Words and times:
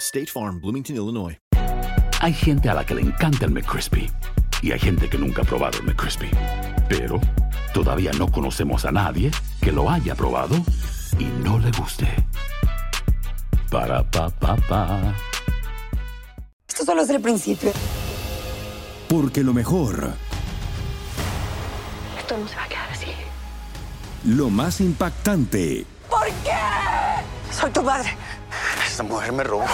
State 0.00 0.26
Farm, 0.28 0.60
Bloomington, 0.60 0.96
Illinois. 0.96 1.36
Hay 2.20 2.32
gente 2.32 2.68
a 2.68 2.74
la 2.74 2.84
que 2.84 2.94
le 2.94 3.02
encanta 3.02 3.44
el 3.46 3.50
McCrispy 3.52 4.10
y 4.62 4.72
hay 4.72 4.78
gente 4.78 5.08
que 5.08 5.18
nunca 5.18 5.42
ha 5.42 5.44
probado 5.44 5.78
el 5.78 5.84
McCrispy. 5.84 6.30
Pero 6.88 7.20
todavía 7.72 8.10
no 8.18 8.30
conocemos 8.30 8.84
a 8.84 8.92
nadie 8.92 9.30
que 9.60 9.72
lo 9.72 9.90
haya 9.90 10.14
probado 10.14 10.56
y 11.18 11.24
no 11.24 11.58
le 11.58 11.70
guste. 11.72 12.08
Para 13.70 14.02
pa 14.10 14.28
pa 14.30 14.56
pa. 14.56 15.14
Esto 16.68 16.84
solo 16.84 17.02
es 17.02 17.10
el 17.10 17.20
principio. 17.20 17.72
Porque 19.08 19.42
lo 19.42 19.52
mejor, 19.52 20.12
Esto 22.18 22.38
no 22.38 22.46
se 22.48 22.56
va 22.56 22.64
a 22.64 22.68
quedar 22.68 22.90
así. 22.90 23.06
lo 24.24 24.50
más 24.50 24.80
impactante, 24.80 25.84
¿Por 26.08 26.26
qué? 26.44 26.56
Soy 27.52 27.70
tu 27.70 27.82
madre. 27.82 28.16
Esta 29.00 29.14
mujer 29.14 29.32
me 29.32 29.42
robó. 29.42 29.64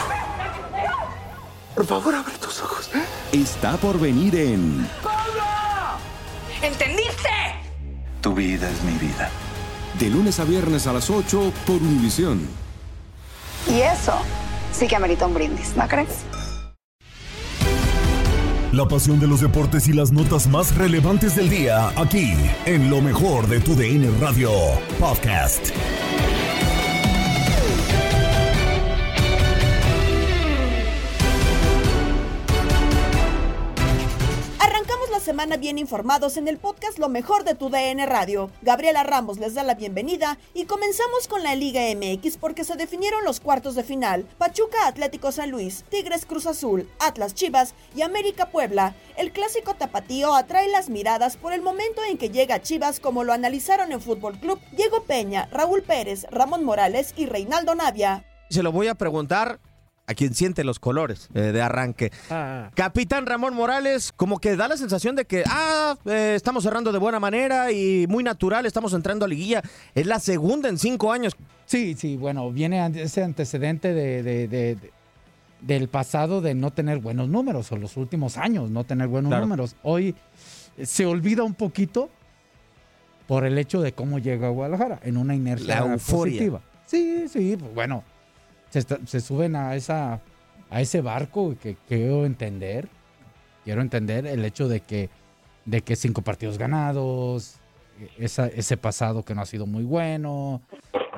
Por 1.74 1.84
favor, 1.84 2.14
abre 2.14 2.32
tus 2.40 2.62
ojos. 2.62 2.88
está 3.32 3.76
por 3.76 3.98
venir 3.98 4.36
en 4.36 4.88
¿Entendiste? 6.62 7.28
Tu 8.20 8.32
vida 8.32 8.70
es 8.70 8.80
mi 8.84 8.92
vida. 8.98 9.28
de 9.98 10.10
lunes 10.10 10.38
a 10.38 10.44
viernes 10.44 10.86
a 10.86 10.92
las 10.92 11.10
8 11.10 11.52
por 11.66 11.74
Univisión. 11.82 12.46
Y 13.68 13.80
eso 13.80 14.14
sí 14.72 14.86
que 14.86 14.94
amerita 14.94 15.26
un 15.26 15.34
brindis, 15.34 15.76
¿no 15.76 15.88
crees? 15.88 16.20
La 18.70 18.86
pasión 18.86 19.18
de 19.18 19.26
los 19.26 19.40
deportes 19.40 19.88
y 19.88 19.92
las 19.92 20.12
notas 20.12 20.46
más 20.46 20.72
relevantes 20.76 21.34
del 21.34 21.50
día, 21.50 21.88
aquí, 21.96 22.32
en 22.64 22.90
lo 22.90 23.00
mejor 23.00 23.48
de 23.48 23.58
tu 23.58 23.74
DN 23.74 24.08
Radio 24.20 24.52
Podcast. 25.00 25.72
Semana 35.26 35.56
bien 35.56 35.76
informados 35.76 36.36
en 36.36 36.46
el 36.46 36.56
podcast 36.56 37.00
Lo 37.00 37.08
mejor 37.08 37.42
de 37.42 37.56
tu 37.56 37.68
DN 37.68 38.06
Radio. 38.06 38.48
Gabriela 38.62 39.02
Ramos 39.02 39.40
les 39.40 39.54
da 39.54 39.64
la 39.64 39.74
bienvenida 39.74 40.38
y 40.54 40.66
comenzamos 40.66 41.26
con 41.26 41.42
la 41.42 41.56
Liga 41.56 41.80
MX 41.96 42.36
porque 42.36 42.62
se 42.62 42.76
definieron 42.76 43.24
los 43.24 43.40
cuartos 43.40 43.74
de 43.74 43.82
final. 43.82 44.24
Pachuca 44.38 44.86
Atlético 44.86 45.32
San 45.32 45.50
Luis, 45.50 45.84
Tigres 45.88 46.26
Cruz 46.26 46.46
Azul, 46.46 46.88
Atlas 47.00 47.34
Chivas 47.34 47.74
y 47.96 48.02
América 48.02 48.50
Puebla. 48.50 48.94
El 49.16 49.32
clásico 49.32 49.74
tapatío 49.74 50.32
atrae 50.32 50.68
las 50.68 50.90
miradas 50.90 51.36
por 51.36 51.52
el 51.52 51.60
momento 51.60 52.04
en 52.08 52.18
que 52.18 52.30
llega 52.30 52.62
Chivas 52.62 53.00
como 53.00 53.24
lo 53.24 53.32
analizaron 53.32 53.90
en 53.90 54.00
Fútbol 54.00 54.38
Club 54.38 54.60
Diego 54.76 55.02
Peña, 55.02 55.48
Raúl 55.50 55.82
Pérez, 55.82 56.24
Ramón 56.30 56.62
Morales 56.62 57.14
y 57.16 57.26
Reinaldo 57.26 57.74
Navia. 57.74 58.24
Se 58.48 58.62
lo 58.62 58.70
voy 58.70 58.86
a 58.86 58.94
preguntar 58.94 59.58
a 60.08 60.14
quien 60.14 60.34
siente 60.34 60.62
los 60.64 60.78
colores 60.78 61.28
eh, 61.34 61.40
de 61.40 61.60
arranque. 61.62 62.12
Capitán 62.74 63.26
Ramón 63.26 63.54
Morales, 63.54 64.12
como 64.14 64.38
que 64.38 64.56
da 64.56 64.68
la 64.68 64.76
sensación 64.76 65.16
de 65.16 65.24
que, 65.24 65.42
ah, 65.48 65.96
eh, 66.06 66.34
estamos 66.36 66.62
cerrando 66.62 66.92
de 66.92 66.98
buena 66.98 67.18
manera 67.18 67.72
y 67.72 68.06
muy 68.08 68.22
natural, 68.22 68.66
estamos 68.66 68.92
entrando 68.92 69.24
a 69.24 69.28
liguilla. 69.28 69.62
Es 69.94 70.06
la 70.06 70.20
segunda 70.20 70.68
en 70.68 70.78
cinco 70.78 71.12
años. 71.12 71.34
Sí, 71.66 71.94
sí, 71.98 72.16
bueno, 72.16 72.52
viene 72.52 72.86
ese 73.02 73.24
antecedente 73.24 73.92
de, 73.94 74.22
de- 74.22 74.48
de- 74.48 74.74
de- 74.76 74.90
del 75.60 75.88
pasado 75.88 76.40
de 76.42 76.54
no 76.54 76.70
tener 76.70 76.98
buenos 76.98 77.28
números, 77.28 77.72
o 77.72 77.76
los 77.76 77.96
últimos 77.96 78.36
años 78.36 78.70
no 78.70 78.84
tener 78.84 79.08
buenos 79.08 79.30
Claro. 79.30 79.46
números. 79.46 79.74
Hoy 79.82 80.14
eh, 80.76 80.86
se 80.86 81.06
olvida 81.06 81.42
un 81.42 81.54
poquito 81.54 82.10
por 83.26 83.44
el 83.44 83.58
hecho 83.58 83.80
de 83.80 83.92
cómo 83.92 84.20
llega 84.20 84.46
a 84.46 84.50
Guadalajara, 84.50 85.00
en 85.02 85.16
una 85.16 85.34
inercia 85.34 85.80
La 85.80 85.92
euforia. 85.94 86.32
positiva. 86.34 86.60
Sí, 86.86 87.26
sí, 87.28 87.56
pues 87.58 87.74
bueno, 87.74 88.04
se, 88.82 89.20
suben 89.20 89.56
a, 89.56 89.74
esa, 89.74 90.20
a 90.70 90.80
ese 90.80 91.00
barco 91.00 91.56
que 91.60 91.76
quiero 91.88 92.26
entender, 92.26 92.88
quiero 93.64 93.82
entender 93.82 94.26
el 94.26 94.44
hecho 94.44 94.68
de 94.68 94.80
que, 94.80 95.10
de 95.64 95.82
que 95.82 95.96
cinco 95.96 96.22
partidos 96.22 96.58
ganados, 96.58 97.56
ese 98.18 98.76
pasado 98.76 99.24
que 99.24 99.34
no 99.34 99.42
ha 99.42 99.46
sido 99.46 99.66
muy 99.66 99.84
bueno, 99.84 100.62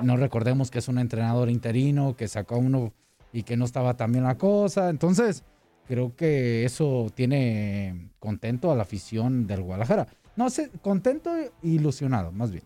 no 0.01 0.17
recordemos 0.17 0.71
que 0.71 0.79
es 0.79 0.87
un 0.87 0.97
entrenador 0.97 1.49
interino 1.49 2.15
que 2.15 2.27
sacó 2.27 2.57
uno 2.57 2.93
y 3.33 3.43
que 3.43 3.57
no 3.57 3.65
estaba 3.65 3.95
tan 3.95 4.11
bien 4.11 4.23
la 4.23 4.37
cosa. 4.37 4.89
Entonces, 4.89 5.43
creo 5.87 6.15
que 6.15 6.65
eso 6.65 7.07
tiene 7.13 8.09
contento 8.19 8.71
a 8.71 8.75
la 8.75 8.83
afición 8.83 9.47
del 9.47 9.61
Guadalajara. 9.61 10.07
No 10.35 10.49
sé, 10.49 10.69
contento 10.81 11.35
e 11.35 11.51
ilusionado, 11.63 12.31
más 12.31 12.51
bien. 12.51 12.63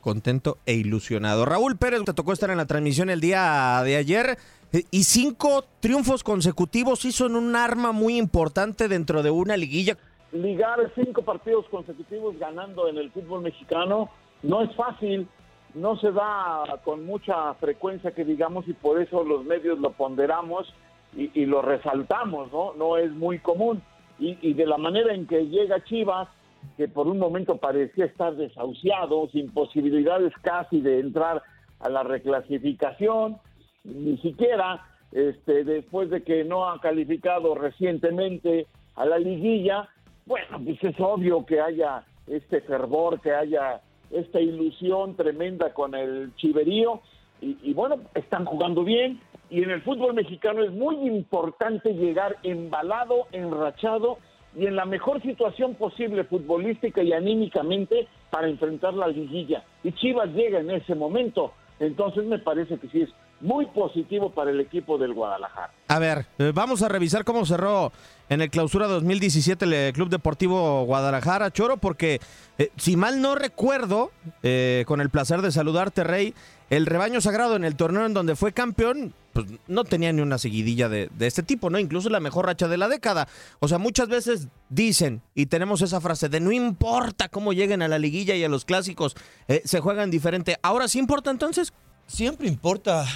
Contento 0.00 0.58
e 0.66 0.74
ilusionado. 0.74 1.44
Raúl 1.44 1.76
Pérez, 1.76 2.04
te 2.04 2.12
tocó 2.12 2.32
estar 2.32 2.50
en 2.50 2.58
la 2.58 2.66
transmisión 2.66 3.08
el 3.08 3.20
día 3.20 3.80
de 3.84 3.96
ayer 3.96 4.38
eh, 4.72 4.84
y 4.90 5.04
cinco 5.04 5.64
triunfos 5.80 6.22
consecutivos 6.22 7.04
hizo 7.04 7.26
en 7.26 7.36
un 7.36 7.56
arma 7.56 7.92
muy 7.92 8.16
importante 8.18 8.88
dentro 8.88 9.22
de 9.22 9.30
una 9.30 9.56
liguilla. 9.56 9.96
ligar 10.32 10.78
cinco 10.94 11.22
partidos 11.22 11.64
consecutivos 11.70 12.38
ganando 12.38 12.88
en 12.88 12.98
el 12.98 13.10
fútbol 13.12 13.42
mexicano 13.42 14.10
no 14.42 14.62
es 14.62 14.74
fácil, 14.76 15.26
no 15.74 15.96
se 15.98 16.12
da 16.12 16.80
con 16.84 17.06
mucha 17.06 17.54
frecuencia 17.54 18.10
que 18.12 18.24
digamos 18.24 18.68
y 18.68 18.74
por 18.74 19.00
eso 19.00 19.24
los 19.24 19.44
medios 19.44 19.78
lo 19.78 19.92
ponderamos 19.92 20.72
y, 21.16 21.30
y 21.40 21.46
lo 21.46 21.62
resaltamos, 21.62 22.52
¿no? 22.52 22.74
No 22.74 22.96
es 22.96 23.10
muy 23.12 23.38
común. 23.38 23.80
Y, 24.18 24.36
y 24.42 24.54
de 24.54 24.66
la 24.66 24.76
manera 24.76 25.14
en 25.14 25.26
que 25.26 25.46
llega 25.46 25.82
Chivas, 25.84 26.28
que 26.76 26.88
por 26.88 27.06
un 27.06 27.18
momento 27.18 27.56
parecía 27.56 28.06
estar 28.06 28.34
desahuciado, 28.34 29.28
sin 29.30 29.50
posibilidades 29.52 30.32
casi 30.42 30.80
de 30.80 31.00
entrar 31.00 31.42
a 31.80 31.88
la 31.88 32.02
reclasificación, 32.02 33.38
ni 33.84 34.16
siquiera 34.18 34.86
este, 35.12 35.64
después 35.64 36.10
de 36.10 36.22
que 36.22 36.44
no 36.44 36.68
ha 36.68 36.80
calificado 36.80 37.54
recientemente 37.54 38.66
a 38.96 39.04
la 39.04 39.18
liguilla, 39.18 39.88
bueno, 40.26 40.58
pues 40.64 40.82
es 40.82 40.98
obvio 40.98 41.44
que 41.44 41.60
haya 41.60 42.04
este 42.26 42.60
fervor, 42.62 43.20
que 43.20 43.32
haya 43.32 43.80
esta 44.10 44.40
ilusión 44.40 45.14
tremenda 45.16 45.72
con 45.72 45.94
el 45.94 46.34
chiverío 46.36 47.00
y, 47.40 47.58
y 47.62 47.74
bueno, 47.74 47.96
están 48.14 48.44
jugando 48.44 48.84
bien 48.84 49.20
y 49.50 49.62
en 49.62 49.70
el 49.70 49.82
fútbol 49.82 50.14
mexicano 50.14 50.62
es 50.62 50.72
muy 50.72 50.96
importante 51.06 51.92
llegar 51.92 52.36
embalado, 52.42 53.26
enrachado 53.32 54.18
y 54.56 54.66
en 54.66 54.76
la 54.76 54.84
mejor 54.84 55.20
situación 55.22 55.74
posible 55.74 56.24
futbolística 56.24 57.02
y 57.02 57.12
anímicamente 57.12 58.08
para 58.30 58.48
enfrentar 58.48 58.94
la 58.94 59.08
liguilla. 59.08 59.64
Y 59.82 59.92
Chivas 59.92 60.30
llega 60.30 60.60
en 60.60 60.70
ese 60.70 60.94
momento. 60.94 61.52
Entonces 61.80 62.24
me 62.24 62.38
parece 62.38 62.78
que 62.78 62.88
sí 62.88 63.02
es 63.02 63.10
muy 63.40 63.66
positivo 63.66 64.30
para 64.30 64.50
el 64.50 64.60
equipo 64.60 64.96
del 64.96 65.12
Guadalajara. 65.12 65.70
A 65.88 65.98
ver, 65.98 66.26
eh, 66.38 66.52
vamos 66.54 66.82
a 66.82 66.88
revisar 66.88 67.24
cómo 67.24 67.44
cerró 67.44 67.92
en 68.28 68.40
el 68.40 68.50
clausura 68.50 68.86
2017 68.86 69.64
el 69.64 69.72
eh, 69.72 69.92
Club 69.94 70.08
Deportivo 70.08 70.84
Guadalajara, 70.84 71.50
Choro, 71.50 71.76
porque 71.76 72.20
eh, 72.58 72.70
si 72.76 72.96
mal 72.96 73.20
no 73.20 73.34
recuerdo, 73.34 74.10
eh, 74.42 74.84
con 74.86 75.00
el 75.00 75.10
placer 75.10 75.42
de 75.42 75.52
saludarte, 75.52 76.04
Rey, 76.04 76.34
el 76.74 76.86
rebaño 76.86 77.20
sagrado 77.20 77.56
en 77.56 77.64
el 77.64 77.76
torneo 77.76 78.04
en 78.06 78.14
donde 78.14 78.36
fue 78.36 78.52
campeón, 78.52 79.14
pues 79.32 79.46
no 79.66 79.84
tenía 79.84 80.12
ni 80.12 80.20
una 80.22 80.38
seguidilla 80.38 80.88
de, 80.88 81.08
de 81.16 81.26
este 81.26 81.42
tipo, 81.42 81.70
¿no? 81.70 81.78
Incluso 81.78 82.08
la 82.10 82.20
mejor 82.20 82.46
racha 82.46 82.68
de 82.68 82.76
la 82.76 82.88
década. 82.88 83.28
O 83.60 83.68
sea, 83.68 83.78
muchas 83.78 84.08
veces 84.08 84.48
dicen, 84.68 85.22
y 85.34 85.46
tenemos 85.46 85.82
esa 85.82 86.00
frase 86.00 86.28
de 86.28 86.40
no 86.40 86.52
importa 86.52 87.28
cómo 87.28 87.52
lleguen 87.52 87.82
a 87.82 87.88
la 87.88 87.98
liguilla 87.98 88.34
y 88.36 88.44
a 88.44 88.48
los 88.48 88.64
clásicos, 88.64 89.16
eh, 89.48 89.62
se 89.64 89.80
juegan 89.80 90.10
diferente. 90.10 90.56
Ahora 90.62 90.88
sí 90.88 90.98
importa 90.98 91.30
entonces. 91.30 91.72
Siempre 92.06 92.48
importa. 92.48 93.06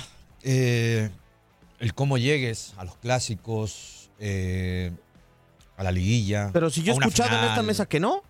eh, 0.42 1.10
el 1.78 1.94
cómo 1.94 2.18
llegues 2.18 2.74
a 2.76 2.84
los 2.84 2.96
clásicos, 2.96 4.10
eh, 4.18 4.90
a 5.76 5.84
la 5.84 5.92
liguilla. 5.92 6.50
Pero 6.52 6.70
si 6.70 6.82
yo 6.82 6.92
he 6.92 6.96
escuchado 6.96 7.38
en 7.38 7.44
esta 7.44 7.62
mesa 7.62 7.86
que 7.86 8.00
no. 8.00 8.22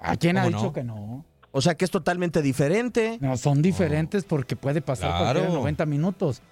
¿A 0.00 0.16
quién 0.16 0.36
ha 0.38 0.44
¿Cómo 0.44 0.56
dicho 0.56 0.66
no? 0.66 0.72
que 0.72 0.84
no? 0.84 1.24
O 1.56 1.62
sea, 1.62 1.74
que 1.74 1.84
es 1.86 1.90
totalmente 1.90 2.42
diferente. 2.42 3.18
No, 3.20 3.36
son 3.36 3.62
diferentes 3.62 4.24
porque 4.24 4.56
puede 4.56 4.80
pasar 4.82 5.10
Claro. 5.10 5.24
cualquiera 5.24 5.48
en 5.48 5.54
90 5.54 5.86
minutos. 5.86 6.42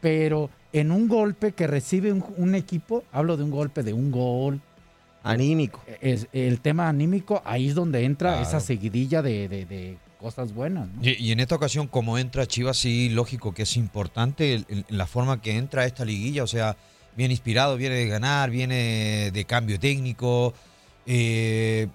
Pero 0.00 0.50
en 0.72 0.90
un 0.92 1.08
golpe 1.08 1.52
que 1.52 1.66
recibe 1.66 2.12
un, 2.12 2.24
un 2.36 2.54
equipo, 2.54 3.04
hablo 3.12 3.36
de 3.36 3.44
un 3.44 3.50
golpe 3.50 3.82
de 3.82 3.92
un 3.92 4.10
gol, 4.10 4.60
Anímico. 5.24 5.82
es, 6.00 6.26
el 6.32 6.60
tema 6.60 6.88
anímico, 6.88 7.42
ahí 7.44 7.68
es 7.68 7.74
donde 7.74 8.04
entra 8.04 8.30
Claro. 8.30 8.46
esa 8.46 8.60
seguidilla 8.60 9.22
de, 9.22 9.48
de- 9.48 9.66
de 9.66 9.98
cosas 10.20 10.52
buenas. 10.52 10.88
¿no? 10.88 11.00
Y, 11.02 11.10
y 11.14 11.32
en 11.32 11.40
esta 11.40 11.54
ocasión, 11.54 11.86
como 11.86 12.18
entra 12.18 12.46
Chivas, 12.46 12.76
sí, 12.76 13.08
lógico 13.08 13.52
que 13.54 13.62
es 13.62 13.76
importante 13.76 14.54
el- 14.54 14.66
el- 14.68 14.84
la 14.88 15.06
forma 15.06 15.40
que 15.40 15.56
entra 15.56 15.82
a 15.82 15.86
esta 15.86 16.04
liguilla. 16.04 16.42
O 16.42 16.48
sea, 16.48 16.76
viene 17.16 17.34
inspirado, 17.34 17.76
viene 17.76 17.94
de 17.96 18.06
ganar, 18.08 18.50
viene 18.50 19.30
de 19.32 19.44
cambio 19.44 19.78
técnico. 19.78 20.54
eh, 21.06 21.88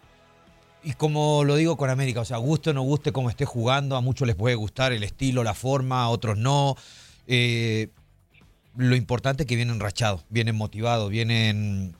y 0.84 0.94
como 0.94 1.44
lo 1.44 1.56
digo 1.56 1.76
con 1.78 1.90
América, 1.90 2.22
o 2.22 2.26
sea, 2.26 2.38
guste 2.38 2.70
o 2.70 2.74
no 2.74 2.82
guste 2.82 3.12
cómo 3.12 3.30
esté 3.30 3.46
jugando, 3.46 3.96
a 3.96 4.02
muchos 4.02 4.28
les 4.28 4.36
puede 4.36 4.56
gustar 4.56 4.94
el 4.94 5.04
estilo, 5.04 5.44
la 5.44 5.54
forma, 5.54 6.04
a 6.04 6.10
otros 6.10 6.38
no. 6.38 6.76
Eh, 7.28 7.90
lo 8.76 8.96
importante 8.96 9.44
es 9.44 9.48
que 9.48 9.56
vienen 9.56 9.80
rachados, 9.80 10.24
vienen 10.30 10.56
motivados, 10.56 11.10
vienen 11.10 11.96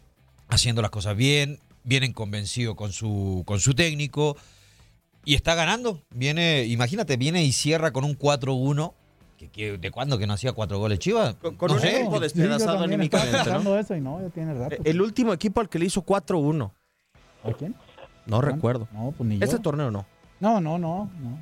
haciendo 0.48 0.82
las 0.82 0.92
cosas 0.92 1.18
bien, 1.18 1.60
vienen 1.84 2.14
convencidos 2.14 2.76
con 2.76 2.92
su, 2.94 3.44
con 3.46 3.60
su 3.60 3.74
técnico 3.74 4.38
y 5.26 5.34
está 5.36 5.56
ganando. 5.56 6.02
Viene, 6.12 6.66
imagínate, 6.66 7.18
viene 7.18 7.44
y 7.44 7.52
cierra 7.52 7.92
con 7.92 8.04
un 8.06 8.18
4-1. 8.18 8.94
que- 9.38 9.50
que- 9.50 9.78
¿De 9.78 9.92
cuándo 9.92 10.18
que 10.18 10.26
no 10.26 10.34
hacía 10.34 10.52
cuatro 10.54 10.80
goles 10.80 10.98
Chivas? 11.00 11.36
Con, 11.36 11.56
con 11.58 11.68
No 11.70 11.76
un 11.76 11.82
sé. 11.82 11.90
equipo 12.00 12.10
Sí, 12.10 12.14
yo 12.16 12.20
despedazado 12.22 12.58
estaba 12.72 12.84
anímicamente, 12.86 13.38
¿no? 13.38 13.44
pensando 13.44 13.78
eso 13.80 13.96
y 13.96 14.02
no, 14.02 14.20
ya 14.22 14.30
tiene 14.30 14.54
rato. 14.56 14.78
El 14.84 15.00
último 15.02 15.32
equipo 15.34 15.60
al 15.62 15.70
que 15.70 15.78
le 15.78 15.86
hizo 15.86 16.02
4-1. 16.04 16.72
¿A 17.44 17.52
quién? 17.54 17.76
No 18.28 18.42
recuerdo. 18.42 18.88
No, 18.94 19.12
pues 19.18 19.30
ni 19.30 19.38
yo. 19.40 19.46
Este 19.46 19.60
torneo 19.60 19.90
no. 19.92 20.06
No, 20.40 20.62
no, 20.62 20.78
no. 20.78 21.10
no. 21.20 21.38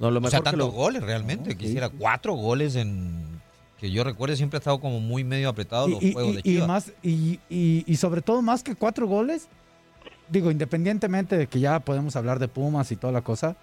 No, 0.00 0.10
lo 0.10 0.18
O 0.18 0.20
mejor 0.20 0.30
sea, 0.30 0.40
que 0.40 0.44
tantos 0.44 0.58
lo- 0.58 0.70
goles 0.72 1.02
realmente. 1.02 1.50
No, 1.54 1.58
Quisiera 1.58 1.88
sí. 1.88 1.94
cuatro 1.98 2.34
goles 2.34 2.76
en. 2.76 3.38
Que 3.78 3.90
yo 3.92 4.02
recuerde, 4.04 4.36
siempre 4.36 4.56
ha 4.56 4.60
estado 4.60 4.80
como 4.80 4.98
muy 5.00 5.22
medio 5.22 5.48
apretado 5.48 5.86
los 5.88 6.02
Y, 6.02 6.08
y- 6.08 6.12
juegos 6.12 6.34
de 6.34 6.40
y- 6.44 6.50
y 6.50 6.54
Chivas. 6.54 6.68
más, 6.68 6.92
y, 7.02 7.40
y- 7.48 7.84
y 7.86 7.96
sobre 7.96 8.22
todo 8.22 8.42
más 8.42 8.62
que 8.64 8.74
cuatro 8.74 9.06
goles, 9.06 9.46
digo, 10.28 10.50
independientemente 10.50 11.36
de 11.38 11.46
que 11.46 11.60
ya 11.60 11.78
podemos 11.80 12.16
hablar 12.16 12.38
de 12.40 12.48
Pumas 12.48 12.90
y 12.90 12.96
toda 12.96 13.12
la 13.12 13.20
cosa, 13.22 13.56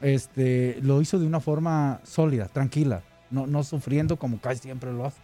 este, 0.00 0.78
lo 0.82 1.00
hizo 1.02 1.18
de 1.18 1.26
una 1.26 1.40
forma 1.40 2.00
sólida, 2.04 2.46
tranquila, 2.48 3.02
no, 3.30 3.46
no 3.46 3.64
sufriendo 3.64 4.16
como 4.16 4.38
casi 4.40 4.60
siempre 4.62 4.92
lo 4.92 5.04
hace. 5.06 5.18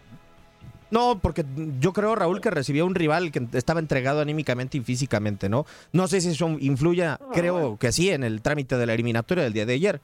No, 0.95 1.19
porque 1.21 1.43
yo 1.81 1.91
creo, 1.91 2.15
Raúl, 2.15 2.39
que 2.39 2.49
recibía 2.49 2.85
un 2.85 2.95
rival 2.95 3.29
que 3.29 3.45
estaba 3.51 3.81
entregado 3.81 4.21
anímicamente 4.21 4.77
y 4.77 4.79
físicamente, 4.79 5.49
¿no? 5.49 5.65
No 5.91 6.07
sé 6.07 6.21
si 6.21 6.29
eso 6.29 6.47
influya, 6.57 7.19
creo 7.33 7.77
que 7.77 7.91
sí, 7.91 8.11
en 8.11 8.23
el 8.23 8.41
trámite 8.41 8.77
de 8.77 8.85
la 8.85 8.93
eliminatoria 8.93 9.43
del 9.43 9.51
día 9.51 9.65
de 9.65 9.73
ayer. 9.73 9.99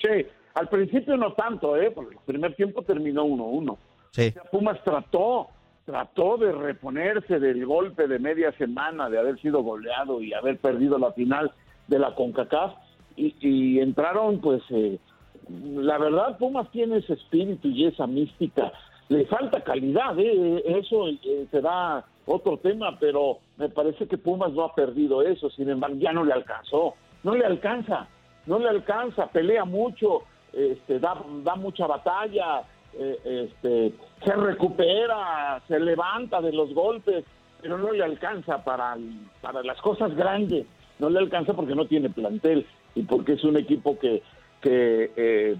Sí, 0.00 0.24
al 0.54 0.68
principio 0.68 1.16
no 1.16 1.32
tanto, 1.32 1.76
¿eh? 1.76 1.90
Porque 1.90 2.14
el 2.14 2.20
primer 2.24 2.54
tiempo 2.54 2.82
terminó 2.82 3.24
1-1. 3.24 3.76
Sí. 4.12 4.28
O 4.28 4.32
sea, 4.34 4.42
Pumas 4.52 4.84
trató, 4.84 5.48
trató 5.84 6.36
de 6.36 6.52
reponerse 6.52 7.40
del 7.40 7.66
golpe 7.66 8.06
de 8.06 8.20
media 8.20 8.52
semana 8.52 9.10
de 9.10 9.18
haber 9.18 9.40
sido 9.40 9.64
goleado 9.64 10.22
y 10.22 10.32
haber 10.32 10.58
perdido 10.58 10.96
la 10.96 11.10
final 11.10 11.50
de 11.88 11.98
la 11.98 12.14
CONCACAF 12.14 12.72
y, 13.16 13.34
y 13.40 13.80
entraron, 13.80 14.40
pues, 14.40 14.62
eh, 14.70 15.00
la 15.48 15.98
verdad, 15.98 16.38
Pumas 16.38 16.70
tiene 16.70 16.98
ese 16.98 17.14
espíritu 17.14 17.66
y 17.66 17.86
esa 17.86 18.06
mística. 18.06 18.70
Le 19.14 19.26
falta 19.26 19.60
calidad, 19.60 20.18
¿eh? 20.18 20.60
Eso 20.66 21.06
eh, 21.06 21.46
será 21.48 22.04
otro 22.26 22.56
tema, 22.56 22.98
pero 22.98 23.38
me 23.56 23.68
parece 23.68 24.08
que 24.08 24.18
Pumas 24.18 24.52
no 24.52 24.64
ha 24.64 24.74
perdido 24.74 25.22
eso. 25.22 25.48
Sin 25.50 25.70
embargo, 25.70 25.96
ya 26.00 26.12
no 26.12 26.24
le 26.24 26.32
alcanzó. 26.32 26.94
No 27.22 27.36
le 27.36 27.46
alcanza, 27.46 28.08
no 28.46 28.58
le 28.58 28.68
alcanza. 28.68 29.28
Pelea 29.28 29.64
mucho, 29.64 30.22
este, 30.52 30.98
da, 30.98 31.22
da 31.44 31.54
mucha 31.54 31.86
batalla, 31.86 32.62
eh, 32.98 33.46
este, 33.52 33.92
se 34.24 34.34
recupera, 34.34 35.62
se 35.68 35.78
levanta 35.78 36.40
de 36.40 36.52
los 36.52 36.74
golpes, 36.74 37.24
pero 37.62 37.78
no 37.78 37.92
le 37.92 38.02
alcanza 38.02 38.64
para, 38.64 38.96
para 39.40 39.62
las 39.62 39.80
cosas 39.80 40.12
grandes. 40.16 40.66
No 40.98 41.08
le 41.08 41.20
alcanza 41.20 41.54
porque 41.54 41.76
no 41.76 41.86
tiene 41.86 42.10
plantel 42.10 42.66
y 42.96 43.04
porque 43.04 43.34
es 43.34 43.44
un 43.44 43.58
equipo 43.58 43.96
que, 43.96 44.24
que 44.60 45.12
eh, 45.16 45.56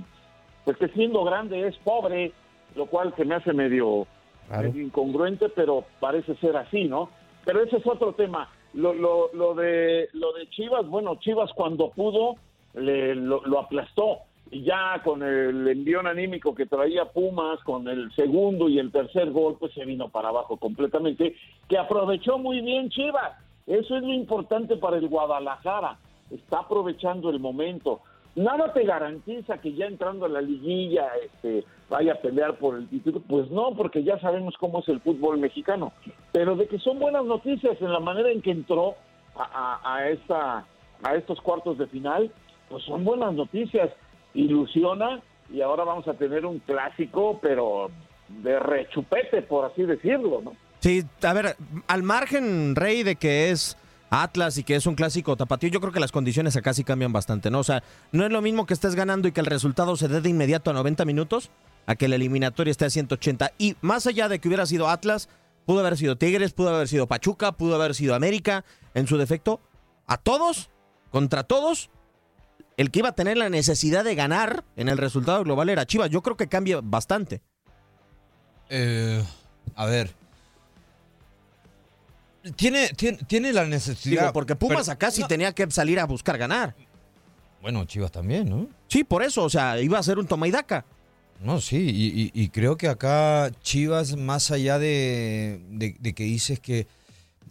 pues 0.65 0.77
que 0.77 0.89
siendo 0.89 1.23
grande 1.23 1.69
es 1.69 1.77
pobre, 1.79 2.33
lo 2.77 2.87
cual 2.87 3.15
se 3.17 3.25
me 3.25 3.35
hace 3.35 3.53
medio, 3.53 4.07
Claro. 4.49 4.69
medio 4.69 4.83
incongruente, 4.83 5.49
pero 5.49 5.85
parece 6.01 6.35
ser 6.37 6.57
así, 6.57 6.85
¿no? 6.85 7.09
Pero 7.45 7.63
ese 7.63 7.77
es 7.79 7.87
otro 7.87 8.13
tema. 8.13 8.49
Lo, 8.75 8.93
lo, 8.93 9.31
lo 9.33 9.55
de 9.55 10.09
lo 10.13 10.33
de 10.33 10.49
Chivas, 10.51 10.87
bueno, 10.89 11.17
Chivas 11.21 11.51
cuando 11.55 11.91
pudo 11.91 12.35
le, 12.75 13.15
lo, 13.15 13.41
lo 13.47 13.61
aplastó 13.61 14.19
y 14.51 14.63
ya 14.63 15.01
con 15.03 15.23
el 15.23 15.67
envión 15.69 16.07
anímico 16.07 16.55
que 16.55 16.67
traía 16.67 17.07
Pumas, 17.07 17.61
con 17.65 17.89
el 17.89 18.13
segundo 18.15 18.69
y 18.69 18.79
el 18.79 18.91
tercer 18.93 19.31
gol, 19.31 19.57
pues 19.59 19.73
se 19.73 19.85
vino 19.85 20.09
para 20.09 20.29
abajo 20.29 20.57
completamente, 20.59 21.35
que 21.69 21.79
aprovechó 21.79 22.39
muy 22.39 22.61
bien 22.61 22.91
Chivas. 22.91 23.33
Eso 23.67 23.97
es 23.97 24.03
lo 24.03 24.13
importante 24.13 24.77
para 24.77 24.97
el 24.99 25.09
Guadalajara. 25.09 25.97
Está 26.31 26.59
aprovechando 26.61 27.31
el 27.31 27.39
momento. 27.41 28.01
Nada 28.37 28.73
te 28.73 28.85
garantiza 28.85 29.59
que 29.59 29.73
ya 29.73 29.87
entrando 29.87 30.27
a 30.27 30.29
la 30.29 30.41
liguilla 30.41 31.09
este, 31.25 31.65
vaya 31.89 32.13
a 32.13 32.21
pelear 32.21 32.57
por 32.59 32.77
el 32.77 32.89
título. 32.89 33.21
Pues 33.21 33.51
no, 33.51 33.75
porque 33.77 34.03
ya 34.03 34.19
sabemos 34.21 34.55
cómo 34.59 34.81
es 34.81 34.89
el 34.89 35.01
fútbol 35.01 35.39
mexicano. 35.39 35.93
Pero 36.33 36.57
de 36.57 36.67
que 36.67 36.79
son 36.79 36.99
buenas 36.99 37.25
noticias 37.25 37.81
en 37.81 37.93
la 37.93 38.01
manera 38.01 38.31
en 38.31 38.43
que 38.43 38.51
entró 38.51 38.95
a, 39.37 40.09
esta, 40.09 40.65
a 41.03 41.15
estos 41.17 41.41
cuartos 41.41 41.79
de 41.79 41.87
final, 41.87 42.31
pues 42.69 42.85
son 42.85 43.05
buenas 43.05 43.35
noticias. 43.35 43.91
Ilusiona 44.35 45.23
y 45.53 45.61
ahora 45.61 45.85
vamos 45.85 46.09
a 46.09 46.15
tener 46.15 46.47
un 46.47 46.59
clásico, 46.61 47.39
pero 47.43 47.91
de 48.29 48.59
rechupete, 48.59 49.43
por 49.43 49.71
así 49.71 49.83
decirlo, 49.83 50.41
¿no? 50.43 50.53
Sí, 50.81 51.03
a 51.23 51.33
ver, 51.33 51.57
al 51.87 52.03
margen, 52.03 52.77
Rey, 52.77 53.03
de 53.03 53.17
que 53.17 53.51
es 53.51 53.77
Atlas 54.11 54.59
y 54.59 54.65
que 54.65 54.77
es 54.77 54.87
un 54.87 54.95
clásico 54.95 55.37
tapatío, 55.37 55.71
yo 55.71 55.81
creo 55.81 55.93
que 55.93 56.01
las 56.01 56.13
condiciones 56.13 56.57
acá 56.57 56.75
sí 56.75 56.85
cambian 56.85 57.13
bastante, 57.13 57.51
¿no? 57.51 57.61
O 57.61 57.65
sea, 57.65 57.83
no 58.13 58.25
es 58.25 58.31
lo 58.31 58.43
mismo 58.43 58.67
que 58.67 58.75
estés 58.75 58.95
ganando 58.95 59.29
y 59.29 59.33
que 59.33 59.41
el 59.41 59.47
resultado 59.47 59.97
se 59.97 60.09
dé 60.09 60.21
de 60.21 60.29
inmediato 60.29 60.71
a 60.71 60.75
90 60.75 61.05
minutos, 61.05 61.51
a 61.87 61.95
que 61.97 62.09
la 62.09 62.17
eliminatoria 62.17 62.71
esté 62.71 62.85
a 62.85 62.91
180. 62.91 63.53
Y 63.59 63.77
más 63.81 64.07
allá 64.07 64.29
de 64.29 64.39
que 64.39 64.49
hubiera 64.49 64.67
sido 64.67 64.89
Atlas, 64.89 65.29
pudo 65.67 65.81
haber 65.81 65.97
sido 65.97 66.17
Tigres, 66.17 66.53
pudo 66.53 66.75
haber 66.75 66.89
sido 66.89 67.07
Pachuca, 67.07 67.53
pudo 67.53 67.75
haber 67.75 67.95
sido 67.95 68.15
América, 68.15 68.65
en 68.95 69.07
su 69.07 69.17
defecto, 69.19 69.61
a 70.07 70.17
todos, 70.17 70.71
contra 71.11 71.45
todos, 71.45 71.91
el 72.77 72.91
que 72.91 73.01
iba 73.01 73.11
a 73.11 73.15
tener 73.15 73.37
la 73.37 73.49
necesidad 73.49 74.05
de 74.05 74.15
ganar 74.15 74.65
en 74.77 74.89
el 74.89 74.99
resultado 74.99 75.43
global 75.45 75.69
era 75.69 75.87
Chivas. 75.87 76.11
Yo 76.11 76.23
creo 76.23 76.37
que 76.37 76.49
cambia 76.49 76.81
bastante. 76.83 77.41
Eh, 78.69 79.23
a 79.75 79.87
ver. 79.87 80.15
Tiene, 82.57 82.89
tiene, 82.91 83.19
tiene 83.27 83.53
la 83.53 83.65
necesidad. 83.65 84.23
Digo, 84.23 84.33
porque 84.33 84.55
Pumas 84.57 84.89
acá 84.89 85.11
sí 85.11 85.23
no, 85.23 85.29
tenía 85.29 85.53
que 85.53 85.71
salir 85.71 85.99
a 85.99 86.05
buscar 86.05 86.37
ganar. 86.37 86.75
Bueno, 87.63 87.85
Chivas 87.87 88.13
también, 88.13 88.51
¿no? 88.51 88.69
Sí, 88.89 89.05
por 89.05 89.23
eso, 89.23 89.45
o 89.45 89.51
sea, 89.51 89.81
iba 89.81 89.99
a 89.99 90.03
ser 90.03 90.19
un 90.19 90.27
toma 90.27 90.47
y 90.47 90.51
daca. 90.51 90.85
No, 91.43 91.61
sí, 91.61 91.77
y, 91.77 92.23
y- 92.23 92.43
y 92.45 92.49
creo 92.49 92.77
que 92.77 92.89
acá 92.89 93.51
Chivas, 93.63 94.17
más 94.17 94.51
allá 94.51 94.79
de, 94.79 95.61
de- 95.71 95.97
de 96.01 96.15
que 96.15 96.25
dices 96.25 96.59
que, 96.59 96.87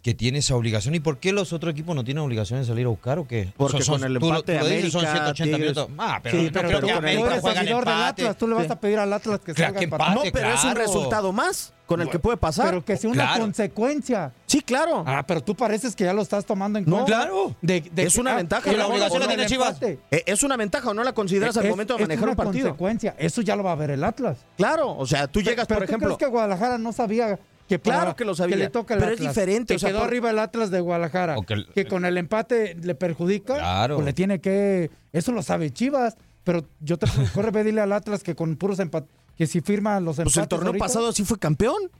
que 0.04 0.12
tiene 0.14 0.38
esa 0.40 0.54
obligación, 0.54 0.94
¿y 0.94 1.00
por 1.00 1.16
qué 1.18 1.32
los 1.32 1.54
otros 1.54 1.72
equipos 1.72 1.96
no 1.96 2.04
tienen 2.04 2.22
obligación 2.22 2.60
de 2.60 2.66
salir 2.66 2.84
a 2.84 2.90
buscar 2.90 3.18
o 3.18 3.26
qué? 3.26 3.52
Porque 3.56 3.78
Son- 3.78 3.84
son- 3.84 4.00
con 4.02 4.10
el 4.10 4.16
empate 4.22 4.58
tú 4.58 4.64
lo 4.64 4.68
dices, 4.70 4.92
son 4.92 5.00
América, 5.06 5.24
180 5.34 5.56
Tigres. 5.56 5.60
minutos. 5.76 5.88
Ah, 5.98 6.20
pero 6.22 6.38
Sí, 6.38 6.44
no 6.44 6.52
pero 6.52 6.68
creo 6.68 6.80
tú 6.80 6.86
que 6.86 6.92
con 6.92 7.04
el- 7.04 7.10
América 7.16 7.40
juega 7.40 7.60
el 7.60 7.66
seguidor 7.66 7.84
del 7.86 7.94
empate. 7.94 8.22
Atlas, 8.22 8.36
tú 8.36 8.46
le 8.48 8.54
vas 8.54 8.70
a 8.70 8.80
pedir 8.80 8.98
al 8.98 9.12
Atlas 9.14 9.40
que 9.40 9.54
Claro, 9.54 9.68
salga 9.68 9.78
que 9.78 9.84
empatado. 9.84 10.10
No, 10.10 10.16
empate, 10.24 10.32
pero 10.32 10.48
es 10.48 10.54
un 10.56 10.60
claro. 10.72 10.78
resultado 10.80 11.32
más 11.32 11.72
con 11.86 12.02
el 12.02 12.10
que 12.10 12.18
puede 12.18 12.36
pasar. 12.36 12.66
Pero 12.66 12.84
que 12.84 12.96
sea 12.98 13.08
una 13.10 13.24
Claro. 13.24 13.40
consecuencia. 13.40 14.32
Sí, 14.46 14.60
claro. 14.60 15.04
Ah, 15.06 15.24
pero 15.26 15.42
tú 15.42 15.54
pareces 15.54 15.96
que 15.96 16.04
ya 16.04 16.12
lo 16.12 16.20
estás 16.20 16.44
tomando 16.44 16.78
en 16.78 16.84
No, 16.84 16.96
cuenta. 16.96 17.06
claro. 17.06 17.56
De- 17.62 17.80
de 17.90 18.02
Es 18.02 18.16
una 18.18 18.32
ah, 18.32 18.36
ventaja, 18.36 18.70
que 18.70 18.76
la 18.76 18.86
obligación 18.86 19.20
la 19.20 19.28
tiene 19.28 19.46
Chivas. 19.46 19.80
empate. 19.82 19.98
¿Es 20.10 20.42
una 20.42 20.58
ventaja 20.58 20.90
o 20.90 20.92
no 20.94 21.02
la 21.02 21.14
consideras 21.14 21.56
al 21.56 21.64
Es- 21.64 21.70
momento 21.70 21.94
de 21.96 22.02
es 22.02 22.08
manejar 22.10 22.24
un 22.24 22.28
una 22.34 22.36
partido? 22.36 22.68
consecuencia. 22.68 23.14
Eso 23.18 23.40
ya 23.40 23.56
lo 23.56 23.62
va 23.64 23.72
a 23.72 23.76
ver 23.76 23.90
el 23.92 24.04
Atlas. 24.04 24.36
Claro, 24.58 24.94
o 24.98 25.06
sea, 25.06 25.28
tú 25.28 25.40
llegas, 25.40 25.66
Pero 25.66 25.80
por 25.80 25.86
¿tú 25.86 25.90
ejemplo. 25.92 26.08
crees 26.08 26.18
que 26.18 26.26
Guadalajara 26.30 26.76
no 26.76 26.92
sabía 26.92 27.38
que 27.68 27.78
para- 27.78 27.98
Claro 28.00 28.16
que 28.16 28.24
lo 28.24 28.34
sabía, 28.34 28.56
le 28.56 28.68
toca 28.70 28.94
el 28.94 29.00
pero 29.00 29.12
es 29.12 29.20
diferente, 29.20 29.74
Que 29.74 29.76
o 29.76 29.78
sea, 29.78 29.88
quedó 29.90 29.98
por- 30.00 30.08
arriba 30.08 30.30
el 30.30 30.38
Atlas 30.38 30.70
de 30.70 30.80
Guadalajara. 30.80 31.36
O 31.38 31.42
que 31.42 31.64
que, 31.74 31.86
con 31.86 32.04
el 32.04 32.18
empate 32.18 32.74
le 32.82 32.94
perjudica. 32.94 33.54
Claro. 33.54 33.96
Pues 33.96 34.04
le 34.06 34.12
tiene 34.12 34.40
que. 34.40 34.90
Eso 35.12 35.32
lo 35.32 35.42
sabe 35.42 35.70
Chivas. 35.70 36.16
Pero 36.44 36.66
yo 36.80 36.98
te 36.98 37.06
corre 37.34 37.52
pedirle 37.52 37.80
al 37.80 37.92
Atlas 37.92 38.22
que 38.22 38.34
con 38.34 38.56
puros 38.56 38.78
empates. 38.78 39.08
Que 39.36 39.46
si 39.46 39.60
firma 39.62 39.98
los 40.00 40.18
empates. 40.18 40.34
Pues 40.34 40.42
el 40.42 40.48
torneo 40.48 40.66
ahorita, 40.68 40.84
pasado 40.84 41.12
sí 41.12 41.24
fue 41.24 41.38
campeón. 41.38 41.90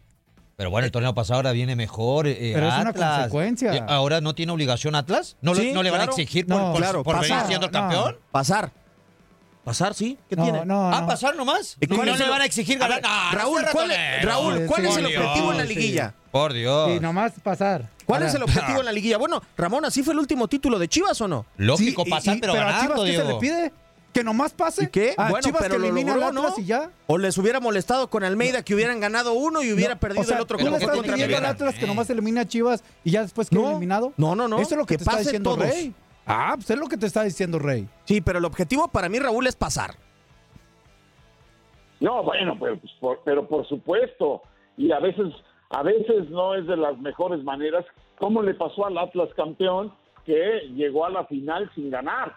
Pero 0.56 0.70
bueno, 0.70 0.84
el 0.86 0.92
torneo 0.92 1.14
pasado 1.14 1.38
ahora 1.38 1.50
viene 1.52 1.74
mejor. 1.74 2.28
eh, 2.28 2.52
Pero 2.54 2.68
es 2.68 2.74
una 2.78 2.92
consecuencia. 2.92 3.84
¿Ahora 3.88 4.20
no 4.20 4.34
tiene 4.36 4.52
obligación 4.52 4.94
Atlas? 4.94 5.36
¿No, 5.40 5.52
le- 5.54 5.62
Sí, 5.62 5.72
no 5.72 5.82
le 5.82 5.90
van 5.90 6.02
a 6.02 6.04
exigir 6.04 6.46
por, 6.46 6.56
No, 6.56 6.70
por- 6.72 6.80
claro, 6.80 7.02
por 7.02 7.16
venir 7.16 7.30
pasar, 7.30 7.46
siendo 7.48 7.66
el 7.66 7.72
no. 7.72 7.78
campeón? 7.80 8.16
Pasar. 8.30 8.70
Pasar, 9.64 9.94
sí. 9.94 10.18
¿Qué 10.28 10.36
No, 10.36 10.42
tiene? 10.44 10.64
no, 10.66 10.92
Ah, 10.92 11.00
no. 11.00 11.06
pasar 11.06 11.34
nomás. 11.36 11.76
¿Y 11.80 11.84
¿Y 11.84 11.88
cuál 11.88 12.06
no 12.08 12.16
le 12.16 12.24
el- 12.24 12.30
van 12.30 12.42
a 12.42 12.44
exigir 12.44 12.82
A 12.82 12.86
ver, 12.88 13.00
ganar? 13.00 13.34
Raúl, 13.34 13.62
¿cuál, 13.72 13.90
es-. 13.90 14.22
Raúl, 14.24 14.66
¿cuál 14.66 14.82
Sí, 14.82 14.88
es 14.88 14.96
el 14.98 15.06
objetivo 15.06 15.52
en 15.52 15.58
la 15.58 15.66
sí. 15.66 15.74
liguilla? 15.74 16.14
Por 16.30 16.52
Dios. 16.52 16.90
Y 16.90 17.00
nomás 17.00 17.32
pasar. 17.42 17.88
¿Cuál 18.04 18.18
Ahora, 18.22 18.28
es 18.28 18.34
el 18.34 18.42
objetivo 18.42 18.80
en 18.80 18.84
la 18.84 18.92
liguilla? 18.92 19.16
Bueno, 19.16 19.40
Ramón, 19.56 19.84
¿así 19.86 20.02
fue 20.02 20.12
el 20.12 20.18
último 20.20 20.48
título 20.48 20.78
de 20.78 20.88
Chivas 20.88 21.18
o 21.22 21.28
no? 21.28 21.46
Lógico, 21.56 22.04
Sí, 22.04 22.10
pasar, 22.10 22.36
y- 22.36 22.40
pero, 22.40 22.52
a 22.52 22.56
ganando, 22.56 22.82
Chivas, 23.06 23.10
¿qué 23.10 23.16
se 23.16 23.24
le 23.32 23.34
pide? 23.40 23.72
Que 24.12 24.22
nomás 24.22 24.52
pase. 24.52 24.84
¿Y 24.84 24.86
qué? 24.88 25.14
A 25.16 25.30
bueno, 25.30 25.42
Chivas 25.46 25.62
pero 25.62 25.74
que 25.74 25.78
lo 25.80 25.84
elimina 25.86 26.12
logró, 26.14 26.28
al 26.28 26.36
Atlas 26.36 26.52
¿no? 26.58 26.62
y 26.62 26.66
ya. 26.66 26.90
O 27.06 27.18
les 27.18 27.36
hubiera 27.38 27.58
molestado 27.58 28.10
con 28.10 28.22
Almeida 28.22 28.62
que 28.62 28.74
hubieran 28.74 29.00
ganado 29.00 29.32
uno 29.32 29.62
y 29.62 29.72
hubiera 29.72 29.94
No, 29.94 30.00
perdido 30.00 30.22
o 30.22 30.24
sea, 30.24 30.36
el 30.36 30.42
otro 30.42 30.56
¿tú 30.58 30.68
le 30.68 30.76
estás 30.76 30.98
pidiendo 31.00 31.36
al. 31.38 31.46
Atlas 31.46 31.74
que 31.74 31.86
nomás 31.86 32.08
elimina 32.10 32.42
a 32.42 32.46
Chivas 32.46 32.84
y 33.02 33.10
ya 33.12 33.22
después 33.22 33.48
quede 33.50 33.60
No, 33.60 33.70
eliminado? 33.70 34.12
no, 34.16 34.36
no, 34.36 34.46
no, 34.46 34.60
Eso 34.60 34.74
es 34.74 34.78
lo 34.78 34.86
que, 34.86 34.94
que 34.94 34.98
te 34.98 35.02
está 35.04 35.12
pase 35.12 35.24
diciendo 35.24 35.54
todos. 35.56 35.66
Rey. 35.68 35.92
Ah, 36.26 36.52
pues 36.54 36.70
es 36.70 36.78
lo 36.78 36.86
que 36.86 36.96
te 36.96 37.06
está 37.06 37.22
diciendo 37.22 37.58
Rey. 37.58 37.86
Sí, 38.04 38.20
pero 38.20 38.38
el 38.38 38.44
objetivo 38.44 38.88
para 38.88 39.08
mí, 39.08 39.18
Raúl, 39.18 39.46
es 39.46 39.56
pasar. 39.56 39.90
No, 42.00 42.22
bueno, 42.22 42.56
pero, 42.58 42.78
pues, 42.78 42.92
por, 43.00 43.20
pero 43.24 43.46
por 43.46 43.66
supuesto, 43.66 44.42
y 44.76 44.90
a 44.92 44.98
veces, 45.00 45.32
a 45.70 45.82
veces 45.82 46.28
no 46.30 46.54
es 46.54 46.66
de 46.66 46.76
las 46.76 46.98
mejores 46.98 47.42
maneras, 47.44 47.84
como 48.18 48.42
le 48.42 48.54
pasó 48.54 48.86
al 48.86 48.98
Atlas 48.98 49.28
campeón, 49.36 49.92
que 50.24 50.70
llegó 50.74 51.04
a 51.04 51.10
la 51.10 51.24
final 51.26 51.70
sin 51.74 51.90
ganar. 51.90 52.34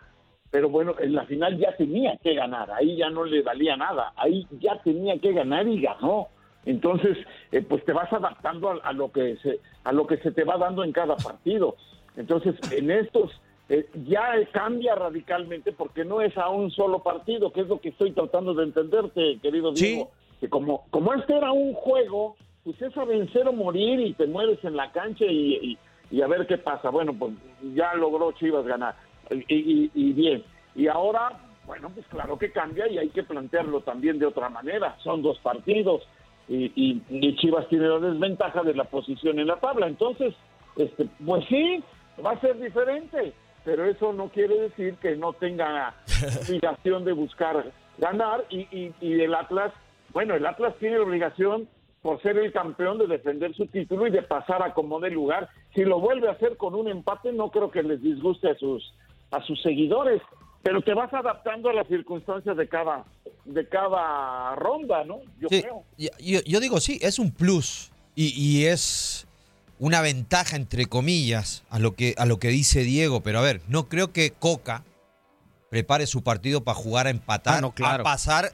Pero 0.52 0.70
bueno, 0.70 0.96
en 1.00 1.14
la 1.14 1.26
final 1.26 1.58
ya 1.58 1.76
tenía 1.76 2.18
que 2.24 2.34
ganar, 2.34 2.72
ahí 2.72 2.96
ya 2.96 3.10
no 3.10 3.26
le 3.26 3.42
valía 3.42 3.76
nada, 3.76 4.14
ahí 4.16 4.48
ya 4.60 4.82
tenía 4.82 5.20
que 5.20 5.34
ganar 5.34 5.68
y 5.68 5.82
ganó. 5.82 6.30
Entonces, 6.66 7.18
eh, 7.52 7.62
pues 7.62 7.84
te 7.84 7.92
vas 7.92 8.12
adaptando 8.12 8.70
a, 8.70 8.76
a 8.84 8.94
lo 8.94 9.12
que 9.12 9.36
se, 9.38 9.60
a 9.84 9.92
lo 9.92 10.08
que 10.08 10.18
se 10.18 10.32
te 10.32 10.46
va 10.46 10.58
dando 10.58 10.84
en 10.84 10.94
cada 10.94 11.18
partido. 11.18 11.76
Entonces, 12.16 12.56
en 12.72 12.92
estos 12.92 13.32
eh, 13.70 13.86
ya 14.06 14.32
cambia 14.52 14.96
radicalmente 14.96 15.72
porque 15.72 16.06
no 16.06 16.22
es 16.22 16.38
a 16.38 16.50
un 16.50 16.72
solo 16.72 17.00
partido, 17.00 17.52
que 17.52 17.62
es 17.62 17.68
lo 17.68 17.80
que 17.82 17.90
estoy 17.90 18.12
tratando 18.12 18.54
de 18.54 18.64
entenderte, 18.64 19.40
querido 19.42 19.76
Sí. 19.76 19.86
Diego. 19.96 20.12
Que 20.40 20.50
como, 20.50 20.86
como 20.92 21.14
este 21.14 21.36
era 21.36 21.52
un 21.52 21.74
juego, 21.74 22.36
pues 22.64 22.80
es 22.82 22.96
a 22.98 23.06
vencer 23.06 23.48
o 23.48 23.54
morir 23.54 24.00
y 24.00 24.14
te 24.14 24.28
mueres 24.28 24.64
en 24.64 24.76
la 24.76 24.92
cancha 24.92 25.26
y, 25.26 25.56
y- 25.56 25.78
y 26.12 26.22
a 26.22 26.28
ver 26.28 26.46
qué 26.48 26.58
pasa. 26.58 26.90
Bueno, 26.92 27.14
pues 27.18 27.34
ya 27.74 27.94
logró 27.96 28.32
Chivas 28.34 28.66
ganar. 28.66 28.96
Y, 29.32 29.90
y- 29.94 30.14
bien. 30.14 30.44
Y 30.76 30.88
ahora, 30.88 31.32
bueno, 31.66 31.90
pues 31.94 32.06
claro 32.08 32.38
que 32.38 32.52
cambia 32.52 32.88
y 32.90 32.98
hay 33.00 33.10
que 33.10 33.24
plantearlo 33.24 33.82
también 33.82 34.20
de 34.20 34.28
otra 34.28 34.48
manera. 34.50 34.96
Son 35.04 35.22
dos 35.22 35.40
partidos 35.40 36.04
y 36.48 37.36
Chivas 37.38 37.68
tiene 37.68 37.88
la 37.90 38.00
desventaja 38.00 38.64
de 38.64 38.74
la 38.76 38.86
posición 38.86 39.40
en 39.40 39.48
la 39.48 39.58
tabla. 39.58 39.88
Entonces, 39.88 40.34
este, 40.78 41.08
pues 41.26 41.44
sí, 41.50 41.84
va 42.26 42.32
a 42.32 42.40
ser 42.42 42.58
diferente, 42.60 43.34
pero 43.68 43.84
eso 43.84 44.14
no 44.14 44.30
quiere 44.30 44.58
decir 44.62 44.96
que 45.02 45.18
no 45.18 45.34
tenga 45.34 45.94
obligación 46.48 47.04
de 47.04 47.12
buscar 47.12 47.70
ganar 47.98 48.46
y, 48.50 48.60
y, 48.72 48.94
y 49.02 49.20
el 49.20 49.36
Atlas, 49.36 49.74
bueno, 50.14 50.36
el 50.36 50.46
Atlas 50.46 50.74
tiene 50.80 50.96
la 50.98 51.04
obligación 51.04 51.68
por 52.02 52.22
ser 52.22 52.38
el 52.38 52.54
campeón 52.54 52.98
de 52.98 53.08
defender 53.08 53.54
su 53.56 53.66
título 53.68 54.08
y 54.08 54.12
de 54.12 54.22
pasar 54.22 54.64
a 54.64 54.74
como 54.74 55.02
de 55.02 55.10
lugar. 55.10 55.50
Si 55.76 55.84
lo 55.84 56.00
vuelve 56.00 56.30
a 56.30 56.32
hacer 56.32 56.56
con 56.56 56.76
un 56.76 56.88
empate, 56.88 57.34
no 57.34 57.52
creo 57.52 57.70
que 57.70 57.84
les 57.84 58.02
disguste 58.02 58.50
a 58.50 58.56
sus 58.56 58.94
a 59.32 59.42
sus 59.44 59.62
seguidores, 59.62 60.22
pero 60.64 60.80
te 60.82 60.94
vas 60.94 61.14
adaptando 61.14 61.70
a 61.70 61.74
las 61.74 61.88
circunstancias 61.88 62.56
de 62.56 62.70
cada 62.70 63.04
de 63.44 63.68
cada 63.68 64.56
ronda, 64.56 65.04
¿no? 65.04 65.20
Yo 65.42 65.50
Sí, 65.50 65.62
creo. 65.62 65.84
yo, 65.98 66.10
yo- 66.20 66.40
yo 66.46 66.60
digo, 66.62 66.80
sí, 66.80 67.00
es 67.02 67.20
un 67.20 67.32
plus 67.32 67.92
y, 68.16 68.28
y 68.42 68.66
es 68.68 69.27
una 69.80 70.02
ventaja, 70.02 70.56
entre 70.56 70.86
comillas, 70.88 71.64
a 71.70 71.80
lo, 71.80 71.96
que, 71.96 72.16
a 72.18 72.26
lo 72.26 72.40
que 72.40 72.50
dice 72.50 72.82
Diego. 72.82 73.22
Pero 73.22 73.40
a 73.40 73.42
ver, 73.44 73.62
no 73.68 73.88
creo 73.90 74.12
que 74.12 74.32
Coca 74.32 74.84
prepare 75.70 76.08
su 76.08 76.24
partido 76.24 76.64
para 76.64 76.76
jugar 76.76 77.08
a 77.08 77.10
empatar, 77.10 77.58
Ah, 77.58 77.62
no, 77.62 77.72
claro. 77.72 78.02
a 78.02 78.04
pasar 78.04 78.54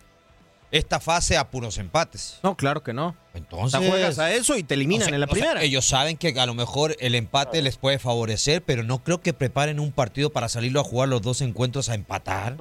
esta 0.72 1.00
fase 1.00 1.38
a 1.38 1.51
puros 1.51 1.77
empates. 1.77 2.39
No, 2.42 2.58
claro 2.58 2.82
que 2.82 2.94
no. 2.94 3.15
Entonces, 3.36 3.80
sea, 3.80 3.88
juegas 3.88 4.18
a 4.18 4.34
eso 4.34 4.58
y 4.58 4.63
te 4.63 4.74
eliminan 4.74 5.03
o 5.03 5.06
sea, 5.10 5.13
en 5.13 5.20
la 5.22 5.25
o 5.25 5.30
sea, 5.30 5.34
primera. 5.36 5.62
ellos 5.63 5.86
saben 5.88 6.18
que 6.18 6.30
a 6.39 6.46
lo 6.48 6.56
mejor 6.56 6.96
el 7.00 7.13
empate 7.13 7.62
les 7.62 7.77
puede 7.77 8.00
favorecer, 8.00 8.63
pero 8.63 8.82
no 8.84 9.03
creo 9.03 9.22
que 9.22 9.34
preparen 9.34 9.80
un 9.80 9.92
partido 9.92 10.32
para 10.32 10.50
salirlo 10.50 10.80
a 10.82 10.84
jugar 10.84 11.10
los 11.10 11.22
dos 11.22 11.42
encuentros 11.42 11.89
a 11.89 11.94
empatar. 11.94 12.58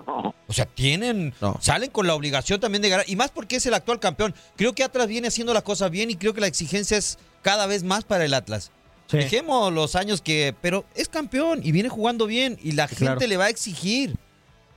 O 0.46 0.52
sea, 0.52 0.66
tienen, 0.66 1.32
No. 1.40 1.56
salen 1.62 1.90
con 1.90 2.06
la 2.06 2.14
obligación 2.14 2.60
también 2.60 2.82
de 2.82 2.90
ganar. 2.90 3.06
Y 3.08 3.16
más 3.16 3.30
porque 3.30 3.56
es 3.56 3.64
el 3.64 3.72
actual 3.72 3.98
campeón. 3.98 4.34
Creo 4.56 4.74
que 4.74 4.84
Atlas 4.84 5.08
viene 5.08 5.28
haciendo 5.28 5.54
las 5.54 5.62
cosas 5.62 5.90
bien 5.90 6.10
y 6.10 6.16
creo 6.16 6.34
que 6.34 6.42
la 6.42 6.46
exigencia 6.48 6.98
es 6.98 7.18
cada 7.42 7.66
vez 7.66 7.82
más 7.84 8.04
para 8.04 8.24
el 8.24 8.34
Atlas. 8.34 8.70
Sí. 9.08 9.18
Dejemos 9.18 9.72
los 9.72 9.94
años 9.94 10.22
que. 10.22 10.54
Pero 10.62 10.84
es 10.94 11.08
campeón 11.08 11.60
y 11.62 11.72
viene 11.72 11.88
jugando 11.88 12.26
bien 12.26 12.58
y 12.62 12.72
la 12.72 12.88
gente 12.88 13.04
claro. 13.04 13.20
le 13.26 13.36
va 13.36 13.44
a 13.46 13.50
exigir. 13.50 14.16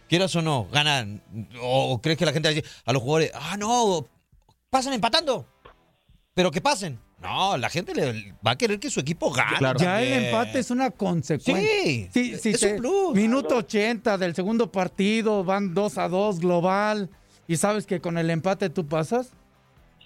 Quieras 0.10 0.36
o 0.36 0.42
no, 0.42 0.68
ganan. 0.72 1.22
O, 1.62 1.94
o 1.94 2.02
crees 2.02 2.18
que 2.18 2.26
la 2.26 2.34
gente 2.34 2.48
va 2.50 2.52
a 2.52 2.56
decir 2.56 2.70
a 2.86 2.94
los 2.94 3.02
jugadores, 3.02 3.32
ah, 3.34 3.56
no, 3.58 4.08
pasan 4.70 4.94
empatando. 4.94 5.48
Pero 6.34 6.52
que 6.52 6.62
pasen. 6.62 7.00
No, 7.22 7.58
la 7.58 7.70
gente 7.70 7.96
le 7.96 8.34
va 8.46 8.52
a 8.52 8.58
querer 8.58 8.80
que 8.80 8.90
su 8.92 9.00
equipo 9.00 9.32
gane. 9.32 9.58
Claro. 9.58 9.80
Ya 9.80 10.02
el 10.02 10.26
empate 10.26 10.60
es 10.60 10.70
una 10.70 10.92
consecuencia. 10.92 11.66
Sí, 11.84 12.10
Sí, 12.14 12.38
sí, 12.38 12.50
es 12.50 12.60
te- 12.60 12.74
un 12.74 12.82
plus. 12.82 13.16
Minuto 13.16 13.56
80 13.58 14.18
del 14.18 14.36
segundo 14.36 14.72
partido, 14.72 15.44
van 15.44 15.74
2 15.74 15.98
a 15.98 16.08
2 16.10 16.40
global. 16.40 17.10
Y 17.48 17.58
sabes 17.58 17.86
que 17.88 18.00
con 18.02 18.18
el 18.18 18.30
empate 18.30 18.70
tú 18.70 18.86
pasas. 18.86 19.32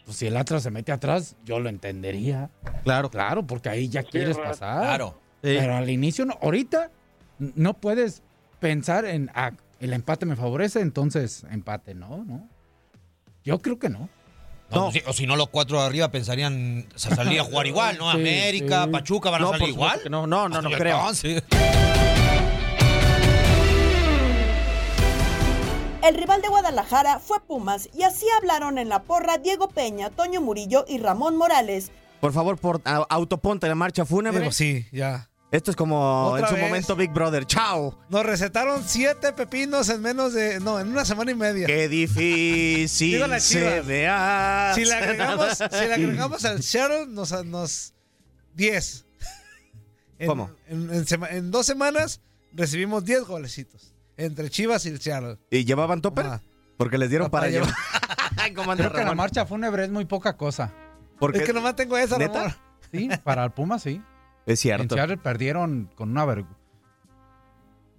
Pues 0.10 0.18
si 0.18 0.26
el 0.26 0.36
Atlas 0.38 0.64
se 0.64 0.72
mete 0.72 0.92
atrás, 0.92 1.36
yo 1.46 1.60
lo 1.60 1.70
entendería. 1.70 2.50
Claro. 2.84 3.12
Claro, 3.12 3.46
porque 3.46 3.70
ahí 3.70 3.90
ya 3.90 4.02
quieres 4.02 4.38
¿verdad? 4.38 4.52
pasar. 4.54 4.82
Claro. 4.82 5.20
Sí. 5.44 5.56
Pero 5.60 5.76
al 5.76 5.88
inicio, 5.88 6.26
no. 6.26 6.36
ahorita 6.42 6.90
no 7.38 7.76
puedes 7.76 8.24
pensar 8.60 9.06
en, 9.06 9.30
ah, 9.36 9.52
el 9.80 9.94
empate 9.94 10.26
me 10.26 10.36
favorece, 10.36 10.80
entonces 10.80 11.46
empate. 11.52 11.94
No, 11.94 12.24
no. 12.26 12.50
Yo 13.44 13.60
creo 13.60 13.78
que 13.78 13.90
no. 13.90 14.10
No, 14.72 14.78
No. 14.78 14.88
O, 14.88 14.92
si, 14.92 15.04
o 15.06 15.14
si 15.14 15.28
no, 15.28 15.36
los 15.36 15.50
cuatro 15.50 15.80
de 15.80 15.86
arriba 15.86 16.10
pensarían 16.10 16.88
sa- 16.96 17.16
salir 17.16 17.40
a 17.40 17.44
jugar 17.44 17.68
igual, 17.74 18.00
¿no? 18.00 18.12
Sí, 18.12 18.18
América, 18.18 18.86
sí. 18.86 18.90
Pachuca 18.90 19.30
van 19.30 19.44
a 19.44 19.46
No, 19.46 19.52
salir 19.52 19.70
igual. 19.70 20.00
no, 20.10 20.26
no, 20.26 20.50
no, 20.50 20.60
no 20.60 20.72
creo. 20.72 20.98
El 26.04 26.16
rival 26.16 26.42
de 26.42 26.48
Guadalajara 26.48 27.20
fue 27.20 27.40
Pumas 27.46 27.90
y 27.94 28.04
así 28.04 28.26
hablaron 28.38 28.78
en 28.78 28.90
la 28.90 29.04
porra 29.04 29.38
Diego 29.38 29.68
Peña, 29.68 30.10
Toño 30.10 30.42
Murillo 30.42 30.86
y 30.88 30.98
Ramón 30.98 31.36
Morales. 31.36 31.92
Por 32.22 32.34
favor, 32.34 32.58
por 32.58 32.82
a- 32.86 33.06
autoponte 33.10 33.68
la 33.68 33.76
marcha 33.76 34.06
fúnebre. 34.06 34.40
Digo, 34.40 34.52
sí, 34.52 34.86
ya. 34.92 35.30
Esto 35.52 35.72
es 35.72 35.78
como 35.78 36.28
Otra 36.28 36.42
en 36.42 36.48
su 36.48 36.56
vez. 36.56 36.64
momento 36.64 36.96
Big 36.96 37.12
Brother. 37.12 37.46
¡Chao! 37.46 37.98
Nos 38.10 38.24
recetaron 38.26 38.84
siete 38.88 39.34
pepinos 39.34 39.90
en 39.90 40.02
menos 40.02 40.34
de. 40.34 40.60
No, 40.60 40.80
en 40.80 40.90
una 40.90 41.06
semana 41.06 41.32
y 41.32 41.36
media. 41.36 41.66
¡Qué 41.66 41.90
difícil 41.90 43.14
Digo 43.14 43.28
se 43.40 43.82
Chivas. 43.84 44.76
Si 44.76 44.86
le 44.86 44.94
agregamos, 44.94 45.58
si 45.58 45.86
le 45.88 45.94
agregamos 45.94 46.46
al 46.46 46.60
Shuttle, 46.60 47.08
nos. 47.08 47.46
nos 47.46 47.94
10. 48.54 49.06
En- 50.20 50.28
¿Cómo? 50.28 50.52
En, 50.68 50.94
en 50.94 51.06
sema- 51.08 51.30
en 51.32 51.50
dos 51.50 51.66
semanas 51.66 52.22
recibimos 52.54 53.04
10 53.06 53.24
golecitos. 53.24 53.89
Entre 54.20 54.50
Chivas 54.50 54.86
y 54.86 54.90
el 54.90 55.00
Seattle. 55.00 55.38
¿Y 55.50 55.64
llevaban 55.64 56.02
topper? 56.02 56.26
Ajá. 56.26 56.44
Porque 56.76 56.98
les 56.98 57.10
dieron 57.10 57.30
para 57.30 57.48
para 57.48 57.52
llevar. 57.52 57.70
¿Cómo 58.56 58.72
anda 58.72 58.90
Creo 58.90 59.00
que 59.00 59.06
la 59.06 59.16
marcha 59.16 59.46
fúnebre 59.46 59.86
es 59.86 59.92
muy 59.92 60.06
poca 60.06 60.36
cosa. 60.36 60.74
Porque 61.20 61.40
Es 61.40 61.46
que 61.46 61.54
nomás 61.54 61.76
tengo 61.76 61.98
esa, 61.98 62.18
¿Neta? 62.18 62.58
Sí, 62.92 63.10
para 63.24 63.46
el 63.46 63.52
Pumas 63.52 63.84
sí. 63.84 64.02
es 64.46 64.52
En 64.52 64.58
cierto. 64.58 64.96
Seattle 64.96 65.18
perdieron 65.18 65.90
con 65.96 66.10
una 66.10 66.26
vergüenza. 66.26 66.60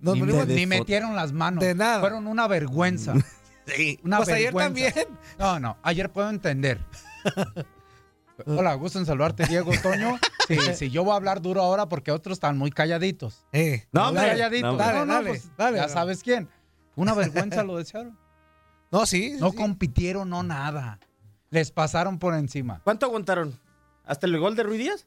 Ni, 0.00 0.20
de 0.20 0.54
ni 0.54 0.66
metieron 0.66 1.16
las 1.16 1.32
manos. 1.32 1.64
De 1.64 1.74
nada. 1.74 2.00
Fueron 2.00 2.26
una 2.26 2.46
vergüenza. 2.46 3.14
Sí. 3.66 4.00
Una 4.02 4.16
Pues 4.16 4.30
ayer 4.30 4.52
también. 4.52 4.92
No, 5.38 5.60
no, 5.60 5.76
ayer 5.84 6.10
puedo 6.10 6.28
entender. 6.28 6.80
Hola, 8.46 8.74
gusto 8.74 8.98
en 8.98 9.06
saludarte, 9.06 9.46
Diego 9.46 9.72
Toño. 9.82 10.18
Sí, 10.50 10.58
sí, 10.74 10.90
yo 10.90 11.04
voy 11.04 11.12
a 11.12 11.16
hablar 11.16 11.40
duro 11.40 11.62
ahora 11.62 11.88
porque 11.88 12.10
otros 12.10 12.32
están 12.34 12.58
muy 12.58 12.72
calladitos. 12.72 13.46
Eh, 13.52 13.86
No, 13.92 14.00
Muy 14.00 14.08
hombre. 14.08 14.26
calladitos. 14.30 14.72
No, 14.72 14.76
dale, 14.78 14.98
No, 14.98 15.06
no, 15.06 15.12
dale, 15.14 15.28
pues, 15.28 15.50
dale. 15.56 15.76
ya 15.76 15.88
sabes 15.88 16.24
quién. 16.24 16.48
Una 16.96 17.14
vergüenza 17.14 17.62
lo 17.62 17.76
desearon. 17.76 18.18
No, 18.90 19.06
sí. 19.06 19.36
No 19.38 19.50
sí. 19.52 19.56
compitieron, 19.56 20.28
no 20.28 20.42
nada. 20.42 20.98
Les 21.50 21.70
pasaron 21.70 22.18
por 22.18 22.34
encima. 22.34 22.80
¿Cuánto 22.82 23.06
aguantaron? 23.06 23.56
¿Hasta 24.04 24.26
el 24.26 24.36
gol 24.40 24.56
de 24.56 24.64
Ruiz 24.64 24.80
Díaz? 24.80 25.06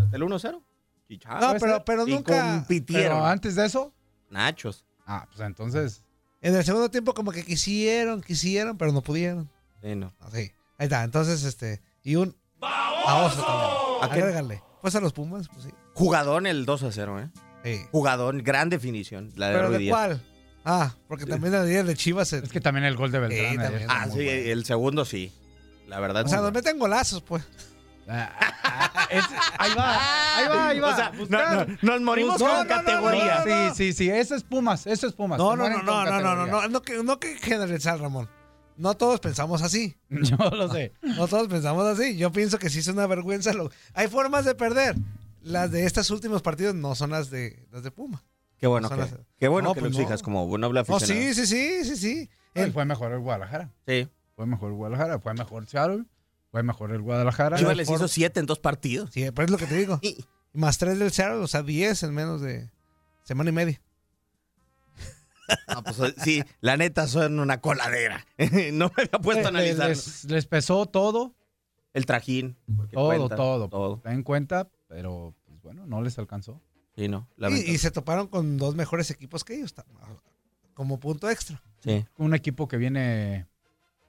¿Hasta 0.00 0.16
el 0.16 0.22
1-0? 0.22 0.62
Chicha. 1.06 1.38
No, 1.38 1.54
pero, 1.60 1.84
pero 1.84 2.08
Y 2.08 2.12
nunca. 2.12 2.40
compitieron. 2.54 3.18
Pero 3.18 3.26
antes 3.26 3.54
de 3.56 3.66
eso, 3.66 3.92
Nachos. 4.30 4.86
ah, 5.06 5.26
pues 5.28 5.40
entonces. 5.40 6.02
En 6.40 6.56
el 6.56 6.64
segundo 6.64 6.90
tiempo, 6.90 7.12
como 7.12 7.30
que 7.32 7.44
quisieron, 7.44 8.22
quisieron, 8.22 8.78
pero 8.78 8.90
no 8.92 9.02
pudieron. 9.02 9.50
Sí, 9.82 9.94
no. 9.94 10.14
Así. 10.20 10.52
Ahí 10.78 10.84
está. 10.86 11.04
Entonces, 11.04 11.44
este. 11.44 11.82
Y 12.06 12.14
un. 12.14 12.36
A 12.62 13.24
oso 13.24 13.42
también. 13.42 13.70
¿A 14.02 14.08
qué? 14.14 14.20
Agrégale. 14.22 14.62
Pues 14.80 14.94
a 14.94 15.00
los 15.00 15.12
Pumas, 15.12 15.48
pues 15.48 15.64
sí. 15.64 15.70
Jugadón 15.94 16.46
el 16.46 16.64
2-0, 16.64 17.24
¿eh? 17.24 17.30
Sí. 17.64 17.84
Jugadón, 17.90 18.44
gran 18.44 18.70
definición. 18.70 19.32
La 19.34 19.48
de 19.48 19.54
¿Pero 19.56 19.66
Ruiz 19.66 19.78
de 19.78 19.84
Díaz. 19.84 19.92
cuál? 19.96 20.22
Ah, 20.64 20.94
porque 21.08 21.26
también 21.26 21.52
la 21.52 21.62
de 21.64 21.96
Chivas. 21.96 22.32
Es 22.32 22.48
que 22.48 22.60
también 22.60 22.84
el 22.84 22.94
gol 22.96 23.10
de 23.10 23.18
Beltrán. 23.18 23.48
Sí, 23.50 23.54
eh, 23.54 23.58
también. 23.58 23.82
es 23.82 23.88
Ah, 23.90 24.04
sí, 24.04 24.10
bueno. 24.14 24.30
el 24.30 24.64
segundo 24.64 25.04
sí. 25.04 25.32
La 25.88 25.98
verdad. 25.98 26.24
O 26.24 26.28
sea, 26.28 26.40
nos 26.40 26.52
meten 26.52 26.78
golazos, 26.78 27.22
pues. 27.22 27.42
Es- 29.10 29.24
ahí 29.58 29.70
va, 29.76 30.36
ahí 30.36 30.48
va, 30.48 30.68
ahí 30.68 30.78
va. 30.80 30.92
O 30.92 30.96
sea, 30.96 31.10
Buscar. 31.10 31.68
no, 31.68 31.76
no, 31.82 31.92
nos 31.92 32.00
morimos 32.02 32.38
Buscar. 32.38 32.58
con 32.58 32.68
categoría. 32.68 33.42
Sí, 33.44 33.74
sí, 33.74 33.92
sí, 33.92 34.10
eso 34.10 34.36
es 34.36 34.44
Pumas, 34.44 34.86
eso 34.86 35.08
es 35.08 35.12
Pumas. 35.12 35.38
No, 35.38 35.56
no, 35.56 35.68
no, 35.68 35.82
no, 35.82 36.04
no, 36.04 36.20
no, 36.20 36.36
no, 36.36 36.46
no, 36.46 36.68
no, 36.68 36.82
que, 36.82 37.02
no 37.02 37.18
que 37.18 37.36
generalizar, 37.38 37.98
Ramón. 38.00 38.28
No 38.76 38.94
todos 38.94 39.20
pensamos 39.20 39.62
así. 39.62 39.96
Yo 40.10 40.36
lo 40.36 40.70
sé. 40.72 40.92
No 41.02 41.26
todos 41.28 41.48
pensamos 41.48 41.86
así. 41.86 42.16
Yo 42.16 42.30
pienso 42.32 42.58
que 42.58 42.70
sí 42.70 42.80
es 42.80 42.88
una 42.88 43.06
vergüenza. 43.06 43.52
Lo... 43.52 43.70
Hay 43.94 44.08
formas 44.08 44.44
de 44.44 44.54
perder. 44.54 44.96
Las 45.42 45.70
de 45.70 45.84
estos 45.86 46.10
últimos 46.10 46.42
partidos 46.42 46.74
no 46.74 46.94
son 46.94 47.10
las 47.10 47.30
de 47.30 47.66
las 47.70 47.82
de 47.82 47.90
Puma. 47.90 48.24
Qué 48.58 48.66
bueno 48.66 48.88
Son 48.88 48.96
que, 48.98 49.04
las- 49.04 49.14
qué 49.38 49.48
bueno 49.48 49.68
No, 49.68 49.74
que 49.74 49.80
pues 49.80 49.92
lo 49.96 50.08
no. 50.08 50.18
como 50.22 50.58
noble 50.58 50.82
No, 50.88 50.96
aficionado. 50.96 51.34
sí, 51.34 51.34
sí, 51.34 51.46
sí, 51.46 51.84
sí, 51.84 51.96
sí. 51.96 52.30
Él 52.54 52.72
fue 52.72 52.84
mejor 52.84 53.12
el 53.12 53.20
Guadalajara. 53.20 53.70
Sí. 53.86 54.08
Fue 54.34 54.46
mejor 54.46 54.70
el 54.70 54.76
Guadalajara, 54.76 55.18
fue 55.20 55.34
mejor 55.34 55.66
Seattle, 55.66 56.04
fue 56.50 56.62
mejor 56.62 56.90
el 56.92 57.00
Guadalajara. 57.02 57.56
Chivas 57.58 57.76
les 57.76 57.88
hizo 57.88 58.08
siete 58.08 58.40
en 58.40 58.46
dos 58.46 58.58
partidos. 58.58 59.10
Sí, 59.12 59.30
pero 59.34 59.44
es 59.44 59.50
lo 59.50 59.58
que 59.58 59.66
te 59.66 59.76
digo. 59.76 60.00
Más 60.52 60.78
tres 60.78 60.98
del 60.98 61.12
Seattle, 61.12 61.38
o 61.42 61.46
sea, 61.46 61.62
diez 61.62 62.02
en 62.02 62.12
menos 62.14 62.40
de 62.40 62.70
semana 63.24 63.50
y 63.50 63.52
media. 63.52 63.80
No, 65.72 65.82
pues, 65.82 66.14
sí, 66.22 66.42
la 66.60 66.76
neta 66.76 67.06
son 67.06 67.38
una 67.40 67.60
coladera. 67.60 68.26
no 68.72 68.90
me 68.96 69.02
había 69.04 69.18
puesto 69.22 69.48
a 69.48 69.50
Le- 69.52 69.58
le- 69.62 69.70
analizar. 69.70 69.88
les, 69.88 70.24
les 70.24 70.46
pesó 70.46 70.86
todo, 70.86 71.34
El 71.92 72.06
trajín. 72.06 72.56
todo, 72.92 73.06
cuenta, 73.06 73.36
todo, 73.36 73.68
todo. 73.68 73.98
Ten 74.00 74.12
en 74.12 74.22
cuenta, 74.22 74.68
pero 74.88 75.34
pues 75.46 75.60
bueno, 75.62 75.86
no 75.86 76.02
les 76.02 76.18
alcanzó. 76.18 76.60
Sí, 76.96 77.08
no. 77.08 77.28
Y, 77.38 77.72
y 77.72 77.78
se 77.78 77.90
toparon 77.90 78.26
con 78.28 78.56
dos 78.56 78.74
mejores 78.74 79.10
equipos 79.10 79.44
que 79.44 79.54
ellos, 79.56 79.74
ta- 79.74 79.84
como 80.74 80.98
punto 81.00 81.28
extra. 81.30 81.62
Sí. 81.80 82.04
Un 82.18 82.34
equipo 82.34 82.68
que 82.68 82.76
viene. 82.76 83.46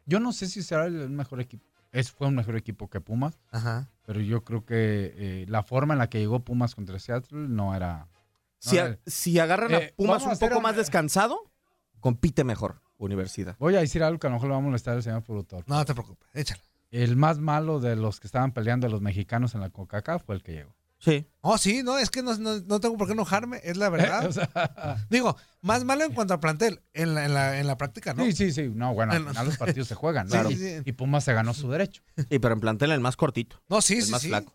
Yo 0.05 0.19
no 0.19 0.31
sé 0.33 0.47
si 0.47 0.63
será 0.63 0.85
el 0.85 1.09
mejor 1.09 1.41
equipo. 1.41 1.65
Es, 1.91 2.11
fue 2.11 2.27
un 2.27 2.35
mejor 2.35 2.55
equipo 2.57 2.89
que 2.89 2.99
Pumas, 3.01 3.39
Ajá. 3.51 3.89
pero 4.05 4.19
yo 4.19 4.43
creo 4.43 4.65
que 4.65 5.13
eh, 5.15 5.45
la 5.47 5.63
forma 5.63 5.93
en 5.93 5.99
la 5.99 6.09
que 6.09 6.19
llegó 6.19 6.41
Pumas 6.41 6.75
contra 6.75 6.99
Seattle 6.99 7.47
no 7.47 7.73
era. 7.75 8.07
Si, 8.59 8.77
a- 8.77 8.97
si 9.05 9.39
agarran 9.39 9.71
Eh, 9.73 9.91
a 9.93 9.95
Pumas 9.95 10.21
vamos 10.23 10.27
a 10.27 10.31
un 10.33 10.39
poco 10.39 10.57
un- 10.57 10.63
más 10.63 10.75
descansado, 10.75 11.51
compite 11.99 12.43
mejor 12.43 12.81
Universidad. 12.99 13.55
Voy 13.59 13.75
a 13.75 13.79
decir 13.79 14.03
algo 14.03 14.17
que 14.19 14.25
a 14.27 14.29
lo 14.31 14.35
mejor 14.37 14.49
le 14.49 14.53
vamos 14.55 14.65
a 14.65 14.69
molestar 14.69 14.95
al 14.95 15.03
señor 15.03 15.23
productor. 15.23 15.63
No 15.67 15.83
te 15.85 15.93
preocupes, 15.93 16.27
échalo. 16.33 16.61
El 16.89 17.15
más 17.15 17.37
malo 17.37 17.79
de 17.79 17.95
los 17.95 18.19
que 18.19 18.27
estaban 18.27 18.53
peleando 18.53 18.87
los 18.89 19.01
mexicanos 19.01 19.53
en 19.53 19.61
la 19.61 19.69
CONCACAF 19.69 20.23
fue 20.23 20.35
el 20.35 20.41
que 20.41 20.53
llegó. 20.53 20.75
Sí. 20.99 21.27
Oh, 21.41 21.59
sí, 21.59 21.83
no, 21.83 21.99
es 21.99 22.09
que 22.09 22.23
no, 22.23 22.35
no- 22.39 22.59
no 22.61 22.79
tengo 22.79 22.97
por 22.97 23.05
qué 23.05 23.13
enojarme, 23.13 23.61
es 23.63 23.77
la 23.77 23.89
verdad. 23.89 24.25
O 24.27 24.31
sea, 24.31 24.49
Digo, 25.11 25.37
más 25.61 25.83
malo 25.83 26.05
en 26.05 26.13
cuanto 26.13 26.33
a 26.33 26.39
plantel, 26.39 26.81
en 26.95 27.13
la, 27.13 27.25
en 27.25 27.33
la, 27.35 27.59
en 27.59 27.67
la 27.67 27.77
práctica, 27.77 28.15
¿no? 28.15 28.23
Sí, 28.25 28.31
sí, 28.31 28.51
sí. 28.51 28.71
No, 28.73 28.95
bueno, 28.95 29.13
al 29.13 29.27
final 29.27 29.45
los 29.45 29.57
partidos 29.57 29.87
se 29.89 29.93
juegan. 29.93 30.27
Sí, 30.31 30.37
¿no? 30.41 30.49
sí, 30.49 30.55
Y- 30.55 30.57
sí. 30.57 30.81
Y 30.85 30.91
Pumas 30.93 31.23
se 31.23 31.33
ganó 31.33 31.53
su 31.53 31.69
derecho. 31.69 32.01
Sí, 32.15 32.39
pero 32.39 32.53
en 32.55 32.61
plantel 32.61 32.91
el 32.91 32.99
más 32.99 33.15
cortito. 33.15 33.61
No, 33.69 33.79
sí, 33.81 33.97
el 33.97 34.03
sí, 34.05 34.11
más 34.11 34.21
sí. 34.23 34.29
flaco. 34.29 34.51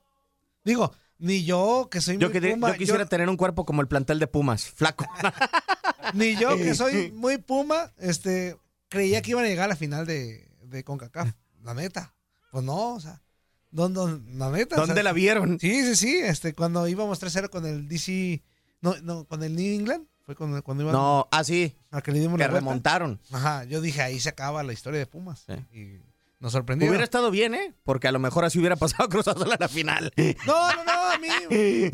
Digo, 0.65 0.93
ni 1.23 1.45
yo 1.45 1.89
que 1.91 2.01
soy 2.01 2.19
Yo, 2.19 2.29
muy 2.31 2.41
que- 2.41 2.51
Puma, 2.51 2.73
yo 2.73 2.79
quisiera 2.79 3.05
yo- 3.05 3.09
tener 3.09 3.29
un 3.29 3.37
cuerpo 3.37 3.65
como 3.65 3.81
el 3.81 3.89
plantel 3.89 4.19
de 4.19 4.27
Pumas, 4.27 4.67
flaco. 4.71 5.07
ni 6.15 6.37
yo 6.37 6.57
que 6.57 6.75
soy 6.75 7.11
muy 7.13 7.39
Puma, 7.39 7.93
este, 7.99 8.57
creía 8.89 9.23
que 9.23 9.31
iban 9.31 9.45
a 9.45 9.49
llegar 9.49 9.67
a 9.67 9.69
la 9.69 9.77
final 9.77 10.07
de, 10.07 10.49
de 10.65 10.85
CONCACAF, 10.85 11.33
la 11.63 11.75
neta. 11.75 12.15
Pues 12.51 12.65
no, 12.65 12.95
o 12.95 13.01
sea, 13.01 13.23
¿dónde, 13.71 14.01
dónde- 14.01 14.33
la 14.37 14.51
neta? 14.51 14.77
o 14.77 14.81
¿Dónde 14.81 14.95
sea, 14.95 15.03
la 15.05 15.13
vieron? 15.13 15.59
Sí, 15.61 15.85
sí, 15.85 15.97
sí, 15.97 16.17
este, 16.19 16.55
cuando 16.55 16.87
íbamos 16.89 17.23
3-0 17.23 17.49
con 17.51 17.67
el 17.67 17.89
DC, 17.89 18.43
no, 18.81 18.95
no, 19.03 19.25
con 19.25 19.43
el 19.43 19.55
New 19.57 19.75
England, 19.81 20.07
fue 20.27 20.35
cuando, 20.37 20.63
cuando 20.63 20.83
iban 20.85 20.93
No, 20.95 21.29
ah, 21.31 21.45
sí. 21.45 21.75
a 21.91 22.01
que 22.03 22.13
le 22.13 22.19
dimos 22.21 22.37
Que 22.37 22.45
la 22.45 22.49
vuelta. 22.51 22.61
remontaron. 22.61 23.21
Ajá, 23.33 23.65
yo 23.65 23.81
dije, 23.81 24.03
ahí 24.03 24.21
se 24.21 24.29
acaba 24.29 24.63
la 24.63 24.73
historia 24.73 24.99
de 24.99 25.07
Pumas. 25.07 25.45
Sí. 25.47 25.77
Y 25.79 26.01
nos 26.39 26.53
sorprendió. 26.53 26.89
Hubiera 26.89 27.05
estado 27.05 27.31
bien, 27.31 27.55
¿eh? 27.55 27.73
Porque 27.85 28.07
a 28.09 28.13
lo 28.13 28.19
mejor 28.19 28.45
así 28.45 28.59
hubiera 28.59 28.77
pasado 28.77 29.09
Cruz 29.09 29.27
Azul 29.29 29.51
a 29.53 29.57
la 29.59 29.69
final. 29.69 30.13
No, 30.47 30.73
no, 30.75 30.85
no, 30.85 30.93
a 31.15 31.19
mí. 31.19 31.91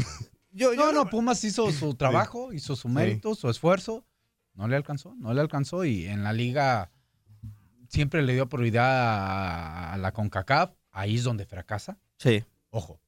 Yo, 0.50 0.72
yo 0.72 0.74
No, 0.74 0.92
no, 0.92 1.10
Pumas 1.10 1.42
hizo 1.44 1.70
su 1.72 1.94
trabajo, 1.94 2.52
hizo 2.52 2.74
su 2.76 2.88
mérito, 2.88 3.34
su 3.34 3.48
esfuerzo. 3.48 4.04
No 4.54 4.66
le 4.66 4.76
alcanzó, 4.76 5.14
no 5.16 5.32
le 5.34 5.40
alcanzó. 5.40 5.84
Y 5.84 6.06
en 6.06 6.24
la 6.24 6.32
liga 6.32 6.90
siempre 7.88 8.22
le 8.22 8.34
dio 8.34 8.48
prioridad 8.48 8.88
a, 8.90 9.92
a 9.92 9.98
la 9.98 10.12
CONCACAF. 10.12 10.72
Ahí 10.90 11.16
es 11.16 11.24
donde 11.24 11.46
fracasa. 11.46 11.98
Sí. 12.16 12.44
Ojo, 12.70 13.00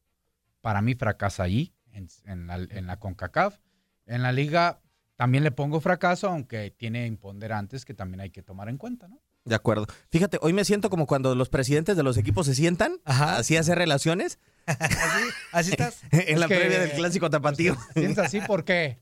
para 0.60 0.80
mí 0.80 0.94
fracasa 0.94 1.42
ahí, 1.42 1.74
en, 1.92 2.08
en 2.24 2.46
la, 2.46 2.56
en 2.56 2.86
la 2.86 2.98
CONCACAF. 2.98 3.58
En 4.06 4.22
la 4.22 4.32
liga 4.32 4.80
también 5.16 5.44
le 5.44 5.50
pongo 5.50 5.80
fracaso, 5.80 6.28
aunque 6.28 6.70
tiene 6.70 7.06
imponderantes 7.06 7.84
que 7.84 7.94
también 7.94 8.20
hay 8.20 8.30
que 8.30 8.42
tomar 8.42 8.68
en 8.68 8.76
cuenta, 8.78 9.08
¿no? 9.08 9.20
De 9.44 9.54
acuerdo. 9.54 9.86
Fíjate, 10.10 10.38
hoy 10.42 10.52
me 10.52 10.64
siento 10.64 10.90
como 10.90 11.06
cuando 11.06 11.34
los 11.34 11.48
presidentes 11.48 11.96
de 11.96 12.02
los 12.02 12.16
equipos 12.18 12.46
se 12.46 12.54
sientan, 12.54 13.00
Ajá. 13.04 13.38
así 13.38 13.56
a 13.56 13.60
hacer 13.60 13.76
relaciones, 13.78 14.38
así, 14.78 15.24
así 15.52 15.70
estás. 15.72 16.00
en 16.10 16.40
la 16.40 16.46
que- 16.48 16.56
previa 16.56 16.80
del 16.80 16.92
clásico 16.92 17.30
tapatío. 17.30 17.76
¿Te 17.94 18.00
sientes 18.00 18.24
así 18.24 18.40
por 18.40 18.64
qué? 18.64 18.98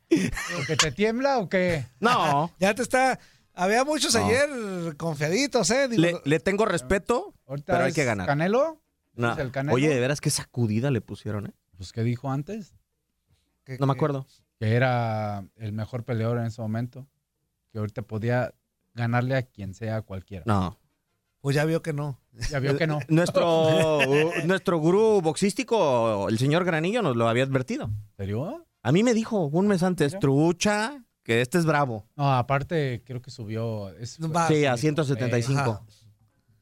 ¿Porque 0.57 0.77
te 0.77 0.93
tiembla 0.93 1.39
o 1.39 1.49
qué? 1.49 1.85
No, 2.01 2.53
Ya 2.61 2.75
te 2.75 2.83
está. 2.83 3.19
Había 3.55 3.85
muchos 3.85 4.15
No. 4.15 4.25
ayer 4.27 4.97
confiaditos, 4.97 5.69
¿eh? 5.71 5.89
Digo, 5.89 6.01
le, 6.03 6.21
le 6.25 6.41
tengo 6.41 6.65
respeto, 6.65 7.35
Ahorita 7.47 7.73
pero 7.73 7.85
hay 7.87 7.93
que 7.93 8.05
ganar. 8.05 8.27
¿Canelo? 8.27 8.81
No. 9.15 9.33
¿Es 9.33 9.39
el 9.39 9.51
Canelo? 9.51 9.75
Oye, 9.75 9.89
de 9.89 9.99
veras 9.99 10.21
qué 10.21 10.31
sacudida 10.31 10.91
le 10.93 11.01
pusieron, 11.01 11.47
¿eh? 11.47 11.53
Pues, 11.77 11.93
¿qué 11.93 12.03
dijo 12.05 12.31
antes? 12.31 12.75
que- 13.65 13.77
No 13.79 13.87
me 13.87 13.93
acuerdo. 13.95 14.27
Que 14.61 14.75
era 14.75 15.45
el 15.57 15.73
mejor 15.73 16.05
peleador 16.05 16.39
en 16.39 16.47
ese 16.47 16.61
momento. 16.63 17.07
Que 17.73 17.79
ahorita 17.81 18.03
podía 18.03 18.55
ganarle 18.95 19.37
a 19.37 19.43
quien 19.43 19.75
sea, 19.75 19.97
a 19.97 20.03
cualquiera. 20.03 20.45
No. 20.47 20.79
Pues 21.41 21.55
ya 21.57 21.65
vio 21.65 21.83
que 21.83 21.93
no. 21.93 22.21
Ya 22.51 22.59
vio 22.59 22.77
que 22.77 22.87
no. 22.87 22.99
Nuestro, 23.09 24.01
nuestro 24.45 24.79
gurú 24.79 25.21
boxístico, 25.23 26.29
el 26.29 26.39
señor 26.39 26.65
Granillo, 26.65 27.03
nos 27.03 27.17
lo 27.17 27.29
había 27.29 27.45
advertido. 27.45 27.85
¿En 27.87 28.17
serio? 28.17 28.67
A 28.83 28.93
mí 28.93 29.03
me 29.03 29.15
dijo 29.15 29.47
un 29.47 29.67
mes 29.69 29.83
antes, 29.83 30.19
trucha, 30.19 31.05
que 31.23 31.41
este 31.41 31.59
es 31.59 31.67
bravo. 31.67 32.07
No, 32.17 32.33
aparte, 32.37 33.03
creo 33.05 33.21
que 33.23 33.31
subió. 33.31 33.91
es- 33.97 34.19
Va, 34.21 34.49
Sí, 34.49 34.65
a 34.67 34.77
sí, 34.77 34.83
175. 34.83 35.61
Ajá. 35.61 35.83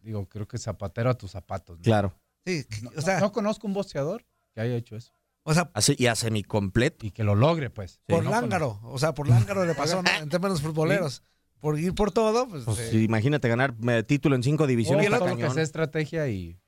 digo, 0.03 0.29
creo 0.29 0.47
que 0.47 0.59
zapatero 0.59 1.11
a 1.11 1.15
tus 1.15 1.31
zapatos. 1.31 1.79
¿no? 1.79 1.83
Claro. 1.83 2.15
Sí, 2.45 2.65
No, 2.83 2.91
o 2.97 3.01
sea, 3.01 3.19
no 3.21 3.33
conozco 3.33 3.67
un 3.67 3.73
boxeador 3.75 4.25
que 4.55 4.61
haya 4.61 4.75
hecho 4.77 4.97
eso. 4.97 5.12
o 5.43 5.53
sea, 5.55 5.71
Así, 5.75 5.95
y 5.99 6.07
a 6.07 6.15
semicompleto. 6.15 7.07
Y 7.07 7.11
que 7.11 7.25
lo 7.25 7.35
logre, 7.35 7.71
pues. 7.71 8.01
por 8.07 8.25
No 8.25 8.31
lángaro. 8.31 8.81
O 8.85 8.99
sea, 8.99 9.15
por 9.15 9.29
lángaro 9.29 9.65
le 9.65 9.75
pasó, 9.75 10.03
¿no? 10.03 10.11
En 10.21 10.29
términos 10.29 10.61
futboleros. 10.62 11.23
Por 11.61 11.79
ir 11.79 11.95
por 11.95 12.12
todo, 12.12 12.49
pues. 12.49 12.64
Pues, 12.64 12.79
eh, 12.92 13.03
imagínate 13.03 13.49
ganar 13.49 13.75
eh, 13.88 14.03
título 14.03 14.37
en 14.37 14.42
cinco 14.42 14.66
divisiones. 14.66 15.09
Todo 15.11 15.27
lo 15.29 15.37
que 15.37 15.51
sea 15.51 15.62
estrategia 15.62 16.29
y. 16.29 16.59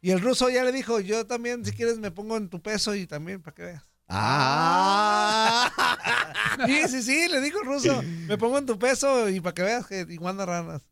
Y 0.00 0.10
el 0.12 0.20
ruso 0.20 0.48
ya 0.48 0.62
le 0.64 0.70
dijo, 0.72 1.00
yo 1.00 1.26
también, 1.26 1.64
si 1.64 1.72
quieres, 1.72 1.98
me 1.98 2.10
pongo 2.10 2.36
en 2.36 2.48
tu 2.48 2.60
peso 2.62 2.94
y 2.94 3.06
también, 3.06 3.42
para 3.42 3.54
que 3.54 3.62
veas. 3.62 3.82
Ah. 4.08 5.70
Sí, 6.66 6.88
sí, 6.88 7.02
sí, 7.04 7.28
le 7.28 7.40
dijo 7.40 7.60
el 7.60 7.66
ruso, 7.66 8.02
me 8.26 8.36
pongo 8.36 8.58
en 8.58 8.66
tu 8.66 8.76
peso 8.80 9.28
y 9.28 9.40
para 9.40 9.54
que 9.54 9.62
veas 9.62 9.86
que 9.86 10.04
igual 10.08 10.38
ranas. 10.44 10.82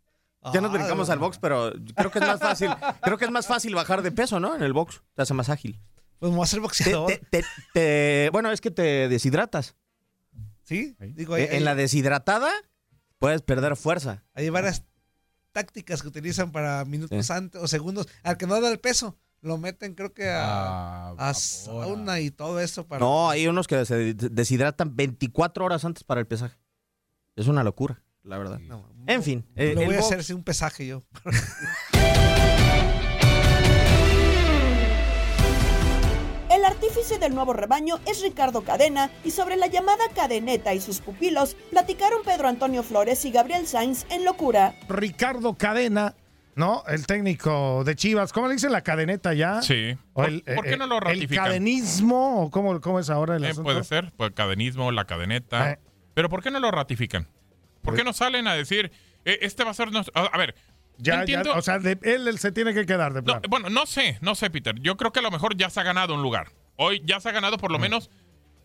Ya 0.53 0.61
nos 0.61 0.71
Ah, 0.71 0.75
brincamos 0.75 1.11
al 1.11 1.19
box, 1.19 1.39
pero 1.41 1.73
creo 1.97 2.11
que 2.13 2.21
es 2.21 2.27
más 2.27 2.39
fácil. 2.39 2.71
Creo 3.03 3.19
que 3.19 3.25
es 3.25 3.31
más 3.33 3.49
fácil 3.49 3.75
bajar 3.75 4.01
de 4.03 4.13
peso, 4.13 4.39
¿no? 4.39 4.55
En 4.55 4.63
el 4.63 4.73
box. 4.73 5.03
Te 5.15 5.23
hace 5.23 5.35
más 5.35 5.49
ágil. 5.49 5.81
Pues 6.21 6.31
me 6.31 6.37
voy 6.37 6.45
a 6.45 6.47
ser 6.47 6.61
boxeador. 6.61 7.09
te- 7.09 7.19
te- 7.31 7.45
te- 7.75 8.29
bueno, 8.33 8.53
es 8.53 8.61
que 8.61 8.71
te 8.71 9.09
deshidratas. 9.09 9.75
¿Sí? 10.63 10.95
Digo, 11.01 11.35
hay, 11.35 11.43
Eh, 11.45 11.57
en 11.57 11.65
la 11.65 11.75
deshidratada 11.75 12.51
puedes 13.19 13.43
perder 13.43 13.77
fuerza. 13.77 14.23
hay 14.35 14.49
varias 14.51 14.85
tácticas 15.53 16.03
que 16.03 16.09
utilizan 16.09 16.53
para 16.53 16.85
minutos 16.85 17.27
Sí. 17.27 17.33
antes 17.33 17.61
o 17.63 17.67
segundos. 17.67 18.07
Al 18.23 18.37
que 18.37 18.47
no 18.47 18.61
da 18.61 18.71
el 18.71 18.79
peso, 18.79 19.19
lo 19.41 19.57
meten 19.59 19.95
creo 19.95 20.13
que 20.13 20.29
a, 20.29 21.09
Ah, 21.09 21.15
a 21.19 21.35
sauna 21.35 22.21
y 22.21 22.31
todo 22.31 22.61
eso 22.61 22.87
para... 22.87 23.01
No, 23.01 23.31
hay 23.31 23.47
unos 23.47 23.67
que 23.67 23.85
se 23.87 24.13
deshidratan 24.15 24.95
24 24.97 25.65
horas 25.65 25.85
antes 25.85 26.05
para 26.05 26.21
el 26.21 26.27
pesaje. 26.27 26.59
Es 27.37 27.47
una 27.49 27.65
locura, 27.65 28.03
la 28.23 28.37
verdad. 28.39 28.59
No, 28.59 28.87
En 29.07 29.23
fin, 29.23 29.47
eh, 29.57 29.73
lo 29.75 29.81
el 29.83 29.87
voy 29.87 29.95
a 29.95 29.99
box- 30.01 30.13
hacer 30.13 30.25
sin 30.25 30.37
un 30.37 30.45
pesaje 30.45 30.87
yo. 30.87 31.03
artífice 36.67 37.19
del 37.19 37.35
nuevo 37.35 37.53
rebaño 37.53 37.99
es 38.07 38.23
Ricardo 38.23 38.63
Cadena 38.63 39.11
y 39.25 39.31
sobre 39.31 39.57
la 39.57 39.67
llamada 39.69 40.05
cadeneta 40.15 40.75
y 40.75 40.81
sus 40.81 41.01
pupilos 41.01 41.57
platicaron 41.71 42.23
Pedro 42.25 42.49
Antonio 42.49 42.83
Flores 42.83 43.25
y 43.25 43.31
Gabriel 43.31 43.67
Sainz 43.67 44.05
en 44.11 44.25
locura. 44.25 44.75
Ricardo 44.89 45.55
Cadena, 45.55 46.15
¿no? 46.55 46.83
El 46.89 47.07
técnico 47.07 47.85
de 47.85 47.95
Chivas. 47.97 48.33
¿Cómo 48.33 48.49
le 48.49 48.55
dicen 48.55 48.73
la 48.73 48.83
cadeneta 48.83 49.33
ya? 49.35 49.63
Sí. 49.63 49.97
O 50.13 50.23
¿Por, 50.23 50.27
el, 50.27 50.43
por 50.43 50.65
qué 50.65 50.75
eh, 50.75 50.77
no 50.77 50.87
lo 50.87 50.97
¿El 50.97 51.03
ratifican? 51.03 51.45
cadenismo? 51.47 52.43
¿O 52.45 52.51
cómo, 52.51 52.81
cómo 52.81 52.99
es 52.99 53.11
ahora 53.11 53.37
el 53.37 53.45
Eh, 53.45 53.49
asunto? 53.49 53.65
puede 53.65 53.85
ser, 53.85 54.13
pues 54.17 54.33
cadenismo, 54.33 54.91
la 54.93 55.05
cadeneta. 55.05 55.73
Eh. 55.73 55.79
Pero 56.15 56.29
¿por 56.29 56.43
qué 56.43 56.51
no 56.51 56.61
lo 56.61 56.71
ratifican? 56.71 57.29
¿Por 57.83 57.95
qué 57.95 58.03
no 58.03 58.13
salen 58.13 58.49
a 58.49 58.55
decir, 58.55 58.91
eh, 59.25 59.39
este 59.43 59.63
va 59.63 59.71
a 59.71 59.75
ser... 59.75 59.93
nuestro- 59.93 60.13
A 60.21 60.27
a 60.27 60.39
ver, 60.39 60.55
Ya, 60.99 61.15
ya, 61.15 61.21
entiendo... 61.21 61.55
o 61.55 61.63
sea, 61.63 61.79
de- 61.79 61.99
él, 62.03 62.27
él 62.29 62.39
se 62.39 62.53
tiene 62.53 62.73
que 62.75 62.87
quedar 62.87 63.13
de 63.13 63.21
No, 63.21 63.25
plano. 63.25 63.43
bueno, 63.49 63.71
no 63.71 63.87
sé, 63.87 64.19
no 64.23 64.35
sé, 64.35 64.51
Peter. 64.51 64.75
Yo 64.81 64.97
creo 64.97 65.13
que 65.13 65.19
a 65.21 65.23
lo 65.23 65.31
mejor 65.31 65.57
ya 65.57 65.69
se 65.71 65.81
ha 65.81 65.83
ganado 65.83 66.15
un 66.15 66.23
lugar. 66.23 66.49
Hoy 66.77 67.03
ya 67.05 67.21
se 67.21 67.29
ha 67.29 67.33
ganado 67.33 67.59
por 67.59 67.71
lo 67.71 67.79
menos 67.79 68.11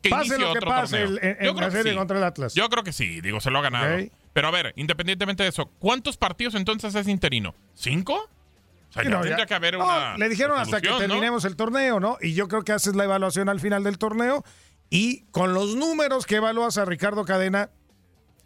que 0.02 0.10
Mm. 0.10 0.12
Pase 0.14 0.26
inicie 0.28 0.40
lo 0.46 0.52
que 0.54 0.58
otro 0.60 0.70
pase 0.70 0.98
torneo. 1.02 1.20
el- 1.22 1.28
en, 1.28 1.34
Yo 1.46 1.54
creo 1.54 1.54
la 1.54 1.66
que 1.68 1.72
serie 1.78 1.92
sí. 1.92 1.98
contra 1.98 2.18
el 2.18 2.24
Atlas. 2.24 2.54
Yo 2.56 2.70
creo 2.70 2.84
que 2.84 2.92
sí, 2.94 3.22
digo, 3.22 3.40
se 3.40 3.52
lo 3.52 3.60
ha 3.60 3.62
ganado. 3.62 3.98
Pero 4.34 4.48
a 4.48 4.52
ver, 4.52 4.74
independientemente 4.78 5.44
de 5.44 5.50
eso, 5.50 5.66
¿cuántos 5.80 6.18
partidos 6.18 6.56
entonces 6.56 6.96
es 6.96 7.08
interino? 7.08 7.54
¿Cinco? 7.74 8.14
O 8.90 8.94
sea, 8.94 9.04
ya 9.04 9.10
no, 9.10 9.18
tendría 9.18 9.38
ya- 9.40 9.46
que 9.46 9.54
haber 9.54 9.78
no, 9.78 9.86
una. 9.86 10.18
le 10.18 10.28
dijeron 10.30 10.60
hasta 10.60 10.82
que 10.82 10.90
¿no? 10.90 10.98
terminemos 10.98 11.46
el 11.46 11.56
torneo, 11.56 12.00
¿no? 12.00 12.18
Y 12.22 12.34
yo 12.34 12.48
creo 12.48 12.64
que 12.64 12.72
haces 12.74 12.96
la 12.96 13.04
evaluación 13.06 13.48
al 13.50 13.60
final 13.60 13.84
del 13.84 13.98
torneo. 13.98 14.44
Y 14.90 15.24
con 15.32 15.54
los 15.54 15.76
números 15.76 16.26
que 16.26 16.36
evalúas 16.38 16.78
a 16.78 16.84
Ricardo 16.86 17.24
Cadena, 17.24 17.70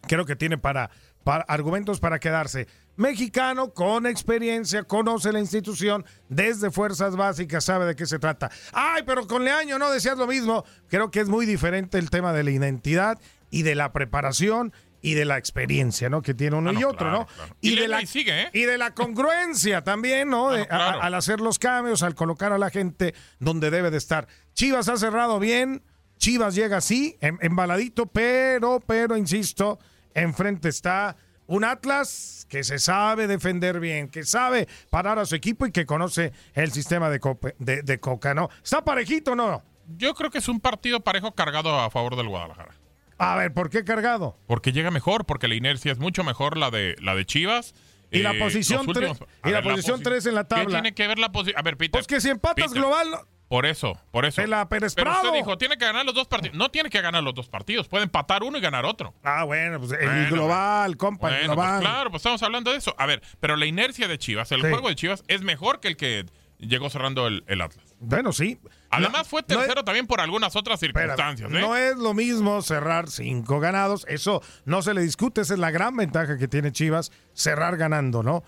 creo 0.07 0.25
que 0.25 0.35
tiene 0.35 0.57
para, 0.59 0.91
para 1.25 1.43
argumentos 1.49 1.99
para 1.99 2.19
quedarse. 2.19 2.67
Mexicano 2.95 3.73
con 3.73 4.05
experiencia, 4.05 4.83
conoce 4.83 5.33
la 5.33 5.39
institución 5.39 6.05
desde 6.29 6.71
fuerzas 6.71 7.17
básicas, 7.17 7.65
sabe 7.65 7.85
de 7.85 7.95
qué 7.95 8.05
se 8.05 8.19
trata. 8.19 8.49
Ay, 8.71 9.03
pero 9.05 9.27
con 9.27 9.43
Leaño 9.43 9.77
no 9.77 9.91
decías 9.91 10.17
lo 10.17 10.27
mismo. 10.27 10.63
Creo 10.87 11.11
que 11.11 11.19
es 11.19 11.27
muy 11.27 11.45
diferente 11.45 11.97
el 11.97 12.09
tema 12.09 12.31
de 12.31 12.43
la 12.43 12.51
identidad 12.51 13.19
y 13.49 13.63
de 13.63 13.75
la 13.75 13.91
preparación 13.91 14.71
y 15.01 15.15
de 15.15 15.25
la 15.25 15.37
experiencia, 15.37 16.09
¿no? 16.09 16.21
Que 16.21 16.33
tiene 16.33 16.55
uno 16.57 16.69
Ah, 16.69 16.73
no, 16.73 16.79
y 16.79 16.83
otro, 16.83 16.97
claro, 16.99 17.19
¿no? 17.19 17.25
claro. 17.27 17.55
Y, 17.59 17.73
Y 17.73 17.75
de 17.75 17.87
la 17.87 18.05
sigue, 18.05 18.43
¿eh? 18.43 18.49
y 18.53 18.61
de 18.63 18.77
la 18.77 18.93
congruencia 18.93 19.83
también, 19.83 20.29
¿no? 20.29 20.51
De- 20.51 20.61
a- 20.61 20.67
claro. 20.67 21.01
a- 21.01 21.05
al 21.05 21.13
hacer 21.15 21.41
los 21.41 21.59
cambios, 21.59 22.01
al 22.03 22.15
colocar 22.15 22.53
a 22.53 22.57
la 22.57 22.69
gente 22.69 23.13
donde 23.39 23.71
debe 23.71 23.91
de 23.91 23.97
estar. 23.97 24.27
Chivas 24.53 24.89
ha 24.89 24.97
cerrado 24.97 25.39
bien, 25.39 25.83
Chivas 26.17 26.55
llega 26.55 26.77
así, 26.77 27.17
em- 27.19 27.37
embaladito, 27.41 28.05
pero, 28.05 28.79
pero, 28.87 29.17
insisto, 29.17 29.79
enfrente 30.15 30.69
está 30.69 31.15
un 31.47 31.63
Atlas 31.63 32.47
que 32.49 32.63
se 32.63 32.79
sabe 32.79 33.27
defender 33.27 33.79
bien, 33.79 34.09
que 34.09 34.23
sabe 34.23 34.67
parar 34.89 35.19
a 35.19 35.25
su 35.25 35.35
equipo 35.35 35.67
y 35.67 35.71
que 35.71 35.85
conoce 35.85 36.33
el 36.55 36.71
sistema 36.71 37.09
de, 37.11 37.19
Cope- 37.21 37.53
de, 37.59 37.83
de 37.83 37.99
Coca, 37.99 38.33
¿no? 38.33 38.49
¿Está 38.63 38.83
parejito 38.83 39.35
no? 39.35 39.61
Yo 39.97 40.15
creo 40.15 40.31
que 40.31 40.39
es 40.39 40.47
un 40.47 40.59
partido 40.59 41.01
parejo 41.01 41.33
cargado 41.35 41.79
a 41.79 41.91
favor 41.91 42.15
del 42.15 42.27
Guadalajara. 42.29 42.73
A 43.19 43.35
ver, 43.35 43.53
¿por 43.53 43.69
qué 43.69 43.83
cargado? 43.83 44.37
Porque 44.47 44.71
llega 44.71 44.89
mejor, 44.89 45.25
porque 45.25 45.47
la 45.47 45.53
inercia 45.55 45.91
es 45.91 45.99
mucho 45.99 46.23
mejor 46.23 46.57
la 46.57 46.71
de 46.71 46.95
la 46.99 47.13
de 47.13 47.25
Chivas. 47.25 47.75
Y 48.11 48.19
la 48.19 48.31
Eh, 48.33 48.39
posición 48.39 48.85
los 48.85 48.95
últimos- 48.95 49.17
tres- 49.19 49.29
a 49.43 49.49
y 49.49 49.51
la 49.51 49.61
ver, 49.61 49.71
posición 49.71 49.99
posi- 49.99 50.03
tres 50.03 50.25
en 50.25 50.35
la 50.35 50.43
¿Qué 50.43 50.49
tabla? 50.55 50.65
tiene 50.69 50.93
que 50.93 51.07
ver 51.07 51.19
la 51.19 51.31
posición? 51.31 51.59
A 51.59 51.63
ver, 51.63 51.77
Peter. 51.77 51.91
Pues 51.91 52.07
que 52.07 52.19
si 52.21 52.29
empatas 52.29 52.67
Peter, 52.67 52.79
global, 52.81 53.07
Por 53.47 53.65
eso, 53.67 53.95
por 54.11 54.25
eso. 54.25 54.41
Pela 54.41 54.67
Pérez 54.67 54.95
Pero 54.95 55.11
usted 55.11 55.31
dijo, 55.33 55.57
tiene 55.57 55.77
que 55.77 55.85
ganar 55.85 56.03
los 56.05 56.15
dos 56.15 56.27
partidos. 56.27 56.57
No 56.57 56.69
tiene 56.71 56.89
que 56.89 56.99
ganar 57.01 57.21
los 57.23 57.35
dos 57.35 57.47
partidos. 57.47 57.87
Puede 57.87 58.03
empatar 58.05 58.41
uno 58.43 58.57
y 58.57 58.61
ganar 58.61 58.85
otro. 58.85 59.13
Ah, 59.23 59.43
bueno, 59.43 59.79
pues 59.79 59.91
el 59.91 60.05
Bueno, 60.07 60.29
global, 60.31 60.97
compa, 60.97 61.29
el 61.29 61.33
Bueno, 61.47 61.55
pues 61.55 61.65
global. 61.67 61.81
claro, 61.81 62.09
pues 62.09 62.21
estamos 62.21 62.41
hablando 62.41 62.71
de 62.71 62.77
eso. 62.77 62.95
A 62.97 63.05
ver, 63.05 63.21
pero 63.39 63.55
la 63.55 63.65
inercia 63.67 64.07
de 64.07 64.17
Chivas, 64.17 64.51
el 64.51 64.61
Sí. 64.61 64.67
juego 64.69 64.89
de 64.89 64.95
Chivas 64.95 65.23
es 65.27 65.41
mejor 65.43 65.79
que 65.79 65.89
el 65.89 65.95
que 65.97 66.25
llegó 66.57 66.89
cerrando 66.89 67.27
el, 67.27 67.43
el 67.47 67.61
Atlas. 67.61 67.85
Bueno, 67.99 68.33
sí. 68.33 68.57
Además 68.89 69.27
fue 69.27 69.41
no 69.47 69.55
es- 69.55 69.59
tercero 69.59 69.83
también 69.83 70.07
por 70.07 70.21
algunas 70.21 70.55
otras 70.55 70.79
circunstancias. 70.79 71.51
¿eh? 71.51 71.59
No 71.59 71.75
es 71.75 71.97
lo 71.97 72.13
mismo 72.15 72.61
cerrar 72.63 73.09
cinco 73.09 73.59
ganados, 73.59 74.05
eso 74.09 74.41
no 74.63 74.81
se 74.81 74.93
le 74.95 75.01
discute, 75.01 75.41
esa 75.41 75.53
es 75.53 75.59
la 75.59 75.69
gran 75.69 75.95
ventaja 75.95 76.37
que 76.37 76.47
tiene 76.47 76.71
Chivas, 76.71 77.11
cerrar 77.33 77.77
ganando, 77.77 78.23
¿no? 78.23 78.43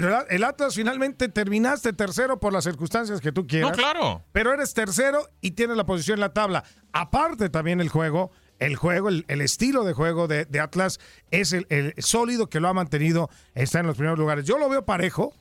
Pero 0.00 0.26
el- 0.28 0.42
Atlas 0.44 0.74
finalmente 0.74 1.28
terminaste 1.28 1.92
tercero 1.92 2.40
por 2.40 2.52
las 2.52 2.64
circunstancias 2.64 3.20
que 3.20 3.30
tú 3.30 3.46
quieras. 3.46 3.70
No, 3.72 3.76
claro. 3.76 4.24
Pero 4.32 4.52
eres 4.52 4.72
tercero 4.74 5.28
y 5.40 5.52
tienes 5.52 5.76
la 5.76 5.84
posición 5.86 6.16
en 6.16 6.20
la 6.20 6.32
tabla. 6.32 6.64
Aparte 6.92 7.50
también 7.50 7.80
el 7.80 7.88
juego, 7.90 8.30
el 8.58 8.74
juego, 8.76 9.08
el, 9.10 9.24
el 9.28 9.40
estilo 9.42 9.84
de 9.84 9.92
juego 9.92 10.28
de, 10.28 10.46
de 10.46 10.60
Atlas 10.60 10.98
es 11.30 11.52
el, 11.52 11.66
el 11.68 11.94
sólido 11.98 12.48
que 12.48 12.58
lo 12.60 12.68
ha 12.68 12.74
mantenido, 12.74 13.28
está 13.54 13.80
en 13.80 13.86
los 13.86 13.96
primeros 13.96 14.18
lugares. 14.18 14.46
Yo 14.46 14.56
lo 14.58 14.68
veo 14.68 14.84
parejo. 14.84 15.34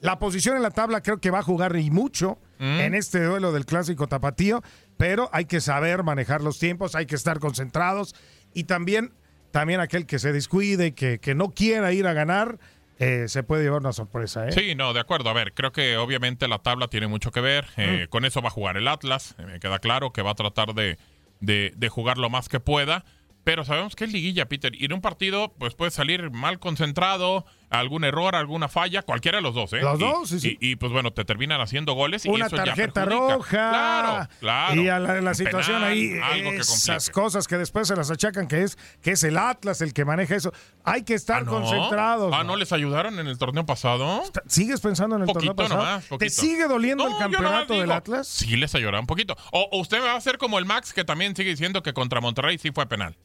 La 0.00 0.18
posición 0.18 0.56
en 0.56 0.62
la 0.62 0.70
tabla 0.70 1.02
creo 1.02 1.18
que 1.20 1.30
va 1.30 1.38
a 1.40 1.42
jugar 1.42 1.74
y 1.76 1.90
mucho 1.90 2.38
Mm. 2.58 2.80
en 2.80 2.94
este 2.94 3.22
duelo 3.22 3.52
del 3.52 3.66
clásico 3.66 4.06
tapatío, 4.06 4.62
pero 4.96 5.28
hay 5.34 5.44
que 5.44 5.60
saber 5.60 6.02
manejar 6.04 6.40
los 6.42 6.58
tiempos, 6.58 6.94
hay 6.94 7.04
que 7.04 7.14
estar 7.14 7.38
concentrados 7.38 8.14
y 8.54 8.64
también, 8.64 9.12
también 9.50 9.80
aquel 9.80 10.06
que 10.06 10.18
se 10.18 10.32
descuide, 10.32 10.94
que, 10.94 11.18
que 11.18 11.34
no 11.34 11.50
quiera 11.50 11.92
ir 11.92 12.06
a 12.06 12.14
ganar, 12.14 12.58
eh, 12.98 13.24
se 13.28 13.42
puede 13.42 13.62
llevar 13.64 13.80
una 13.80 13.92
sorpresa. 13.92 14.48
¿eh? 14.48 14.52
Sí, 14.52 14.74
no, 14.74 14.92
de 14.92 15.00
acuerdo. 15.00 15.30
A 15.30 15.32
ver, 15.34 15.52
creo 15.54 15.72
que 15.72 15.96
obviamente 15.96 16.48
la 16.48 16.58
tabla 16.60 16.88
tiene 16.88 17.06
mucho 17.06 17.30
que 17.30 17.40
ver. 17.40 17.66
Eh, 17.76 18.04
Mm. 18.06 18.08
Con 18.10 18.24
eso 18.24 18.40
va 18.42 18.48
a 18.48 18.52
jugar 18.52 18.76
el 18.76 18.88
Atlas. 18.88 19.34
Eh, 19.38 19.44
me 19.46 19.60
queda 19.60 19.78
claro 19.78 20.12
que 20.12 20.22
va 20.22 20.30
a 20.30 20.34
tratar 20.34 20.74
de, 20.74 20.98
de, 21.40 21.72
de 21.76 21.88
jugar 21.88 22.18
lo 22.18 22.30
más 22.30 22.48
que 22.48 22.60
pueda. 22.60 23.04
Pero 23.44 23.64
sabemos 23.64 23.94
que 23.94 24.04
es 24.04 24.12
liguilla, 24.12 24.46
Peter. 24.48 24.74
Y 24.74 24.86
en 24.86 24.92
un 24.92 25.00
partido, 25.00 25.54
pues 25.58 25.74
puede 25.74 25.92
salir 25.92 26.30
mal 26.32 26.58
concentrado, 26.58 27.46
algún 27.70 28.04
error, 28.04 28.34
alguna 28.36 28.68
falla, 28.68 29.02
cualquiera 29.02 29.38
de 29.38 29.42
los 29.42 29.54
dos, 29.54 29.72
¿eh? 29.72 29.80
Los 29.80 29.98
Y- 29.98 30.02
dos, 30.04 30.28
sí, 30.28 30.40
sí. 30.40 30.56
Y, 30.60 30.70
y, 30.72 30.76
pues 30.76 30.92
bueno, 30.92 31.12
te 31.12 31.24
terminan 31.24 31.60
haciendo 31.60 31.94
goles 31.94 32.24
y 32.24 32.28
una 32.28 32.46
eso 32.46 32.56
ya 32.56 32.64
tarjeta 32.64 33.04
perjudica. 33.04 33.34
roja. 33.34 33.48
Claro, 33.70 34.28
claro. 34.40 34.82
Y 34.82 34.88
a 34.88 34.98
la, 34.98 35.34
situación 35.34 35.76
penal, 35.78 35.92
ahí, 35.92 36.18
algo 36.22 36.52
esas 36.52 37.10
cosas 37.10 37.46
que 37.48 37.56
después 37.58 37.88
se 37.88 37.96
las 37.96 38.10
achacan, 38.10 38.46
que 38.48 38.62
es, 38.62 38.78
que 39.02 39.12
es 39.12 39.24
el 39.24 39.36
Atlas 39.36 39.80
el 39.80 39.92
que 39.92 40.04
maneja 40.04 40.34
eso. 40.36 40.52
Hay 40.84 41.02
que 41.02 41.14
estar 41.14 41.42
Ah, 41.42 41.44
¿no? 41.44 41.50
concentrados. 41.50 42.32
Ah, 42.34 42.38
¿no? 42.38 42.52
¿no 42.52 42.56
les 42.56 42.72
ayudaron 42.72 43.18
en 43.18 43.26
el 43.26 43.36
torneo 43.38 43.66
pasado? 43.66 44.22
¿Sigues 44.46 44.80
pensando 44.80 45.16
en 45.16 45.22
el 45.22 45.26
Poquito 45.26 45.54
torneo 45.54 45.68
pasado? 45.76 45.84
nomás, 45.84 46.08
¿Te 46.18 46.30
sigue 46.30 46.68
doliendo 46.68 47.04
No, 47.08 47.10
el 47.10 47.18
campeonato 47.18 47.74
del 47.74 47.90
Atlas? 47.90 48.26
Sí, 48.28 48.56
les 48.56 48.74
ayudará 48.74 49.00
un 49.00 49.06
poquito. 49.06 49.36
O, 49.52 49.68
o 49.72 49.78
usted 49.80 50.00
va 50.02 50.12
a 50.12 50.16
hacer 50.16 50.38
como 50.38 50.58
el 50.58 50.64
Max, 50.64 50.92
que 50.92 51.04
también 51.04 51.34
sigue 51.36 51.50
diciendo 51.50 51.82
que 51.82 51.92
contra 51.92 52.20
Monterrey 52.20 52.58
sí 52.58 52.70
fue 52.70 52.86
penal. 52.86 53.16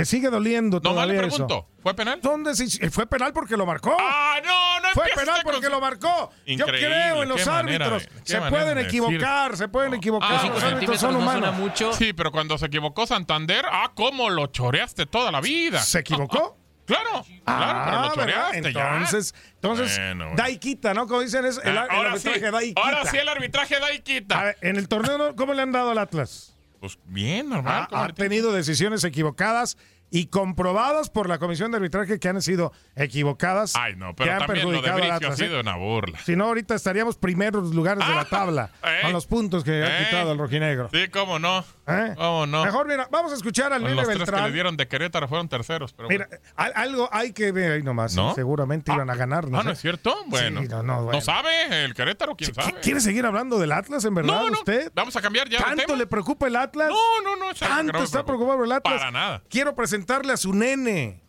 ¿Te 0.00 0.04
sigue 0.06 0.30
doliendo 0.30 0.80
No, 0.82 0.90
le 0.90 0.94
todavía 0.94 1.20
eso? 1.26 1.28
pregunto, 1.46 1.68
¿fue 1.82 1.94
penal? 1.94 2.20
¿Dónde 2.22 2.54
sí- 2.54 2.90
Fue 2.90 3.06
penal 3.06 3.32
porque 3.32 3.56
lo 3.56 3.66
marcó. 3.66 3.94
¡Ah, 4.00 4.40
no! 4.44 4.80
no 4.80 4.88
Fue 4.94 5.04
penal 5.14 5.40
porque 5.44 5.60
con- 5.62 5.70
lo 5.72 5.80
marcó. 5.80 6.30
Increíble, 6.46 6.80
Yo 6.80 6.88
creo 6.88 7.22
en 7.22 7.28
los 7.28 7.46
manera 7.46 7.86
árbitros. 7.86 8.08
se 8.24 8.40
pueden 8.40 8.74
de 8.76 8.82
equivocar, 8.82 9.56
se 9.56 9.68
pueden 9.68 9.94
equivocar. 9.94 10.30
Ah, 10.32 10.48
los 10.48 10.62
árbitros 10.62 10.98
son 11.00 11.16
humanos. 11.16 11.54
Sí, 11.98 12.12
pero 12.12 12.32
cuando 12.32 12.56
se 12.58 12.66
equivocó 12.66 13.06
Santander, 13.06 13.64
ah, 13.70 13.92
cómo 13.94 14.30
lo 14.30 14.46
choreaste 14.46 15.06
toda 15.06 15.30
la 15.30 15.40
vida. 15.40 15.80
¿Se 15.82 15.98
equivocó? 15.98 16.56
Claro, 16.86 17.24
claro, 17.24 17.24
pero 17.44 17.46
Ah, 17.46 18.12
lo 18.16 18.16
¿verdad? 18.16 18.42
choreaste 18.50 18.72
ya. 18.72 18.92
Entonces, 18.96 19.34
entonces 19.54 19.96
Bueno, 19.98 20.24
bueno. 20.24 20.42
da 20.42 20.50
y 20.50 20.58
quita, 20.58 20.92
¿no? 20.92 21.06
Como 21.06 21.20
dicen, 21.20 21.44
es 21.44 21.60
el, 21.62 21.78
Ah, 21.78 21.86
el 21.88 21.96
ahora 21.96 22.10
arbitraje 22.12 22.38
sí, 22.40 22.50
da 22.50 22.62
y 22.64 22.68
quita. 22.70 22.80
ahora 22.82 23.04
sí 23.04 23.16
el 23.16 23.28
arbitraje 23.28 23.78
da 23.78 23.92
y 23.92 24.00
quita. 24.00 24.40
A 24.40 24.44
ver, 24.44 24.56
en 24.62 24.76
el 24.76 24.88
torneo. 24.88 25.36
¿cómo 25.36 25.54
le 25.54 25.62
han 25.62 25.70
dado 25.70 25.90
al 25.92 25.98
Atlas? 25.98 26.49
Pues 26.80 26.98
bien, 27.04 27.50
normal. 27.50 27.88
Ha, 27.92 28.08
tenido 28.14 28.52
decisiones 28.52 29.04
equivocadas 29.04 29.76
y 30.10 30.26
comprobadas 30.26 31.08
por 31.10 31.28
la 31.28 31.38
comisión 31.38 31.70
de 31.70 31.76
arbitraje 31.76 32.18
que 32.18 32.28
han 32.28 32.42
sido 32.42 32.72
equivocadas. 32.96 33.74
Ay, 33.76 33.94
no, 33.96 34.08
que 34.08 34.24
pero 34.24 34.32
han 34.32 34.38
también 34.40 34.66
lo 34.66 34.72
de 34.72 34.82
perjudicado 34.82 35.28
ha 35.28 35.32
¿eh? 35.32 35.36
sido 35.36 35.60
una 35.60 35.76
burla. 35.76 36.18
Si 36.24 36.36
no, 36.36 36.44
ahorita 36.46 36.74
estaríamos 36.74 37.16
primeros 37.16 37.74
lugares 37.74 38.06
de 38.06 38.14
la 38.14 38.24
tabla 38.24 38.70
eh. 38.82 38.98
con 39.02 39.12
los 39.12 39.26
puntos 39.26 39.64
que 39.64 39.82
ha 39.84 40.00
Eh. 40.02 40.04
quitado 40.06 40.32
el 40.32 40.38
rojinegro. 40.38 40.88
Sí, 40.92 41.08
cómo 41.08 41.38
no. 41.38 41.64
¿Eh? 41.86 42.14
Cómo 42.16 42.46
no. 42.46 42.64
Mejor, 42.64 42.86
mira, 42.86 43.08
vamos 43.10 43.32
a 43.32 43.34
escuchar 43.36 43.72
al 43.72 43.80
Con 43.82 43.90
Nene 43.90 43.96
los 43.96 44.04
tres 44.06 44.18
que 44.18 44.24
Beltrán. 44.24 44.44
le 44.44 44.52
dieron 44.52 44.76
de 44.76 44.88
Querétaro 44.88 45.28
fueron 45.28 45.48
terceros. 45.48 45.92
Pero 45.92 46.08
Mira, 46.08 46.26
bueno. 46.28 46.42
al- 46.56 46.72
algo 46.76 47.08
hay 47.12 47.32
que 47.32 47.52
ver 47.52 47.72
ahí 47.72 47.82
nomás. 47.82 48.14
¿No? 48.14 48.34
Seguramente 48.34 48.92
iban 48.92 49.10
a 49.10 49.14
ganar. 49.14 49.44
ah, 49.52 49.58
sé. 49.60 49.64
¿no 49.64 49.70
es 49.72 49.80
cierto? 49.80 50.14
Bueno. 50.26 50.62
Sí, 50.62 50.68
no, 50.68 50.82
no, 50.82 50.96
¿No 50.96 51.02
bueno. 51.04 51.20
sabe 51.20 51.84
el 51.84 51.94
Querétaro? 51.94 52.36
¿Quién 52.36 52.54
sabe? 52.54 52.74
¿Quiere 52.82 53.00
seguir 53.00 53.24
hablando 53.26 53.58
del 53.58 53.72
Atlas, 53.72 54.04
en 54.04 54.14
verdad, 54.14 54.34
No, 54.40 54.50
no. 54.50 54.58
usted? 54.58 54.90
Vamos 54.94 55.14
a 55.16 55.20
cambiar 55.22 55.48
ya 55.48 55.58
¿Tanto 55.58 55.84
tema. 55.84 55.98
le 55.98 56.06
preocupa 56.06 56.46
el 56.46 56.56
Atlas? 56.56 56.88
No, 56.90 57.22
no, 57.22 57.36
no. 57.46 57.52
que 57.52 57.60
¿Tanto 57.60 57.92
no 57.92 58.02
está 58.04 58.24
preocupa. 58.24 58.56
preocupado 58.56 58.64
el 58.64 58.72
Atlas? 58.72 58.98
Para 58.98 59.10
nada. 59.10 59.42
Quiero 59.48 59.74
presentarle 60.00 60.32
a 60.32 60.36
su 60.36 60.52
nene. 60.54 61.22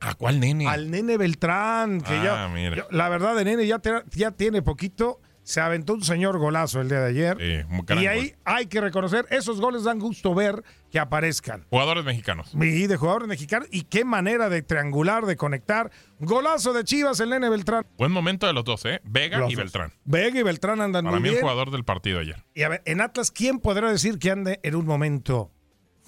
¿A 0.00 0.14
cuál 0.14 0.38
nene? 0.38 0.68
Al 0.68 0.90
nene 0.90 1.16
Beltrán, 1.16 2.00
que 2.00 2.14
Ah, 2.14 2.24
ya, 2.24 2.48
mira. 2.54 2.86
la 2.90 3.08
verdad 3.08 3.34
de 3.34 3.44
nene 3.44 3.66
ya, 3.66 3.80
te- 3.80 4.04
ya 4.12 4.30
tiene 4.30 4.62
poquito, 4.62 5.20
se 5.42 5.60
aventó 5.60 5.94
un 5.94 6.04
señor 6.04 6.38
golazo 6.38 6.80
el 6.80 6.88
día 6.88 7.00
de 7.00 7.08
ayer. 7.08 7.36
Sí, 7.40 7.94
y 8.00 8.06
ahí 8.06 8.34
hay 8.44 8.66
que 8.66 8.80
reconocer, 8.80 9.26
esos 9.30 9.60
goles 9.60 9.82
dan 9.84 9.98
gusto 9.98 10.34
ver 10.36 10.62
que 10.92 11.00
aparezcan. 11.00 11.64
Jugadores 11.70 12.04
mexicanos. 12.04 12.52
Y 12.54 12.86
de 12.86 12.96
jugadores 12.96 13.26
mexicanos, 13.26 13.66
y 13.72 13.82
qué 13.84 14.04
manera 14.04 14.48
de 14.48 14.62
triangular, 14.62 15.26
de 15.26 15.36
conectar. 15.36 15.90
Golazo 16.20 16.72
de 16.72 16.84
Chivas, 16.84 17.18
el 17.18 17.30
nene 17.30 17.48
Beltrán. 17.48 17.84
Buen 17.96 18.12
momento 18.12 18.46
de 18.46 18.52
los 18.52 18.64
dos, 18.64 18.84
¿eh? 18.84 19.00
Vega 19.02 19.38
Los 19.38 19.50
y 19.50 19.54
dos. 19.56 19.64
Beltrán. 19.64 19.92
Vega 20.04 20.38
y 20.38 20.42
Beltrán 20.44 20.80
andan 20.80 21.06
Para 21.06 21.16
muy 21.16 21.22
mí, 21.22 21.28
el 21.30 21.34
bien. 21.36 21.42
jugador 21.42 21.72
del 21.72 21.84
partido 21.84 22.20
ayer. 22.20 22.44
Y 22.54 22.62
a 22.62 22.68
ver, 22.68 22.82
en 22.84 23.00
Atlas, 23.00 23.32
¿quién 23.32 23.58
podrá 23.58 23.90
decir 23.90 24.18
que 24.20 24.30
ande 24.30 24.60
en 24.62 24.76
un 24.76 24.86
momento 24.86 25.50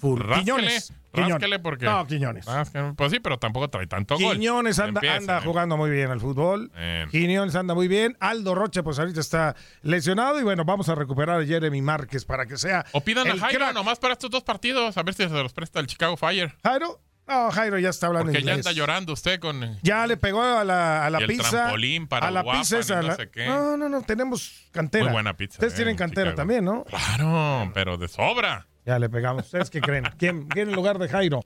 full? 0.01 0.19
Rásquele, 0.19 0.43
Quiñones. 0.43 0.93
Quiñones. 1.13 1.59
porque. 1.61 1.85
No, 1.85 2.05
Quiñones. 2.07 2.45
Rásquele, 2.45 2.93
Pues 2.95 3.11
sí, 3.11 3.19
pero 3.19 3.37
tampoco 3.37 3.69
trae 3.69 3.85
tanto 3.87 4.17
gol. 4.17 4.35
Quiñones 4.37 4.79
anda, 4.79 4.99
Empiecen, 4.99 5.19
anda 5.21 5.37
em- 5.37 5.43
jugando 5.43 5.77
muy 5.77 5.89
bien 5.89 6.09
al 6.11 6.19
fútbol. 6.19 6.71
Bien. 6.75 7.09
Quiñones 7.09 7.55
anda 7.55 7.73
muy 7.75 7.87
bien. 7.87 8.17
Aldo 8.19 8.55
Rocha, 8.55 8.81
pues 8.83 8.99
ahorita 8.99 9.19
está 9.19 9.55
lesionado. 9.83 10.39
Y 10.39 10.43
bueno, 10.43 10.65
vamos 10.65 10.89
a 10.89 10.95
recuperar 10.95 11.41
a 11.41 11.45
Jeremy 11.45 11.81
Márquez 11.81 12.25
para 12.25 12.45
que 12.45 12.57
sea. 12.57 12.85
O 12.91 13.01
pidan 13.01 13.27
a 13.29 13.37
Jairo 13.37 13.59
crack. 13.59 13.73
nomás 13.73 13.99
para 13.99 14.13
estos 14.13 14.29
dos 14.31 14.43
partidos, 14.43 14.97
a 14.97 15.03
ver 15.03 15.13
si 15.13 15.23
se 15.23 15.29
los 15.29 15.53
presta 15.53 15.79
el 15.79 15.87
Chicago 15.87 16.17
Fire. 16.17 16.55
Jairo. 16.63 16.99
No, 17.27 17.49
Jairo 17.51 17.77
ya 17.79 17.89
está 17.89 18.07
hablando 18.07 18.25
Porque 18.31 18.43
ya 18.43 18.51
inglés. 18.53 18.65
anda 18.67 18.71
llorando 18.77 19.13
usted 19.13 19.39
con. 19.39 19.77
Ya 19.83 20.05
le 20.07 20.17
pegó 20.17 20.41
a 20.41 20.63
la, 20.65 21.05
a 21.05 21.09
la 21.09 21.19
Y 21.19 21.23
el 21.23 21.27
pizza. 21.29 21.49
trampolín 21.49 22.07
para 22.07 22.27
a 22.27 22.31
la 22.31 22.43
pizza 22.43 22.79
esa, 22.79 22.95
no 23.01 23.09
la- 23.09 23.15
sé 23.15 23.29
qué. 23.29 23.45
No, 23.45 23.77
no, 23.77 23.87
no, 23.87 24.01
tenemos 24.01 24.65
cantera. 24.71 25.05
Muy 25.05 25.13
buena 25.13 25.35
pizza, 25.37 25.53
Ustedes 25.53 25.73
eh, 25.73 25.75
tienen 25.77 25.91
en 25.93 25.97
cantera 25.97 26.31
Chicago. 26.31 26.35
también, 26.37 26.65
¿no? 26.65 26.83
Claro, 26.85 27.71
pero 27.73 27.97
de 27.97 28.07
sobra. 28.07 28.67
Ya 28.85 28.97
le 28.99 29.09
pegamos. 29.09 29.45
¿Ustedes 29.45 29.69
qué 29.69 29.81
creen? 29.81 30.05
¿Quién, 30.17 30.47
quién 30.47 30.69
en 30.69 30.75
lugar 30.75 30.97
de 30.97 31.07
Jairo? 31.07 31.41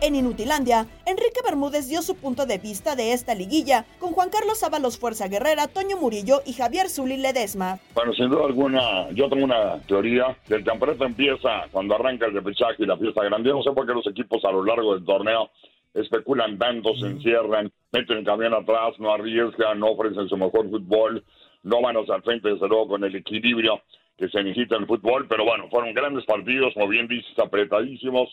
En 0.00 0.14
Inutilandia, 0.14 0.86
Enrique 1.04 1.40
Bermúdez 1.44 1.88
dio 1.88 2.00
su 2.00 2.16
punto 2.16 2.46
de 2.46 2.56
vista 2.56 2.96
de 2.96 3.12
esta 3.12 3.34
liguilla 3.34 3.84
con 3.98 4.12
Juan 4.12 4.30
Carlos 4.30 4.62
Ábalos 4.62 4.96
Fuerza 4.98 5.28
Guerrera, 5.28 5.66
Toño 5.66 5.98
Murillo 5.98 6.40
y 6.46 6.54
Javier 6.54 6.88
Zuli 6.88 7.18
Ledesma. 7.18 7.78
Bueno, 7.94 8.14
sin 8.14 8.30
duda 8.30 8.46
alguna, 8.46 9.10
yo 9.10 9.28
tengo 9.28 9.44
una 9.44 9.80
teoría 9.80 10.34
que 10.46 10.54
el 10.54 10.64
campeonato 10.64 11.04
empieza 11.04 11.66
cuando 11.72 11.94
arranca 11.94 12.24
el 12.24 12.32
repechaje 12.32 12.84
y 12.84 12.86
la 12.86 12.96
fiesta 12.96 13.22
grande. 13.24 13.50
Yo 13.50 13.56
no 13.56 13.62
sé 13.62 13.72
por 13.72 13.86
qué 13.86 13.92
los 13.92 14.06
equipos 14.06 14.42
a 14.44 14.52
lo 14.52 14.64
largo 14.64 14.94
del 14.94 15.04
torneo 15.04 15.50
especulan 15.92 16.56
tanto, 16.58 16.94
se 16.94 17.06
encierran, 17.06 17.70
meten 17.92 18.18
el 18.18 18.24
camión 18.24 18.54
atrás, 18.54 18.94
no 18.98 19.12
arriesgan, 19.12 19.80
no 19.80 19.88
ofrecen 19.88 20.28
su 20.28 20.36
mejor 20.36 20.70
fútbol, 20.70 21.24
no 21.62 21.78
hacia 21.78 22.16
el 22.16 22.22
frente, 22.22 22.48
desde 22.48 22.68
luego, 22.68 22.88
con 22.88 23.04
el 23.04 23.14
equilibrio 23.14 23.82
que 24.16 24.28
se 24.28 24.42
necesita 24.42 24.76
en 24.76 24.82
el 24.82 24.88
fútbol, 24.88 25.26
pero 25.28 25.44
bueno, 25.44 25.68
fueron 25.70 25.94
grandes 25.94 26.24
partidos, 26.24 26.74
como 26.74 26.88
bien 26.88 27.06
dices, 27.06 27.38
apretadísimos, 27.38 28.28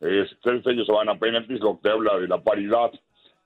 eh, 0.00 0.26
tres 0.42 0.64
de 0.64 0.72
ellos 0.72 0.86
se 0.86 0.92
van 0.92 1.08
a 1.08 1.18
penaltis, 1.18 1.60
lo 1.60 1.78
que 1.80 1.90
habla 1.90 2.18
de 2.18 2.26
la 2.26 2.42
paridad 2.42 2.90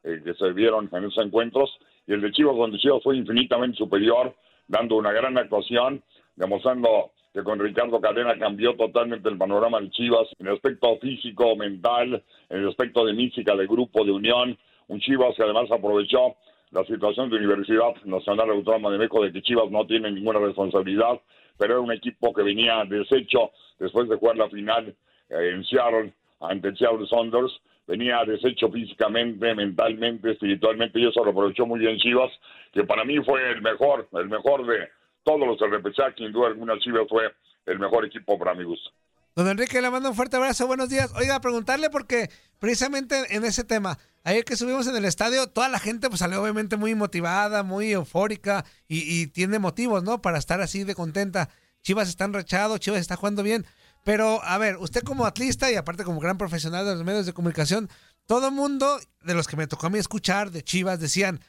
eh, 0.03 0.21
que 0.25 0.35
se 0.35 0.53
vieron 0.53 0.89
en 0.93 1.05
esos 1.05 1.25
encuentros, 1.25 1.71
y 2.07 2.13
el 2.13 2.21
de 2.21 2.33
Chivas, 2.33 2.57
donde 2.57 2.79
Chivas 2.79 3.03
fue 3.03 3.17
infinitamente 3.17 3.77
superior, 3.77 4.35
dando 4.69 4.97
una 4.97 5.13
gran 5.13 5.37
actuación, 5.37 6.03
demostrando 6.37 7.11
que 7.35 7.43
con 7.43 7.59
Ricardo 7.59 8.01
Cadena 8.01 8.39
cambió 8.39 8.77
totalmente 8.77 9.29
el 9.29 9.37
panorama 9.37 9.81
de 9.81 9.91
Chivas 9.91 10.29
en 10.39 10.47
el 10.47 10.55
aspecto 10.55 10.97
físico, 10.99 11.57
mental, 11.57 12.23
en 12.49 12.61
el 12.61 12.69
aspecto 12.69 13.05
de 13.05 13.13
mística, 13.13 13.57
de 13.57 13.67
grupo, 13.67 14.05
de 14.05 14.13
unión. 14.13 14.57
Un 14.87 15.01
Chivas 15.01 15.35
que 15.37 15.43
además 15.43 15.69
aprovechó 15.71 16.37
la 16.71 16.85
situación 16.85 17.31
de 17.31 17.37
Universidad 17.37 17.95
Nacional 18.05 18.51
Autónoma 18.51 18.91
de 18.91 18.99
México 18.99 19.23
de 19.23 19.33
que 19.33 19.43
Chivas 19.43 19.71
no 19.71 19.87
tiene 19.87 20.11
ninguna 20.11 20.41
responsabilidad, 20.41 21.21
pero 21.59 21.75
era 21.75 21.81
un 21.81 21.93
equipo 21.93 22.33
que 22.33 22.43
venía 22.43 22.85
deshecho 22.85 23.51
después 23.79 24.09
de 24.09 24.17
jugar 24.17 24.37
la 24.37 24.49
final 24.49 24.95
eh, 25.31 25.51
en 25.55 25.65
Seattle 25.65 26.13
ante 26.41 26.75
Seattle 26.77 27.07
Saunders, 27.09 27.53
venía 27.87 28.25
deshecho 28.25 28.69
físicamente, 28.71 29.55
mentalmente, 29.55 30.33
espiritualmente, 30.33 30.99
y 31.01 31.07
eso 31.07 31.25
lo 31.25 31.31
aprovechó 31.31 31.67
muy 31.67 31.81
bien 31.81 31.99
Chivas, 31.99 32.31
que 32.73 32.85
para 32.85 33.05
mí 33.05 33.19
fue 33.25 33.51
el 33.51 33.63
mejor, 33.63 34.09
el 34.13 34.29
mejor 34.29 34.67
de 34.67 34.89
todos 35.23 35.47
los 35.47 35.59
del 35.59 35.71
repechaje, 35.71 36.15
sin 36.19 36.33
duda 36.33 36.49
alguna 36.49 36.79
Chivas 36.79 37.07
fue 37.09 37.31
el 37.67 37.79
mejor 37.79 38.05
equipo 38.05 38.39
para 38.39 38.55
mi 38.55 38.65
gusto. 38.65 38.91
Don 39.37 39.49
Enrique, 39.49 39.83
le 39.83 39.91
mando 39.91 40.11
un 40.11 40.15
fuerte 40.15 40.37
abrazo, 40.37 40.69
buenos 40.69 40.89
días. 40.89 41.11
Oiga, 41.17 41.41
preguntarle 41.41 41.91
porque 41.91 42.31
precisamente 42.61 43.35
en 43.35 43.45
ese 43.45 43.65
tema, 43.65 43.99
ayer 44.23 44.45
que 44.45 44.55
subimos 44.55 44.87
en 44.87 44.95
el 44.95 45.05
estadio, 45.05 45.49
toda 45.49 45.69
la 45.69 45.81
gente 45.81 46.09
pues 46.09 46.21
salió 46.21 46.41
obviamente 46.41 46.77
muy 46.77 46.95
motivada, 46.95 47.65
muy 47.65 47.91
eufórica 47.91 48.65
y, 48.87 49.27
tiene 49.29 49.59
motivos, 49.59 50.05
¿no? 50.05 50.23
Para 50.23 50.39
estar 50.39 50.61
así 50.61 50.85
de 50.85 50.95
contenta. 50.95 51.49
Chivas 51.83 52.09
está 52.09 52.27
enrachado, 52.27 52.79
Chivas 52.79 53.01
está 53.01 53.17
jugando 53.17 53.43
bien. 53.43 53.67
Pero, 54.05 54.41
a 54.45 54.57
ver, 54.59 54.77
usted 54.77 55.03
como 55.03 55.27
atlista 55.27 55.69
y 55.69 55.75
aparte 55.75 56.05
como 56.05 56.21
gran 56.21 56.39
profesional 56.39 56.87
de 56.87 56.95
los 56.95 57.03
medios 57.03 57.27
de 57.27 57.33
comunicación, 57.33 57.91
todo 58.27 58.53
mundo, 58.53 59.01
de 59.25 59.35
los 59.35 59.49
que 59.49 59.57
me 59.57 59.67
tocó 59.67 59.89
a 59.89 59.91
mí 59.91 59.99
escuchar, 59.99 60.53
de 60.53 60.63
Chivas, 60.63 61.01
decían, 61.01 61.41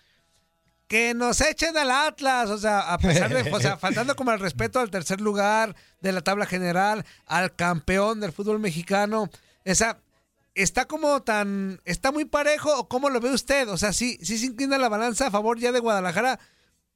que 0.88 1.14
nos 1.14 1.42
echen 1.42 1.76
al 1.78 1.92
Atlas, 1.92 2.50
o 2.50 2.58
sea, 2.58 2.94
a 2.94 2.98
pesar 2.98 3.34
de, 3.34 3.52
o 3.52 3.60
sea, 3.60 3.78
faltando 3.80 4.16
como 4.16 4.32
el 4.32 4.40
respeto 4.40 4.80
al 4.80 4.92
tercer 4.92 5.22
lugar 5.22 5.76
de 6.02 6.12
la 6.12 6.22
tabla 6.22 6.46
general, 6.46 7.04
al 7.26 7.56
campeón 7.56 8.20
del 8.20 8.32
fútbol 8.32 8.60
mexicano, 8.60 9.30
esa 9.64 10.00
está 10.54 10.86
como 10.86 11.22
tan, 11.22 11.80
está 11.86 12.12
muy 12.12 12.26
parejo, 12.26 12.78
o 12.78 12.88
cómo 12.88 13.10
lo 13.10 13.20
ve 13.20 13.32
usted, 13.32 13.68
o 13.70 13.78
sea, 13.78 13.94
sí, 13.94 14.18
sí 14.22 14.38
se 14.38 14.48
inclina 14.48 14.78
la 14.78 14.90
balanza 14.90 15.28
a 15.28 15.32
favor 15.32 15.60
ya 15.60 15.72
de 15.72 15.80
Guadalajara 15.80 16.40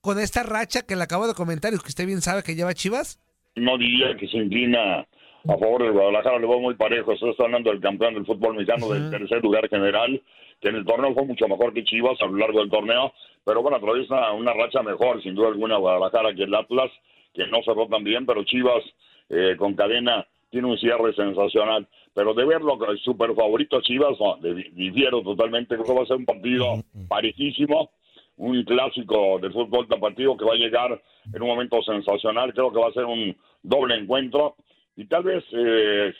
con 0.02 0.19
esta 0.19 0.43
racha 0.43 0.84
que 0.84 0.95
le 0.95 1.04
acabo 1.04 1.28
de 1.28 1.34
comentar 1.34 1.73
y 1.73 1.78
que 1.78 1.88
usted 1.88 2.06
bien 2.06 2.21
sabe 2.21 2.43
que 2.43 2.56
lleva 2.56 2.73
Chivas. 2.73 3.19
No 3.56 3.78
diría 3.78 4.15
que 4.17 4.28
se 4.28 4.38
inclina 4.38 5.06
a 5.49 5.57
favor 5.57 5.83
de 5.83 5.89
Guadalajara, 5.89 6.38
le 6.38 6.47
veo 6.47 6.59
muy 6.59 6.75
parejo, 6.75 7.12
estoy 7.12 7.33
hablando 7.39 7.71
del 7.71 7.81
campeón 7.81 8.13
del 8.13 8.25
fútbol 8.25 8.55
mexicano 8.55 8.88
del 8.89 9.09
tercer 9.09 9.43
lugar 9.43 9.67
general, 9.67 10.21
que 10.62 10.69
en 10.69 10.75
el 10.75 10.85
torneo 10.85 11.13
fue 11.13 11.25
mucho 11.25 11.47
mejor 11.47 11.73
que 11.73 11.83
Chivas 11.83 12.21
a 12.21 12.27
lo 12.27 12.38
largo 12.38 12.59
del 12.59 12.69
torneo, 12.69 13.13
pero 13.43 13.63
bueno, 13.63 13.77
atraviesa 13.77 14.31
una 14.33 14.53
racha 14.53 14.83
mejor, 14.83 15.23
sin 15.23 15.33
duda 15.33 15.47
alguna, 15.47 15.77
Guadalajara 15.77 16.35
que 16.35 16.43
el 16.43 16.53
Atlas, 16.53 16.91
que 17.33 17.47
no 17.47 17.63
cerró 17.63 17.88
tan 17.88 18.03
bien, 18.03 18.27
pero 18.27 18.43
Chivas 18.43 18.83
eh, 19.29 19.55
con 19.57 19.73
cadena 19.73 20.27
tiene 20.51 20.67
un 20.67 20.77
cierre 20.77 21.13
sensacional. 21.13 21.88
Pero 22.13 22.33
de 22.33 22.45
verlo 22.45 22.77
súper 23.03 23.33
favorito 23.33 23.81
Chivas, 23.81 24.19
no, 24.19 24.38
difiero 24.73 25.21
totalmente, 25.21 25.75
creo 25.75 25.85
que 25.85 25.93
va 25.93 26.03
a 26.03 26.07
ser 26.07 26.17
un 26.17 26.25
partido 26.25 26.65
parejísimo, 27.07 27.89
un 28.38 28.63
clásico 28.63 29.39
de 29.39 29.49
fútbol 29.49 29.88
partido 29.88 30.38
que 30.38 30.45
va 30.45 30.53
a 30.53 30.57
llegar 30.57 31.01
en 31.33 31.41
un 31.41 31.47
momento 31.47 31.81
sensacional, 31.81 32.53
creo 32.53 32.71
que 32.71 32.79
va 32.79 32.88
a 32.88 32.93
ser 32.93 33.05
un 33.05 33.35
doble 33.63 33.95
encuentro, 33.95 34.55
y 34.99 35.05
tal 35.05 35.23
vez, 35.23 35.45
eh, 35.53 36.13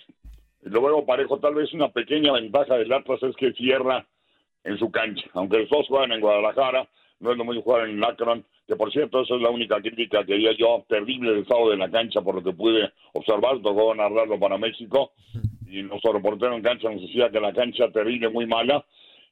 lo 0.62 0.82
veo 0.82 1.06
parejo, 1.06 1.38
tal 1.38 1.54
vez 1.54 1.74
una 1.74 1.90
pequeña 1.90 2.32
ventaja 2.32 2.78
del 2.78 2.94
Atlas 2.94 3.22
es 3.24 3.36
que 3.36 3.52
cierra 3.52 4.06
en 4.64 4.78
su 4.78 4.90
cancha, 4.90 5.30
aunque 5.34 5.60
los 5.60 5.70
dos 5.70 5.86
juegan 5.90 6.14
en 6.14 6.22
Guadalajara, 6.22 6.88
no 7.20 7.34
es 7.34 7.38
lo 7.38 7.44
mismo 7.44 7.62
jugar 7.62 7.90
en 7.90 8.02
Akron, 8.02 8.46
que 8.66 8.78
por 8.78 8.90
cierto, 8.94 9.20
esa 9.20 9.36
es 9.36 9.42
la 9.42 9.50
única 9.50 9.82
crítica 9.82 10.24
que 10.24 10.36
haría 10.36 10.54
yo, 10.54 10.86
terrible 10.88 11.32
el 11.32 11.40
estado 11.40 11.72
de 11.72 11.76
la 11.76 11.92
cancha 11.92 12.22
por 12.22 12.36
lo 12.36 12.42
que 12.42 12.54
pude 12.54 12.90
observar, 13.12 13.62
tocó 13.62 13.94
narrarlo 13.94 14.40
para 14.40 14.58
México, 14.58 15.12
y 15.68 15.84
nuestro 15.84 16.14
reportero 16.14 16.56
en 16.56 16.62
cancha 16.62 16.90
nos 16.90 17.02
decía 17.02 17.30
que 17.30 17.42
la 17.42 17.52
cancha 17.52 17.92
terrible, 17.92 18.30
muy 18.30 18.46
mala, 18.46 18.86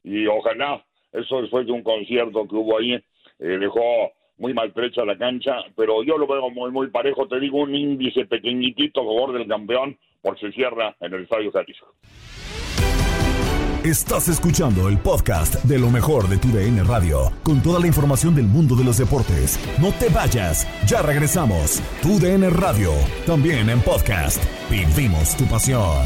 y 0.04 0.28
ojalá, 0.28 0.84
eso 1.14 1.42
después 1.42 1.66
de 1.66 1.72
un 1.72 1.84
concierto 1.84 2.46
que 2.46 2.56
hubo 2.56 2.80
ahí, 2.80 2.96
eh, 2.96 3.02
dejó 3.40 4.12
muy 4.38 4.54
maltrecha 4.54 5.04
la 5.06 5.18
cancha, 5.18 5.56
pero 5.76 6.04
yo 6.04 6.18
lo 6.18 6.28
veo 6.28 6.50
muy, 6.50 6.72
muy 6.72 6.90
parejo, 6.90 7.28
te 7.28 7.40
digo, 7.40 7.62
un 7.62 7.76
índice 7.76 8.26
pequeñitito 8.26 9.02
a 9.02 9.06
favor 9.06 9.34
del 9.34 9.48
campeón, 9.48 9.98
por 10.22 10.40
si 10.40 10.52
cierra 10.52 10.96
en 11.00 11.14
el 11.14 11.24
Estadio 11.24 11.52
Jalisco. 11.52 11.94
Estás 13.84 14.28
escuchando 14.28 14.90
el 14.90 14.98
podcast 14.98 15.64
de 15.64 15.80
lo 15.80 15.90
mejor 15.90 16.28
de 16.28 16.38
tu 16.38 16.50
DN 16.50 16.84
Radio, 16.84 17.32
con 17.42 17.64
toda 17.64 17.80
la 17.80 17.88
información 17.88 18.36
del 18.36 18.46
mundo 18.46 18.76
de 18.76 18.84
los 18.84 18.98
deportes. 18.98 19.58
No 19.80 19.94
te 19.94 20.10
vayas, 20.10 20.68
ya 20.86 21.02
regresamos. 21.02 21.82
Tu 22.02 22.20
DN 22.20 22.50
Radio, 22.50 22.92
también 23.26 23.70
en 23.70 23.80
podcast. 23.80 24.44
Vivimos 24.70 25.38
tu 25.38 25.46
pasión. 25.46 26.06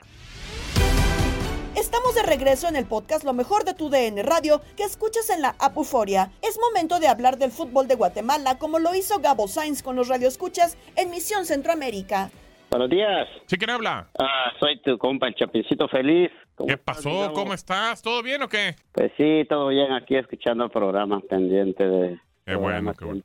Estamos 1.75 2.15
de 2.15 2.23
regreso 2.23 2.67
en 2.67 2.75
el 2.75 2.85
podcast 2.85 3.23
Lo 3.23 3.33
mejor 3.33 3.63
de 3.63 3.73
tu 3.73 3.89
DN 3.89 4.21
Radio 4.23 4.61
que 4.77 4.83
escuchas 4.83 5.29
en 5.29 5.41
la 5.41 5.55
app 5.59 5.75
Euforia. 5.77 6.31
Es 6.41 6.59
momento 6.59 6.99
de 6.99 7.07
hablar 7.07 7.37
del 7.37 7.51
fútbol 7.51 7.87
de 7.87 7.95
Guatemala 7.95 8.57
como 8.57 8.79
lo 8.79 8.93
hizo 8.93 9.19
Gabo 9.19 9.47
Sainz 9.47 9.81
con 9.81 9.95
los 9.95 10.07
radioescuchas 10.07 10.77
en 10.95 11.09
Misión 11.09 11.45
Centroamérica. 11.45 12.29
Buenos 12.69 12.89
días. 12.89 13.27
¿Sí 13.47 13.57
quién 13.57 13.69
habla? 13.69 14.09
Ah, 14.19 14.51
soy 14.59 14.81
tu 14.81 14.97
compa, 14.97 15.27
el 15.27 15.35
Chapincito 15.35 15.87
Feliz. 15.89 16.31
¿Qué 16.67 16.77
pasó? 16.77 17.33
¿Cómo 17.33 17.53
estás? 17.53 18.01
¿Todo 18.01 18.23
bien 18.23 18.41
o 18.43 18.47
qué? 18.47 18.75
Pues 18.93 19.11
sí, 19.17 19.45
todo 19.49 19.67
bien 19.67 19.91
aquí 19.91 20.15
escuchando 20.15 20.63
el 20.63 20.71
programa, 20.71 21.19
pendiente 21.21 21.85
de... 21.85 22.19
Qué 22.45 22.55
bueno, 22.55 22.93
qué 22.93 23.05
bueno. 23.05 23.21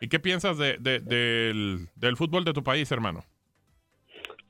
¿Y 0.00 0.08
qué 0.08 0.18
piensas 0.18 0.58
de, 0.58 0.76
de, 0.78 1.00
del, 1.00 1.88
del 1.94 2.16
fútbol 2.16 2.44
de 2.44 2.52
tu 2.52 2.62
país, 2.62 2.90
hermano? 2.92 3.24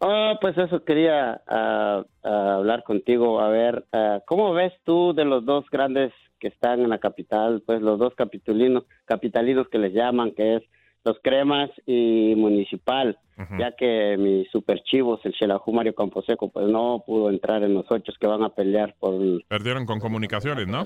Oh, 0.06 0.36
pues 0.38 0.58
eso 0.58 0.84
quería 0.84 1.40
uh, 1.50 2.28
uh, 2.28 2.28
hablar 2.58 2.82
contigo. 2.84 3.40
A 3.40 3.48
ver, 3.48 3.86
uh, 3.94 4.20
¿cómo 4.26 4.52
ves 4.52 4.74
tú 4.84 5.14
de 5.14 5.24
los 5.24 5.46
dos 5.46 5.64
grandes 5.70 6.12
que 6.38 6.48
están 6.48 6.82
en 6.82 6.90
la 6.90 6.98
capital? 6.98 7.62
Pues 7.64 7.80
los 7.80 7.98
dos 7.98 8.14
capitalinos, 8.14 8.84
capitalinos 9.06 9.66
que 9.68 9.78
les 9.78 9.94
llaman, 9.94 10.32
que 10.32 10.56
es 10.56 10.62
los 11.06 11.18
Cremas 11.22 11.70
y 11.86 12.34
Municipal, 12.36 13.18
ya 13.58 13.72
que 13.72 14.16
mi 14.18 14.44
super 14.46 14.82
chivos, 14.82 15.20
el 15.24 15.34
Xelajú 15.34 15.72
Mario 15.72 15.94
Camposeco, 15.94 16.50
pues 16.50 16.66
no 16.66 17.02
pudo 17.06 17.30
entrar 17.30 17.62
en 17.62 17.74
los 17.74 17.86
ocho 17.90 18.12
que 18.18 18.26
van 18.26 18.42
a 18.42 18.50
pelear 18.50 18.94
por 18.98 19.14
Perdieron 19.48 19.84
con 19.84 20.00
comunicaciones, 20.00 20.66
¿no? 20.66 20.84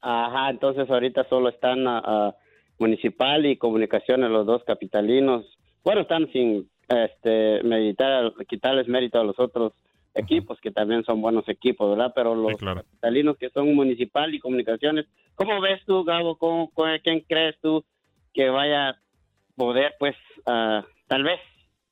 Ajá, 0.00 0.50
entonces 0.50 0.88
ahorita 0.90 1.26
solo 1.28 1.50
están 1.50 1.84
Municipal 2.78 3.44
y 3.44 3.58
Comunicaciones, 3.58 4.30
los 4.30 4.46
dos 4.46 4.62
capitalinos. 4.64 5.44
Bueno, 5.84 6.00
están 6.00 6.30
sin 6.32 6.70
este 6.88 7.62
meditar, 7.62 8.32
quitarles 8.48 8.88
mérito 8.88 9.20
a 9.20 9.24
los 9.24 9.38
otros 9.38 9.72
equipos 10.14 10.58
que 10.60 10.70
también 10.70 11.04
son 11.04 11.20
buenos 11.20 11.48
equipos, 11.48 11.90
¿verdad? 11.90 12.12
Pero 12.14 12.34
los 12.34 12.56
capitalinos 12.56 13.36
que 13.36 13.50
son 13.50 13.74
Municipal 13.74 14.34
y 14.34 14.40
Comunicaciones, 14.40 15.06
¿cómo 15.34 15.60
ves 15.60 15.82
tú, 15.84 16.04
Gabo? 16.04 16.36
¿Cómo, 16.36 16.72
¿Quién 17.02 17.20
crees 17.28 17.56
tú 17.60 17.84
que 18.32 18.48
vaya 18.48 18.90
a 18.90 18.96
poder, 19.56 19.94
pues, 19.98 20.16
ah, 20.46 20.84
tal 21.06 21.22
vez, 21.22 21.40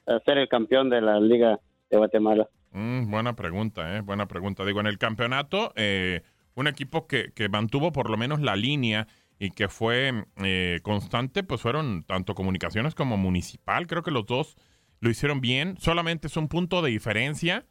a 0.07 0.19
ser 0.21 0.39
el 0.39 0.49
campeón 0.49 0.91
de 0.91 1.01
la 1.01 1.21
Liga 1.21 1.59
de 1.91 1.99
Guatemala? 1.99 2.49
Mm, 2.73 3.11
buena 3.11 3.37
pregunta, 3.37 3.97
¿eh? 3.97 4.01
Buena 4.01 4.27
pregunta. 4.27 4.65
Digo, 4.65 4.81
en 4.81 4.87
el 4.87 4.99
campeonato, 4.99 5.73
eh, 5.77 6.23
un 6.55 6.67
equipo 6.67 7.07
que, 7.07 7.33
que 7.33 7.49
mantuvo 7.49 7.93
por 7.93 8.11
lo 8.11 8.17
menos 8.17 8.41
la 8.41 8.57
línea 8.57 9.07
y 9.39 9.51
que 9.51 9.69
fue 9.69 10.25
eh, 10.43 10.81
constante, 10.83 11.43
pues 11.43 11.61
fueron 11.61 12.05
tanto 12.05 12.35
comunicaciones 12.35 12.95
como 12.95 13.17
municipal. 13.17 13.87
Creo 13.87 14.03
que 14.03 14.11
los 14.11 14.27
dos 14.27 14.57
lo 15.05 15.11
hicieron 15.11 15.41
bien, 15.43 15.77
solamente 15.79 16.29
es 16.29 16.37
un 16.37 16.49
punto 16.49 16.81
de 16.81 16.91
diferencia. 16.91 17.67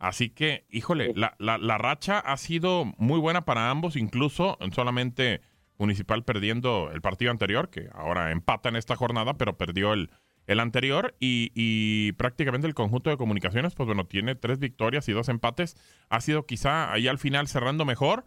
Así 0.00 0.28
que, 0.28 0.66
híjole, 0.70 1.12
la, 1.14 1.36
la, 1.38 1.56
la 1.56 1.78
racha 1.78 2.18
ha 2.18 2.36
sido 2.36 2.84
muy 2.98 3.20
buena 3.20 3.44
para 3.44 3.70
ambos, 3.70 3.96
incluso 3.96 4.58
solamente 4.72 5.40
Municipal 5.78 6.24
perdiendo 6.24 6.90
el 6.92 7.00
partido 7.00 7.30
anterior, 7.30 7.68
que 7.68 7.88
ahora 7.92 8.30
empata 8.30 8.68
en 8.68 8.76
esta 8.76 8.94
jornada, 8.94 9.34
pero 9.34 9.56
perdió 9.56 9.92
el, 9.92 10.10
el 10.46 10.60
anterior 10.60 11.16
y, 11.18 11.50
y, 11.54 12.12
prácticamente 12.12 12.66
el 12.66 12.74
conjunto 12.74 13.10
de 13.10 13.16
comunicaciones, 13.16 13.74
pues 13.74 13.86
bueno, 13.86 14.06
tiene 14.06 14.34
tres 14.34 14.58
victorias 14.58 15.08
y 15.08 15.12
dos 15.12 15.28
empates. 15.28 15.76
Ha 16.10 16.20
sido 16.20 16.46
quizá 16.46 16.92
ahí 16.92 17.08
al 17.08 17.18
final 17.18 17.48
cerrando 17.48 17.84
mejor, 17.84 18.24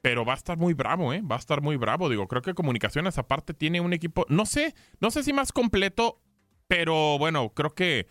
pero 0.00 0.24
va 0.24 0.34
a 0.34 0.36
estar 0.36 0.58
muy 0.58 0.74
bravo, 0.74 1.12
¿eh? 1.12 1.22
Va 1.22 1.36
a 1.36 1.38
estar 1.40 1.60
muy 1.60 1.76
bravo. 1.76 2.08
Digo, 2.08 2.28
creo 2.28 2.42
que 2.42 2.54
comunicaciones 2.54 3.18
aparte 3.18 3.52
tiene 3.52 3.80
un 3.80 3.92
equipo, 3.92 4.26
no 4.28 4.46
sé, 4.46 4.74
no 5.00 5.10
sé 5.10 5.24
si 5.24 5.32
más 5.32 5.52
completo, 5.52 6.20
pero 6.68 7.18
bueno, 7.18 7.50
creo 7.54 7.74
que 7.74 8.06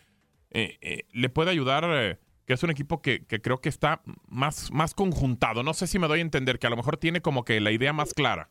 eh, 0.52 0.78
eh, 0.82 1.04
le 1.13 1.30
puede 1.30 1.52
ayudar. 1.52 1.86
Eh, 1.88 2.18
que 2.46 2.54
es 2.54 2.63
un 2.63 2.70
equipo 2.70 3.02
que, 3.02 3.26
que, 3.26 3.41
creo 3.41 3.58
que 3.58 3.70
está 3.70 4.02
más, 4.28 4.72
más 4.72 4.94
conjuntado. 4.94 5.63
No 5.63 5.74
sé 5.74 5.88
si 5.88 5.98
me 5.98 6.08
doy 6.08 6.20
a 6.20 6.22
entender, 6.22 6.60
que 6.60 6.68
a 6.68 6.70
lo 6.70 6.76
mejor 6.76 6.98
tiene 6.98 7.22
como 7.22 7.44
que 7.44 7.60
la 7.60 7.72
idea 7.72 7.91
más 7.91 8.13
clara. 8.13 8.50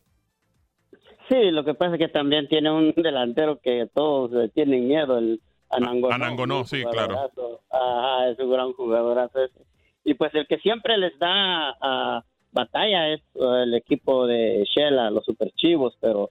Sí, 1.29 1.51
lo 1.51 1.63
que 1.63 1.73
pasa 1.73 1.95
es 1.95 1.99
que 1.99 2.07
también 2.09 2.47
tiene 2.47 2.71
un 2.71 2.93
delantero 2.95 3.59
que 3.59 3.87
todos 3.93 4.31
eh, 4.33 4.51
tienen 4.53 4.87
miedo, 4.87 5.17
el 5.17 5.41
Anangonó. 5.69 6.13
Anangonó, 6.13 6.63
sí, 6.65 6.83
claro. 6.91 7.31
Ajá, 7.71 8.29
es 8.29 8.39
un 8.39 8.51
gran 8.51 8.73
jugadorazo 8.73 9.43
ese. 9.43 9.65
Y 10.03 10.13
pues 10.13 10.33
el 10.35 10.45
que 10.45 10.59
siempre 10.59 10.97
les 10.97 11.17
da 11.17 11.71
uh, 11.71 12.21
batalla 12.51 13.11
es 13.13 13.21
uh, 13.33 13.55
el 13.55 13.73
equipo 13.73 14.27
de 14.27 14.63
Shela, 14.65 15.09
los 15.09 15.25
Superchivos, 15.25 15.97
pero 15.99 16.29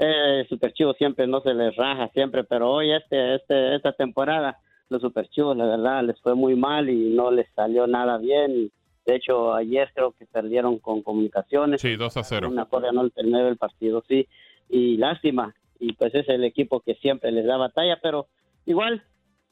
eh, 0.00 0.46
Superchivos 0.48 0.96
siempre 0.96 1.26
no 1.26 1.42
se 1.42 1.52
les 1.52 1.76
raja, 1.76 2.08
siempre, 2.14 2.42
pero 2.44 2.72
hoy 2.72 2.90
este, 2.90 3.34
este, 3.34 3.76
esta 3.76 3.92
temporada 3.92 4.58
los 4.88 5.02
Superchivos 5.02 5.56
la 5.56 5.66
verdad 5.66 6.02
les 6.02 6.20
fue 6.20 6.34
muy 6.34 6.56
mal 6.56 6.88
y 6.88 7.10
no 7.10 7.30
les 7.30 7.48
salió 7.54 7.86
nada 7.86 8.18
bien. 8.18 8.50
Y, 8.52 8.72
de 9.04 9.16
hecho, 9.16 9.54
ayer 9.54 9.90
creo 9.94 10.12
que 10.12 10.26
perdieron 10.26 10.78
con 10.78 11.02
comunicaciones. 11.02 11.80
Sí, 11.80 11.96
2 11.96 12.16
a 12.16 12.24
0. 12.24 12.48
Una 12.48 12.64
cosa 12.64 12.92
no 12.92 13.08
terminó 13.10 13.46
el 13.46 13.56
partido, 13.56 14.02
sí. 14.08 14.26
Y 14.68 14.96
lástima. 14.96 15.54
Y 15.78 15.92
pues 15.92 16.14
es 16.14 16.28
el 16.28 16.44
equipo 16.44 16.80
que 16.80 16.94
siempre 16.94 17.30
les 17.30 17.46
da 17.46 17.56
batalla, 17.56 17.98
pero 18.02 18.26
igual, 18.66 19.02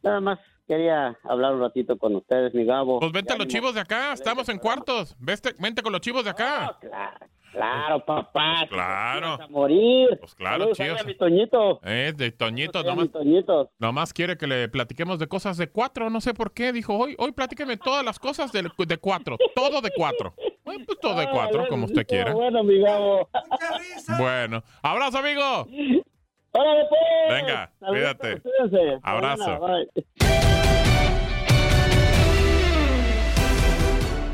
nada 0.02 0.20
más 0.20 0.38
quería 0.68 1.18
hablar 1.24 1.54
un 1.54 1.60
ratito 1.62 1.96
con 1.98 2.14
ustedes, 2.14 2.54
mi 2.54 2.64
Gabo. 2.64 3.00
Pues 3.00 3.10
vente 3.10 3.32
a 3.32 3.36
los 3.36 3.48
chivos 3.48 3.74
de 3.74 3.80
acá, 3.80 4.12
estamos 4.12 4.48
en 4.48 4.58
cuartos. 4.58 5.16
Vente, 5.18 5.54
vente 5.58 5.82
con 5.82 5.92
los 5.92 6.00
chivos 6.00 6.22
de 6.24 6.30
acá. 6.30 6.70
Oh, 6.70 6.78
claro, 6.78 7.16
claro, 7.52 8.04
papá. 8.04 8.66
Claro. 8.68 9.42
A 9.42 9.48
morir. 9.48 10.16
Pues 10.20 10.34
claro, 10.34 10.72
chivos. 10.72 11.04
mi 11.06 11.14
Toñito. 11.16 11.80
Eh, 11.82 12.12
de 12.14 12.30
Toñito, 12.30 12.82
nomás, 12.82 13.06
mi 13.06 13.08
Toñito. 13.08 13.70
nomás 13.78 14.12
quiere 14.12 14.36
que 14.36 14.46
le 14.46 14.68
platiquemos 14.68 15.18
de 15.18 15.26
cosas 15.26 15.56
de 15.56 15.70
cuatro, 15.70 16.10
no 16.10 16.20
sé 16.20 16.34
por 16.34 16.52
qué. 16.52 16.72
Dijo, 16.72 16.96
hoy, 16.96 17.16
hoy 17.18 17.32
platíqueme 17.32 17.78
todas 17.78 18.04
las 18.04 18.18
cosas 18.18 18.52
de, 18.52 18.62
de 18.62 18.98
cuatro, 18.98 19.36
todo 19.54 19.80
de 19.80 19.90
cuatro. 19.96 20.34
Bueno, 20.64 20.84
pues 20.86 20.98
todo 21.00 21.18
de 21.18 21.30
cuatro, 21.30 21.66
como 21.68 21.86
usted 21.86 22.06
quiera. 22.06 22.34
Bueno, 22.34 22.62
mi 22.62 22.78
Gabo. 22.80 23.28
Bueno, 24.18 24.62
abrazo, 24.82 25.18
amigo. 25.18 25.66
Pues. 26.50 26.64
Venga, 27.28 27.70
cuídate. 27.78 28.42
Abrazo. 29.02 29.60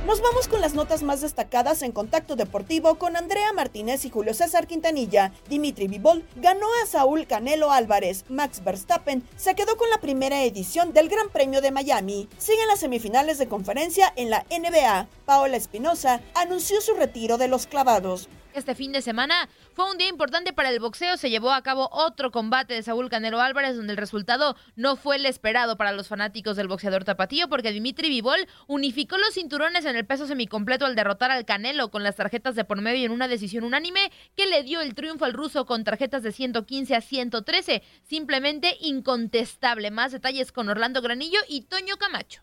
Nos 0.06 0.20
vamos 0.20 0.48
con 0.48 0.60
las 0.60 0.74
notas 0.74 1.02
más 1.02 1.22
destacadas 1.22 1.80
en 1.80 1.90
Contacto 1.90 2.36
Deportivo 2.36 2.96
con 2.96 3.16
Andrea 3.16 3.54
Martínez 3.54 4.04
y 4.04 4.10
Julio 4.10 4.34
César 4.34 4.66
Quintanilla. 4.66 5.32
Dimitri 5.48 5.88
Vivol 5.88 6.22
ganó 6.36 6.66
a 6.82 6.86
Saúl 6.86 7.26
Canelo 7.26 7.72
Álvarez. 7.72 8.26
Max 8.28 8.62
Verstappen 8.62 9.26
se 9.36 9.54
quedó 9.54 9.78
con 9.78 9.88
la 9.88 10.02
primera 10.02 10.42
edición 10.42 10.92
del 10.92 11.08
Gran 11.08 11.30
Premio 11.30 11.62
de 11.62 11.70
Miami. 11.70 12.28
Siguen 12.36 12.68
las 12.68 12.80
semifinales 12.80 13.38
de 13.38 13.48
conferencia 13.48 14.12
en 14.16 14.28
la 14.28 14.44
NBA. 14.50 15.08
Paola 15.24 15.56
Espinosa 15.56 16.20
anunció 16.34 16.82
su 16.82 16.92
retiro 16.92 17.38
de 17.38 17.48
los 17.48 17.66
clavados. 17.66 18.28
Este 18.54 18.76
fin 18.76 18.92
de 18.92 19.02
semana 19.02 19.48
fue 19.72 19.90
un 19.90 19.98
día 19.98 20.06
importante 20.06 20.52
para 20.52 20.70
el 20.70 20.78
boxeo. 20.78 21.16
Se 21.16 21.28
llevó 21.28 21.52
a 21.52 21.62
cabo 21.62 21.88
otro 21.90 22.30
combate 22.30 22.74
de 22.74 22.84
Saúl 22.84 23.10
Canelo 23.10 23.40
Álvarez, 23.40 23.76
donde 23.76 23.92
el 23.92 23.96
resultado 23.96 24.56
no 24.76 24.94
fue 24.94 25.16
el 25.16 25.26
esperado 25.26 25.76
para 25.76 25.90
los 25.90 26.06
fanáticos 26.06 26.54
del 26.54 26.68
boxeador 26.68 27.02
tapatío, 27.02 27.48
porque 27.48 27.72
Dimitri 27.72 28.08
Vivol 28.08 28.46
unificó 28.68 29.18
los 29.18 29.34
cinturones 29.34 29.86
en 29.86 29.96
el 29.96 30.06
peso 30.06 30.28
semicompleto 30.28 30.86
al 30.86 30.94
derrotar 30.94 31.32
al 31.32 31.44
Canelo 31.44 31.90
con 31.90 32.04
las 32.04 32.14
tarjetas 32.14 32.54
de 32.54 32.64
por 32.64 32.80
medio 32.80 33.04
en 33.04 33.10
una 33.10 33.26
decisión 33.26 33.64
unánime 33.64 34.12
que 34.36 34.46
le 34.46 34.62
dio 34.62 34.80
el 34.80 34.94
triunfo 34.94 35.24
al 35.24 35.32
ruso 35.32 35.66
con 35.66 35.82
tarjetas 35.82 36.22
de 36.22 36.30
115 36.30 36.94
a 36.94 37.00
113. 37.00 37.82
Simplemente 38.04 38.76
incontestable. 38.80 39.90
Más 39.90 40.12
detalles 40.12 40.52
con 40.52 40.68
Orlando 40.68 41.02
Granillo 41.02 41.40
y 41.48 41.62
Toño 41.62 41.96
Camacho. 41.96 42.42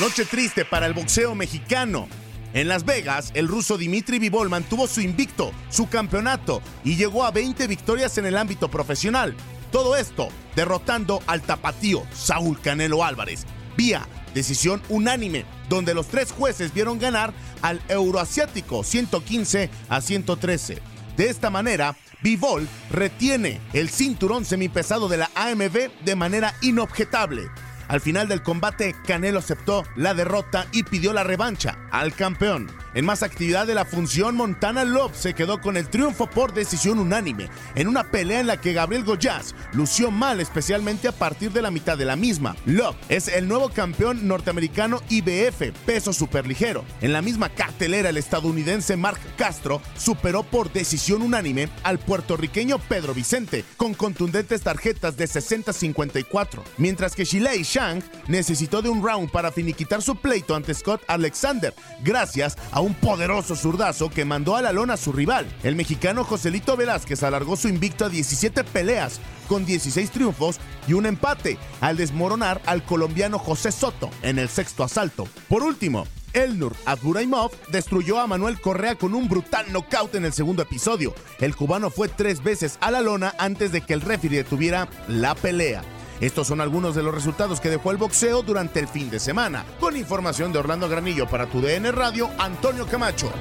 Noche 0.00 0.24
triste 0.24 0.64
para 0.64 0.86
el 0.86 0.94
boxeo 0.94 1.34
mexicano. 1.34 2.08
En 2.54 2.68
Las 2.68 2.84
Vegas, 2.84 3.30
el 3.34 3.48
ruso 3.48 3.78
Dimitri 3.78 4.18
Vivol 4.18 4.50
mantuvo 4.50 4.86
su 4.86 5.00
invicto, 5.00 5.52
su 5.70 5.88
campeonato, 5.88 6.60
y 6.84 6.96
llegó 6.96 7.24
a 7.24 7.30
20 7.30 7.66
victorias 7.66 8.18
en 8.18 8.26
el 8.26 8.36
ámbito 8.36 8.70
profesional. 8.70 9.34
Todo 9.70 9.96
esto 9.96 10.28
derrotando 10.54 11.22
al 11.26 11.40
tapatío 11.40 12.02
Saúl 12.12 12.60
Canelo 12.60 13.04
Álvarez, 13.04 13.46
vía 13.74 14.06
decisión 14.34 14.82
unánime, 14.88 15.44
donde 15.68 15.94
los 15.94 16.08
tres 16.08 16.32
jueces 16.32 16.74
vieron 16.74 16.98
ganar 16.98 17.32
al 17.62 17.80
euroasiático 17.88 18.84
115 18.84 19.70
a 19.88 20.00
113. 20.00 20.78
De 21.16 21.28
esta 21.28 21.50
manera, 21.50 21.96
Vivol 22.22 22.68
retiene 22.90 23.60
el 23.72 23.90
cinturón 23.90 24.44
semipesado 24.44 25.08
de 25.08 25.18
la 25.18 25.30
AMB 25.34 25.90
de 26.04 26.16
manera 26.16 26.54
inobjetable. 26.62 27.42
Al 27.88 28.00
final 28.00 28.28
del 28.28 28.42
combate, 28.42 28.94
Canelo 29.06 29.38
aceptó 29.38 29.84
la 29.96 30.14
derrota 30.14 30.66
y 30.72 30.82
pidió 30.82 31.12
la 31.12 31.24
revancha 31.24 31.78
al 31.90 32.14
campeón. 32.14 32.70
En 32.94 33.04
más 33.04 33.22
actividad 33.22 33.66
de 33.66 33.74
la 33.74 33.84
función, 33.84 34.36
Montana 34.36 34.84
Love 34.84 35.14
se 35.14 35.34
quedó 35.34 35.60
con 35.60 35.76
el 35.76 35.88
triunfo 35.88 36.28
por 36.28 36.52
decisión 36.52 36.98
unánime, 36.98 37.48
en 37.74 37.88
una 37.88 38.04
pelea 38.04 38.40
en 38.40 38.46
la 38.46 38.60
que 38.60 38.72
Gabriel 38.72 39.04
Goyaz 39.04 39.54
lució 39.72 40.10
mal, 40.10 40.40
especialmente 40.40 41.08
a 41.08 41.12
partir 41.12 41.52
de 41.52 41.62
la 41.62 41.70
mitad 41.70 41.96
de 41.96 42.04
la 42.04 42.16
misma. 42.16 42.54
Love 42.66 42.96
es 43.08 43.28
el 43.28 43.48
nuevo 43.48 43.70
campeón 43.70 44.28
norteamericano 44.28 45.00
IBF, 45.08 45.72
peso 45.86 46.12
superligero. 46.12 46.84
En 47.00 47.12
la 47.12 47.22
misma 47.22 47.48
cartelera, 47.48 48.10
el 48.10 48.18
estadounidense 48.18 48.96
Mark 48.96 49.20
Castro 49.36 49.80
superó 49.96 50.42
por 50.42 50.72
decisión 50.72 51.22
unánime 51.22 51.68
al 51.82 51.98
puertorriqueño 51.98 52.78
Pedro 52.78 53.14
Vicente, 53.14 53.64
con 53.76 53.94
contundentes 53.94 54.62
tarjetas 54.62 55.16
de 55.16 55.24
60-54, 55.24 56.62
mientras 56.78 57.14
que 57.14 57.24
Shilei 57.24 57.64
Shang 57.72 58.02
necesitó 58.28 58.82
de 58.82 58.90
un 58.90 59.02
round 59.02 59.30
para 59.30 59.50
finiquitar 59.50 60.02
su 60.02 60.16
pleito 60.16 60.54
ante 60.54 60.74
Scott 60.74 61.02
Alexander, 61.08 61.72
gracias 62.04 62.58
a 62.70 62.80
un 62.82 62.92
poderoso 62.92 63.56
zurdazo 63.56 64.10
que 64.10 64.26
mandó 64.26 64.56
a 64.56 64.62
la 64.62 64.72
lona 64.72 64.94
a 64.94 64.98
su 64.98 65.10
rival. 65.10 65.46
El 65.62 65.74
mexicano 65.74 66.22
Joselito 66.22 66.76
Velázquez 66.76 67.22
alargó 67.22 67.56
su 67.56 67.68
invicto 67.68 68.04
a 68.04 68.10
17 68.10 68.62
peleas, 68.64 69.20
con 69.48 69.64
16 69.64 70.10
triunfos 70.10 70.60
y 70.86 70.92
un 70.92 71.06
empate, 71.06 71.56
al 71.80 71.96
desmoronar 71.96 72.60
al 72.66 72.84
colombiano 72.84 73.38
José 73.38 73.72
Soto 73.72 74.10
en 74.20 74.38
el 74.38 74.50
sexto 74.50 74.84
asalto. 74.84 75.26
Por 75.48 75.62
último, 75.62 76.06
Elnur 76.34 76.76
Abduraimov 76.84 77.52
destruyó 77.70 78.18
a 78.18 78.26
Manuel 78.26 78.60
Correa 78.60 78.96
con 78.96 79.14
un 79.14 79.28
brutal 79.28 79.72
knockout 79.72 80.14
en 80.14 80.26
el 80.26 80.34
segundo 80.34 80.62
episodio. 80.62 81.14
El 81.40 81.56
cubano 81.56 81.88
fue 81.88 82.08
tres 82.08 82.42
veces 82.42 82.76
a 82.80 82.90
la 82.90 83.00
lona 83.00 83.34
antes 83.38 83.72
de 83.72 83.80
que 83.80 83.94
el 83.94 84.02
referee 84.02 84.38
detuviera 84.42 84.88
la 85.08 85.34
pelea. 85.34 85.82
Estos 86.22 86.46
son 86.46 86.60
algunos 86.60 86.94
de 86.94 87.02
los 87.02 87.12
resultados 87.12 87.60
que 87.60 87.68
dejó 87.68 87.90
el 87.90 87.96
boxeo 87.96 88.44
durante 88.44 88.78
el 88.78 88.86
fin 88.86 89.10
de 89.10 89.18
semana. 89.18 89.66
Con 89.80 89.96
información 89.96 90.52
de 90.52 90.60
Orlando 90.60 90.88
Granillo 90.88 91.28
para 91.28 91.46
tu 91.46 91.60
DN 91.60 91.90
Radio, 91.90 92.30
Antonio 92.38 92.86
Camacho. 92.86 93.32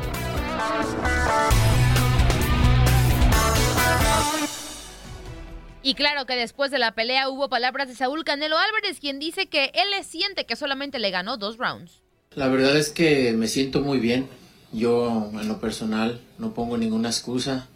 Y 5.84 5.94
claro 5.94 6.26
que 6.26 6.36
después 6.36 6.72
de 6.72 6.80
la 6.80 6.96
pelea 6.96 7.30
hubo 7.30 7.50
palabras 7.50 7.88
de 7.88 7.94
Saúl 7.94 8.24
Canelo 8.24 8.58
Álvarez, 8.58 9.00
quien 9.00 9.20
dice 9.20 9.46
que 9.46 9.66
él 9.76 9.92
le 9.92 10.04
siente 10.04 10.48
que 10.48 10.56
solamente 10.56 10.98
le 10.98 11.12
ganó 11.12 11.38
dos 11.38 11.60
rounds. 11.60 12.02
La 12.34 12.48
verdad 12.48 12.76
es 12.76 12.90
que 12.90 13.34
me 13.34 13.48
siento 13.48 13.82
muy 13.82 14.00
bien. 14.00 14.28
Yo 14.74 15.30
en 15.40 15.48
lo 15.48 15.62
personal 15.62 16.20
no 16.40 16.56
pongo 16.56 16.80
ninguna 16.80 17.10
excusa. 17.10 17.68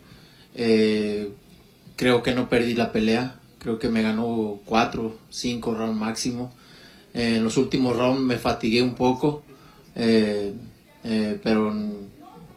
Eh, 0.55 1.31
creo 1.95 2.23
que 2.23 2.33
no 2.33 2.49
perdí 2.49 2.73
la 2.73 2.91
pelea. 2.91 3.35
Creo 3.65 3.79
que 3.79 3.89
me 3.89 4.03
ganó 4.03 4.59
cuatro, 4.63 5.17
cinco 5.31 5.73
rounds 5.73 5.99
máximo. 5.99 6.53
Eh, 7.15 7.37
en 7.37 7.43
los 7.43 7.57
últimos 7.57 7.97
rounds 7.97 8.21
me 8.21 8.37
fatigué 8.37 8.83
un 8.83 8.93
poco, 8.93 9.41
eh, 9.95 10.53
eh, 11.03 11.39
pero 11.41 11.73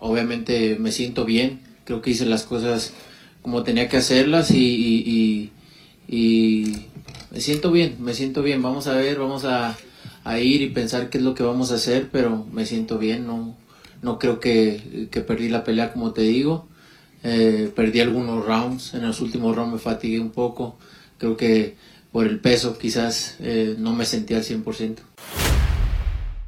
obviamente 0.01 0.77
me 0.79 0.93
siento 0.93 1.25
bien. 1.25 1.61
Creo 1.85 2.03
que 2.03 2.11
hice 2.11 2.27
las 2.27 2.43
cosas 2.43 2.93
como 3.41 3.63
tenía 3.63 3.89
que 3.89 3.97
hacerlas 3.97 4.51
y, 4.51 5.51
me 7.31 7.41
siento 7.41 7.73
bien, 7.73 7.97
me 8.01 8.13
siento 8.13 8.43
bien. 8.43 8.61
Vamos 8.61 8.87
a 8.87 8.93
ver, 8.93 9.19
vamos 9.19 9.47
a, 9.47 9.79
a 10.25 10.41
ir 10.41 10.61
y 10.61 10.69
pensar 10.69 11.09
qué 11.09 11.17
es 11.17 11.25
lo 11.25 11.33
que 11.33 11.43
vamos 11.43 11.73
a 11.73 11.77
hacer, 11.77 12.11
pero 12.13 12.45
me 12.53 12.67
siento 12.67 12.99
bien. 12.99 13.27
No, 13.27 13.57
no 14.03 14.19
creo 14.19 14.41
que, 14.41 15.09
que 15.11 15.23
perdí 15.23 15.49
la 15.49 15.65
pelea 15.65 15.91
como 15.91 16.13
te 16.13 16.21
digo. 16.21 16.69
Eh, 17.25 17.73
perdí 17.75 18.01
algunos 18.01 18.45
rounds, 18.45 18.93
en 18.93 19.07
los 19.07 19.23
últimos 19.23 19.57
rounds 19.57 19.73
me 19.73 19.79
fatigué 19.79 20.21
un 20.21 20.33
poco. 20.33 20.77
Creo 21.19 21.37
que 21.37 21.77
por 22.13 22.27
el 22.27 22.41
peso 22.41 22.79
quizás 22.79 23.37
eh, 23.41 23.75
no 23.79 23.93
me 23.93 24.05
sentía 24.05 24.39
al 24.39 24.45
100%. 24.45 24.99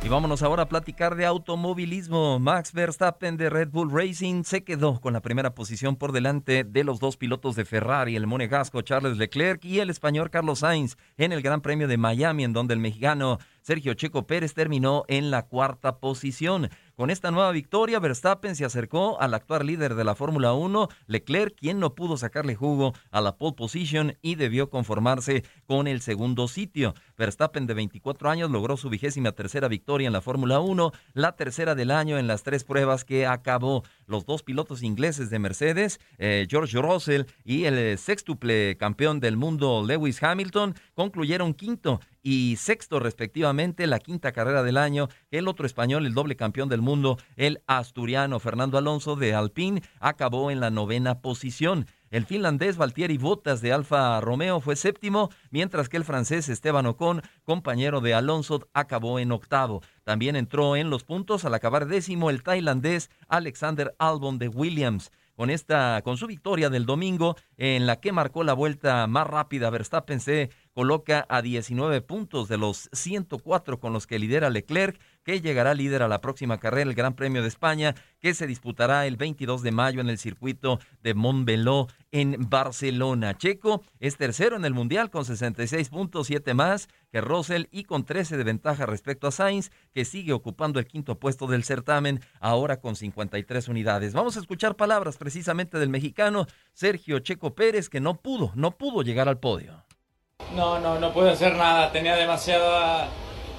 Y 0.03 0.09
vámonos 0.09 0.43
ahora 0.43 0.63
a 0.63 0.69
platicar 0.69 1.15
de 1.15 1.27
automovilismo. 1.27 2.39
Max 2.39 2.73
Verstappen 2.73 3.37
de 3.37 3.51
Red 3.51 3.69
Bull 3.69 3.93
Racing 3.93 4.45
se 4.45 4.65
quedó 4.65 4.99
con 4.99 5.13
la 5.13 5.21
primera 5.21 5.55
posición 5.55 5.97
por 5.97 6.13
delante 6.13 6.65
de 6.65 6.85
los 6.85 7.01
dos 7.01 7.19
pilotos 7.19 7.55
de 7.55 7.67
Ferrari, 7.67 8.17
el 8.17 8.27
monegasco 8.27 8.81
Charles 8.81 9.19
Leclerc 9.19 9.63
y 9.63 9.81
el 9.81 9.91
español 9.91 10.31
Carlos 10.31 10.61
Sainz 10.61 10.97
en 11.19 11.33
el 11.33 11.43
Gran 11.43 11.61
Premio 11.61 11.87
de 11.87 11.99
Miami, 11.99 12.45
en 12.45 12.55
donde 12.55 12.73
el 12.73 12.81
mexicano 12.81 13.39
Sergio 13.61 13.93
Checo 13.93 14.27
Pérez 14.27 14.55
terminó 14.55 15.05
en 15.07 15.31
la 15.31 15.43
cuarta 15.43 15.99
posición. 15.99 16.71
Con 17.01 17.09
esta 17.09 17.31
nueva 17.31 17.51
victoria, 17.51 17.99
Verstappen 17.99 18.55
se 18.55 18.67
acercó 18.67 19.19
al 19.23 19.33
actual 19.33 19.67
líder 19.67 19.95
de 19.95 20.05
la 20.05 20.15
Fórmula 20.15 20.53
1, 20.53 20.91
Leclerc, 21.07 21.57
quien 21.57 21.81
no 21.81 21.95
pudo 21.95 22.19
sacarle 22.19 22.55
jugo 22.55 22.93
a 23.11 23.23
la 23.23 23.39
pole 23.39 23.55
position 23.55 24.19
y 24.21 24.35
debió 24.35 24.69
conformarse 24.69 25.43
con 25.65 25.87
el 25.87 26.03
segundo 26.03 26.47
sitio. 26.47 26.93
Verstappen, 27.17 27.67
de 27.67 27.73
24 27.73 28.29
años, 28.29 28.51
logró 28.51 28.77
su 28.77 28.91
vigésima 28.91 29.33
tercera 29.33 29.67
victoria 29.67 30.09
en 30.09 30.13
la 30.13 30.21
Fórmula 30.21 30.61
1, 30.61 30.93
la 31.15 31.37
tercera 31.37 31.75
del 31.75 31.91
año 31.91 32.19
en 32.19 32.27
las 32.27 32.43
tres 32.43 32.65
pruebas 32.65 33.07
que 33.07 33.27
acabó. 33.27 33.83
Los 34.05 34.27
dos 34.27 34.43
pilotos 34.43 34.83
ingleses 34.83 35.31
de 35.31 35.39
Mercedes, 35.39 36.01
eh, 36.19 36.47
George 36.51 36.77
Russell 36.77 37.23
y 37.45 37.65
el 37.65 37.97
sextuple 37.97 38.77
campeón 38.77 39.21
del 39.21 39.39
mundo, 39.39 39.83
Lewis 39.87 40.23
Hamilton, 40.23 40.75
concluyeron 40.93 41.55
quinto 41.55 41.99
y 42.23 42.57
sexto 42.57 43.01
respectivamente, 43.01 43.87
la 43.87 43.99
quinta 43.99 44.33
carrera 44.33 44.63
del 44.63 44.77
año. 44.77 45.09
El 45.31 45.49
otro 45.49 45.67
español, 45.67 46.07
el 46.07 46.15
doble 46.15 46.37
campeón 46.37 46.69
del 46.69 46.83
mundo, 46.83 47.19
el 47.37 47.63
asturiano 47.67 48.39
Fernando 48.41 48.79
Alonso 48.79 49.17
de 49.17 49.35
Alpine, 49.35 49.83
acabó 50.01 50.51
en 50.51 50.61
la 50.61 50.71
novena 50.71 51.21
posición. 51.21 51.87
El 52.11 52.27
finlandés 52.27 52.77
Valtieri 52.77 53.19
Bottas 53.19 53.61
de 53.61 53.73
Alfa 53.73 54.21
Romeo 54.21 54.61
fue 54.61 54.75
séptimo, 54.75 55.31
mientras 55.51 55.89
que 55.89 55.97
el 55.97 56.05
francés 56.05 56.49
Esteban 56.49 56.87
Ocon, 56.87 57.23
compañero 57.45 58.01
de 58.01 58.15
Alonso, 58.15 58.69
acabó 58.75 59.21
en 59.21 59.31
octavo. 59.31 59.81
También 60.03 60.35
entró 60.35 60.75
en 60.75 60.91
los 60.91 61.05
puntos 61.05 61.45
al 61.45 61.55
acabar 61.55 61.87
décimo 61.87 62.29
el 62.31 62.43
tailandés 62.43 63.11
Alexander 63.29 63.95
Albon 63.99 64.39
de 64.39 64.49
Williams 64.49 65.13
con 65.41 65.49
esta, 65.49 66.03
con 66.03 66.19
su 66.19 66.27
victoria 66.27 66.69
del 66.69 66.85
domingo, 66.85 67.35
en 67.57 67.87
la 67.87 67.99
que 67.99 68.13
marcó 68.13 68.45
la 68.45 68.53
vuelta 68.53 69.07
más 69.07 69.27
rápida. 69.27 69.71
Verstappen 69.71 70.21
se 70.21 70.51
coloca 70.75 71.25
a 71.31 71.41
19 71.41 72.03
puntos 72.03 72.47
de 72.47 72.59
los 72.59 72.91
104 72.93 73.81
con 73.81 73.95
los 73.95 74.07
que 74.07 74.19
lidera 74.19 74.51
Leclerc, 74.51 75.01
que 75.25 75.41
llegará 75.41 75.75
líder 75.75 76.03
a 76.03 76.09
la 76.09 76.21
próxima 76.21 76.59
carrera, 76.59 76.89
el 76.89 76.97
Gran 76.97 77.15
Premio 77.15 77.43
de 77.43 77.49
España, 77.49 77.95
que 78.21 78.35
se 78.35 78.47
disputará 78.47 79.07
el 79.07 79.17
22 79.17 79.63
de 79.63 79.73
mayo 79.73 80.01
en 80.01 80.09
el 80.09 80.19
circuito 80.19 80.81
de 81.03 81.15
Montbeló 81.15 81.89
en 82.13 82.49
Barcelona. 82.49 83.37
Checo 83.37 83.83
es 83.99 84.17
tercero 84.17 84.57
en 84.57 84.65
el 84.65 84.75
Mundial 84.75 85.11
con 85.11 85.25
66 85.25 85.89
puntos, 85.89 86.27
7 86.27 86.55
más 86.55 86.89
que 87.11 87.21
Russell 87.21 87.65
y 87.71 87.85
con 87.85 88.05
13 88.05 88.37
de 88.37 88.45
ventaja 88.45 88.87
respecto 88.87 89.27
a 89.27 89.33
Sainz, 89.33 89.71
que 89.93 90.05
sigue 90.05 90.33
ocupando 90.33 90.79
el 90.79 90.87
quinto 90.87 91.19
puesto 91.19 91.47
del 91.47 91.65
certamen, 91.65 92.21
ahora 92.41 92.81
con 92.81 92.97
53 92.97 93.69
unidades. 93.69 94.15
Vamos 94.15 94.37
a 94.37 94.41
escuchar 94.41 94.77
palabras 94.77 95.17
precisamente 95.17 95.79
del 95.79 95.89
mexicano 95.89 96.47
Sergio 96.73 97.19
Checo 97.19 97.55
Pérez, 97.55 97.89
que 97.89 98.01
no 98.01 98.21
pudo, 98.21 98.53
no 98.55 98.73
pudo 98.73 99.03
llegar 99.03 99.29
al 99.29 99.39
podio. 99.39 99.85
No, 100.55 100.81
no, 100.81 100.99
no 100.99 101.13
pude 101.13 101.31
hacer 101.31 101.57
nada. 101.57 101.93
Tenía 101.93 102.17
demasiado, 102.17 103.09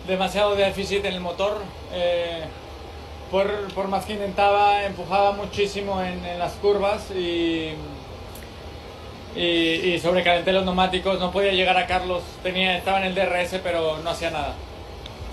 demasiado 0.07 0.55
déficit 0.55 1.05
en 1.05 1.13
el 1.13 1.19
motor. 1.19 1.57
Eh, 1.93 2.43
por, 3.29 3.49
por, 3.73 3.87
más 3.87 4.05
que 4.05 4.13
intentaba, 4.13 4.83
empujaba 4.83 5.31
muchísimo 5.31 6.01
en, 6.01 6.37
las 6.37 6.53
curvas 6.53 7.11
y 7.11 7.75
y, 9.35 9.97
sobrecalenté 9.99 10.51
los 10.51 10.65
neumáticos, 10.65 11.19
no 11.19 11.31
podía 11.31 11.53
llegar 11.53 11.77
a 11.77 11.87
Carlos, 11.87 12.21
tenía, 12.43 12.77
estaba 12.77 12.99
en 12.99 13.05
el 13.05 13.15
DRS 13.15 13.59
pero 13.63 13.97
no 13.99 14.09
hacía 14.09 14.31
nada. 14.31 14.55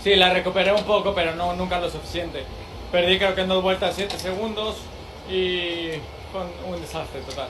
Sí, 0.03 0.15
la 0.15 0.33
recuperé 0.33 0.73
un 0.73 0.85
poco, 0.85 1.15
pero 1.15 1.35
no, 1.35 1.55
nunca 1.55 1.81
lo 1.81 1.91
suficiente. 1.91 2.45
Perdí 2.93 3.19
creo 3.19 3.35
que 3.35 3.41
en 3.41 3.49
dos 3.49 3.63
vueltas 3.63 3.95
7 3.97 4.17
segundos 4.19 4.77
y 5.29 5.91
un 6.67 6.81
desastre 6.81 7.21
total. 7.23 7.49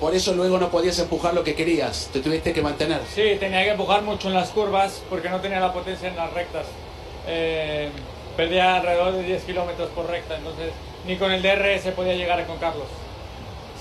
Por 0.00 0.14
eso 0.14 0.32
luego 0.34 0.58
no 0.58 0.70
podías 0.70 0.98
empujar 1.00 1.34
lo 1.34 1.42
que 1.42 1.54
querías, 1.54 2.08
te 2.12 2.20
tuviste 2.20 2.52
que 2.52 2.62
mantener. 2.62 3.00
Sí, 3.12 3.36
tenía 3.40 3.64
que 3.64 3.70
empujar 3.70 4.02
mucho 4.02 4.28
en 4.28 4.34
las 4.34 4.50
curvas 4.50 5.02
porque 5.10 5.28
no 5.28 5.40
tenía 5.40 5.58
la 5.58 5.72
potencia 5.72 6.08
en 6.08 6.16
las 6.16 6.32
rectas. 6.32 6.66
Eh, 7.26 7.90
perdía 8.36 8.76
alrededor 8.76 9.14
de 9.14 9.24
10 9.24 9.42
kilómetros 9.42 9.90
por 9.90 10.06
recta, 10.08 10.36
entonces 10.36 10.70
ni 11.04 11.16
con 11.16 11.32
el 11.32 11.42
DRS 11.42 11.92
podía 11.96 12.14
llegar 12.14 12.46
con 12.46 12.58
Carlos. 12.58 12.86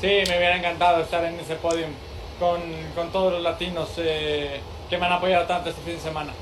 Sí, 0.01 0.07
me 0.27 0.37
hubiera 0.37 0.57
encantado 0.57 1.03
estar 1.03 1.23
en 1.23 1.39
ese 1.39 1.55
podium 1.55 1.91
con, 2.39 2.61
con 2.95 3.11
todos 3.11 3.33
los 3.33 3.41
latinos 3.43 3.89
eh, 3.97 4.59
que 4.89 4.97
me 4.97 5.05
han 5.05 5.13
apoyado 5.13 5.45
tanto 5.45 5.69
este 5.69 5.81
fin 5.81 5.95
de 5.95 6.01
semana. 6.01 6.33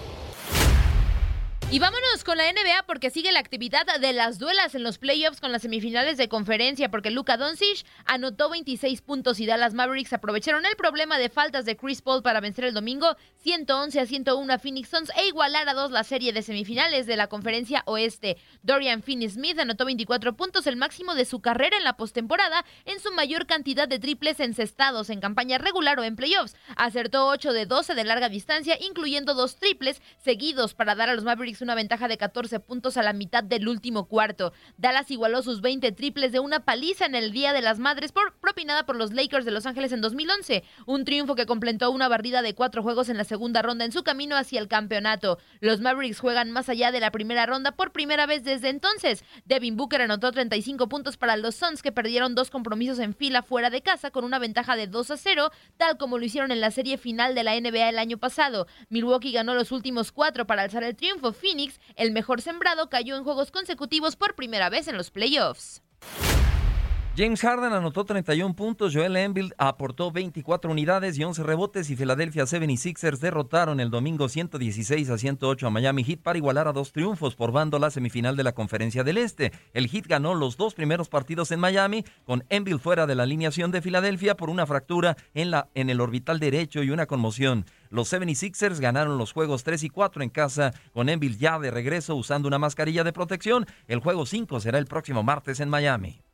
Y 1.72 1.80
vámonos 1.80 2.24
con 2.24 2.38
la 2.38 2.49
NBA 2.53 2.84
porque 2.86 3.09
sigue 3.09 3.32
la 3.32 3.39
actividad 3.39 3.86
de 3.99 4.13
las 4.13 4.38
duelas 4.38 4.76
en 4.76 4.84
los 4.84 4.99
playoffs 4.99 5.41
con 5.41 5.51
las 5.51 5.63
semifinales 5.63 6.16
de 6.16 6.30
conferencia 6.30 6.89
porque 6.89 7.09
Luka 7.09 7.38
Doncic 7.38 7.86
anotó 8.05 8.49
26 8.49 9.01
puntos 9.01 9.39
y 9.39 9.47
Dallas 9.47 9.74
Mavericks 9.74 10.13
aprovecharon 10.13 10.66
el 10.66 10.76
problema 10.78 11.18
de 11.18 11.28
faltas 11.28 11.66
de 11.66 11.76
Chris 11.76 12.01
Paul 12.03 12.22
para 12.22 12.39
vencer 12.39 12.66
el 12.66 12.74
domingo 12.76 13.18
111 13.41 13.99
a 13.99 14.05
101 14.05 14.53
a 14.53 14.59
Phoenix 14.59 14.89
Suns 14.89 15.11
e 15.18 15.28
igualar 15.28 15.68
a 15.68 15.74
dos 15.74 15.91
la 15.91 16.03
serie 16.03 16.34
de 16.34 16.43
semifinales 16.43 17.07
de 17.07 17.18
la 17.18 17.28
conferencia 17.28 17.84
oeste. 17.88 18.38
Dorian 18.61 19.01
Finney-Smith 19.01 19.59
anotó 19.59 19.86
24 19.86 20.38
puntos, 20.38 20.68
el 20.68 20.78
máximo 20.78 21.16
de 21.16 21.26
su 21.26 21.41
carrera 21.41 21.76
en 21.78 21.84
la 21.84 21.97
postemporada 21.97 22.63
en 22.86 22.99
su 22.99 23.11
mayor 23.11 23.47
cantidad 23.47 23.88
de 23.88 23.99
triples 23.99 24.39
encestados 24.39 25.09
en 25.09 25.20
campaña 25.20 25.57
regular 25.57 25.99
o 25.99 26.03
en 26.03 26.16
playoffs. 26.16 26.55
Acertó 26.78 27.28
8 27.28 27.51
de 27.51 27.66
12 27.66 27.95
de 27.95 28.03
larga 28.03 28.30
distancia, 28.30 28.78
incluyendo 28.80 29.34
dos 29.34 29.57
triples 29.57 30.01
seguidos 30.24 30.74
para 30.74 30.95
dar 30.95 31.09
a 31.09 31.16
los 31.16 31.24
Mavericks 31.26 31.54
una 31.61 31.75
ventaja 31.75 32.07
de 32.07 32.17
14 32.17 32.59
puntos 32.59 32.97
a 32.97 33.03
la 33.03 33.13
mitad 33.13 33.43
del 33.43 33.67
último 33.67 34.05
cuarto. 34.05 34.53
Dallas 34.77 35.11
igualó 35.11 35.41
sus 35.41 35.61
20 35.61 35.91
triples 35.91 36.31
de 36.31 36.39
una 36.39 36.65
paliza 36.65 37.05
en 37.05 37.15
el 37.15 37.31
Día 37.31 37.53
de 37.53 37.61
las 37.61 37.79
Madres 37.79 38.11
por, 38.11 38.33
propinada 38.37 38.85
por 38.85 38.95
los 38.95 39.13
Lakers 39.13 39.45
de 39.45 39.51
Los 39.51 39.65
Ángeles 39.65 39.91
en 39.91 40.01
2011, 40.01 40.63
un 40.85 41.05
triunfo 41.05 41.35
que 41.35 41.45
completó 41.45 41.91
una 41.91 42.07
barrida 42.07 42.41
de 42.41 42.55
cuatro 42.55 42.83
juegos 42.83 43.09
en 43.09 43.17
la 43.17 43.23
segunda 43.23 43.61
ronda 43.61 43.85
en 43.85 43.91
su 43.91 44.03
camino 44.03 44.35
hacia 44.35 44.59
el 44.59 44.67
campeonato. 44.67 45.37
Los 45.59 45.81
Mavericks 45.81 46.19
juegan 46.19 46.51
más 46.51 46.69
allá 46.69 46.91
de 46.91 46.99
la 46.99 47.11
primera 47.11 47.45
ronda 47.45 47.71
por 47.71 47.91
primera 47.91 48.25
vez 48.25 48.43
desde 48.43 48.69
entonces. 48.69 49.23
Devin 49.45 49.77
Booker 49.77 50.01
anotó 50.01 50.31
35 50.31 50.87
puntos 50.89 51.17
para 51.17 51.37
los 51.37 51.55
Suns 51.55 51.81
que 51.81 51.91
perdieron 51.91 52.35
dos 52.35 52.49
compromisos 52.49 52.99
en 52.99 53.13
fila 53.13 53.43
fuera 53.43 53.69
de 53.69 53.81
casa 53.81 54.11
con 54.11 54.23
una 54.23 54.39
ventaja 54.39 54.75
de 54.75 54.87
2 54.87 55.11
a 55.11 55.17
0, 55.17 55.51
tal 55.77 55.97
como 55.97 56.17
lo 56.17 56.25
hicieron 56.25 56.51
en 56.51 56.61
la 56.61 56.71
serie 56.71 56.97
final 56.97 57.35
de 57.35 57.43
la 57.43 57.59
NBA 57.59 57.89
el 57.89 57.99
año 57.99 58.17
pasado. 58.17 58.67
Milwaukee 58.89 59.31
ganó 59.31 59.53
los 59.53 59.71
últimos 59.71 60.11
cuatro 60.11 60.45
para 60.45 60.63
alzar 60.63 60.83
el 60.83 60.95
triunfo. 60.95 61.33
Phoenix, 61.45 61.79
el 61.95 62.11
mejor 62.11 62.41
sembrado, 62.41 62.89
cayó 62.89 63.15
en 63.15 63.23
juegos 63.23 63.51
consecutivos 63.51 64.15
por 64.15 64.33
primera 64.33 64.71
vez 64.71 64.87
en 64.87 64.97
los 64.97 65.11
playoffs. 65.11 65.83
James 67.18 67.39
Harden 67.39 67.72
anotó 67.72 68.03
31 68.03 68.57
puntos, 68.57 68.93
Joel 68.93 69.16
Embiid 69.16 69.53
aportó 69.57 70.11
24 70.11 70.70
unidades 70.70 71.18
y 71.18 71.24
11 71.24 71.43
rebotes 71.43 71.89
y 71.89 71.95
Philadelphia 71.95 72.43
76ers 72.43 73.20
derrotaron 73.20 73.80
el 73.80 73.89
domingo 73.89 74.28
116 74.28 75.09
a 75.09 75.18
108 75.18 75.66
a 75.66 75.70
Miami 75.70 76.03
Heat 76.03 76.20
para 76.20 76.38
igualar 76.38 76.68
a 76.68 76.74
dos 76.74 76.91
triunfos 76.91 77.36
por 77.36 77.53
bando 77.53 77.80
la 77.80 77.89
semifinal 77.89 78.36
de 78.36 78.43
la 78.43 78.51
Conferencia 78.51 79.05
del 79.05 79.18
Este. 79.18 79.53
El 79.72 79.88
Heat 79.88 80.07
ganó 80.07 80.36
los 80.36 80.57
dos 80.57 80.74
primeros 80.74 81.07
partidos 81.07 81.51
en 81.51 81.61
Miami 81.61 82.03
con 82.26 82.43
Embiid 82.49 82.80
fuera 82.80 83.07
de 83.07 83.16
la 83.16 83.24
alineación 83.24 83.72
de 83.72 83.82
Filadelfia 83.82 84.36
por 84.36 84.49
una 84.49 84.66
fractura 84.66 85.16
en, 85.34 85.51
la, 85.51 85.70
en 85.74 85.89
el 85.89 86.01
orbital 86.01 86.41
derecho 86.41 86.84
y 86.84 86.89
una 86.89 87.05
conmoción. 87.05 87.63
Los 87.89 88.11
76ers 88.11 88.82
ganaron 88.82 89.18
los 89.18 89.32
juegos 89.32 89.63
3 89.63 89.84
y 89.84 89.89
4 89.89 90.22
en 90.22 90.30
casa 90.32 90.74
con 90.91 91.07
Embiid 91.07 91.38
ya 91.38 91.57
de 91.59 91.72
regreso 91.72 92.13
usando 92.13 92.49
una 92.49 92.59
mascarilla 92.59 93.05
de 93.05 93.13
protección. 93.13 93.66
El 93.88 94.01
juego 94.01 94.26
5 94.26 94.59
será 94.59 94.80
el 94.80 94.86
próximo 94.86 95.24
martes 95.24 95.61
en 95.61 95.70
Miami. 95.70 96.24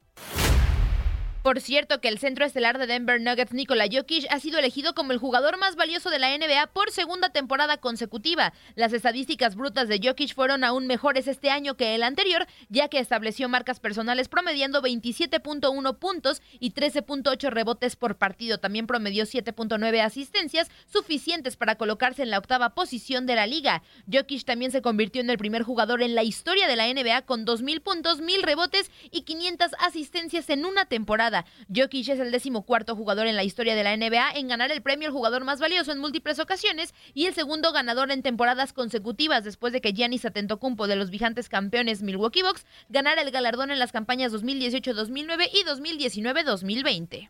Por 1.42 1.60
cierto, 1.60 2.02
que 2.02 2.08
el 2.08 2.20
centro 2.20 2.46
estelar 2.46 2.78
de 2.78 2.86
Denver 2.86 3.20
Nuggets, 3.20 3.52
Nikola 3.52 3.88
Jokic, 3.92 4.28
ha 4.30 4.40
sido 4.40 4.60
elegido 4.60 4.94
como 4.94 5.12
el 5.12 5.18
jugador 5.18 5.58
más 5.58 5.76
valioso 5.76 6.12
de 6.12 6.20
la 6.20 6.38
NBA 6.38 6.68
por 6.68 6.92
segunda 6.92 7.30
temporada 7.30 7.78
consecutiva. 7.78 8.54
Las 8.76 8.94
estadísticas 8.94 9.56
brutas 9.56 9.88
de 9.88 10.00
Jokic 10.04 10.36
fueron 10.36 10.64
aún 10.64 10.86
mejores 10.86 11.28
este 11.28 11.50
año 11.50 11.76
que 11.76 11.96
el 11.96 12.04
anterior, 12.04 12.46
ya 12.70 12.90
que 12.90 13.00
estableció 13.00 13.50
marcas 13.50 13.80
personales 13.80 14.30
promediando 14.30 14.84
27.1 14.84 15.98
puntos 15.98 16.44
y 16.60 16.74
13.8 16.74 17.50
rebotes 17.50 17.96
por 17.96 18.18
partido. 18.18 18.60
También 18.60 18.86
promedió 18.86 19.24
7.9 19.24 20.00
asistencias, 20.00 20.70
suficientes 20.86 21.58
para 21.58 21.74
colocarse 21.74 22.22
en 22.22 22.30
la 22.30 22.38
octava 22.38 22.76
posición 22.76 23.26
de 23.26 23.34
la 23.34 23.48
liga. 23.48 23.82
Jokic 24.12 24.46
también 24.46 24.72
se 24.72 24.84
convirtió 24.84 25.24
en 25.24 25.32
el 25.32 25.40
primer 25.40 25.64
jugador 25.64 26.04
en 26.04 26.14
la 26.14 26.24
historia 26.24 26.68
de 26.68 26.76
la 26.76 26.86
NBA 26.94 27.24
con 27.24 27.48
2.000 27.48 27.82
puntos, 27.82 28.22
1.000 28.22 28.44
rebotes 28.44 28.92
y 29.10 29.24
500 29.24 29.72
asistencias 29.80 30.48
en 30.52 30.66
una 30.66 30.86
temporada 30.86 31.31
temporada. 31.32 31.46
Jokic 31.74 32.10
es 32.10 32.20
el 32.20 32.32
decimocuarto 32.32 32.96
jugador 32.96 33.28
en 33.28 33.36
la 33.36 33.44
historia 33.44 33.76
de 33.76 33.84
la 33.84 33.96
NBA 33.96 34.32
en 34.36 34.48
ganar 34.48 34.72
el 34.72 34.82
premio 34.82 35.08
al 35.08 35.14
jugador 35.14 35.44
más 35.44 35.60
valioso 35.60 35.92
en 35.92 36.00
múltiples 36.00 36.40
ocasiones 36.40 36.94
y 37.14 37.26
el 37.26 37.34
segundo 37.34 37.72
ganador 37.72 38.12
en 38.12 38.22
temporadas 38.22 38.74
consecutivas 38.74 39.44
después 39.44 39.74
de 39.74 39.82
que 39.82 39.94
Giannis 39.94 40.26
Atentocumpo 40.26 40.88
de 40.88 40.96
los 40.96 41.10
vijantes 41.10 41.50
campeones 41.50 42.02
Milwaukee 42.02 42.44
Bucks 42.44 42.66
ganara 42.90 43.22
el 43.22 43.32
galardón 43.32 43.72
en 43.72 43.80
las 43.80 43.92
campañas 43.92 44.34
2018-2009 44.34 45.50
y 45.54 45.64
2019-2020. 45.64 47.30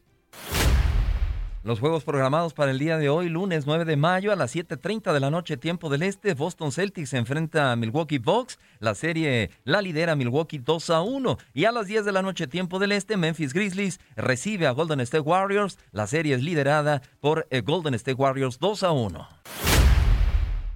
Los 1.63 1.79
juegos 1.79 2.03
programados 2.03 2.55
para 2.55 2.71
el 2.71 2.79
día 2.79 2.97
de 2.97 3.09
hoy, 3.09 3.29
lunes 3.29 3.67
9 3.67 3.85
de 3.85 3.95
mayo 3.95 4.31
a 4.31 4.35
las 4.35 4.55
7.30 4.55 5.13
de 5.13 5.19
la 5.19 5.29
noche, 5.29 5.57
tiempo 5.57 5.89
del 5.89 6.01
este, 6.01 6.33
Boston 6.33 6.71
Celtics 6.71 7.09
se 7.09 7.17
enfrenta 7.17 7.71
a 7.71 7.75
Milwaukee 7.75 8.17
Bucks. 8.17 8.57
La 8.79 8.95
serie 8.95 9.51
la 9.63 9.83
lidera 9.83 10.15
Milwaukee 10.15 10.57
2 10.57 10.89
a 10.89 11.01
1. 11.01 11.37
Y 11.53 11.65
a 11.65 11.71
las 11.71 11.85
10 11.85 12.03
de 12.03 12.11
la 12.13 12.23
noche, 12.23 12.47
tiempo 12.47 12.79
del 12.79 12.93
este, 12.93 13.15
Memphis 13.15 13.53
Grizzlies 13.53 13.99
recibe 14.15 14.65
a 14.65 14.71
Golden 14.71 15.01
State 15.01 15.21
Warriors. 15.21 15.77
La 15.91 16.07
serie 16.07 16.33
es 16.33 16.41
liderada 16.41 17.03
por 17.19 17.45
eh, 17.51 17.61
Golden 17.61 17.93
State 17.93 18.15
Warriors 18.15 18.57
2 18.57 18.81
a 18.81 18.91
1. 18.91 19.27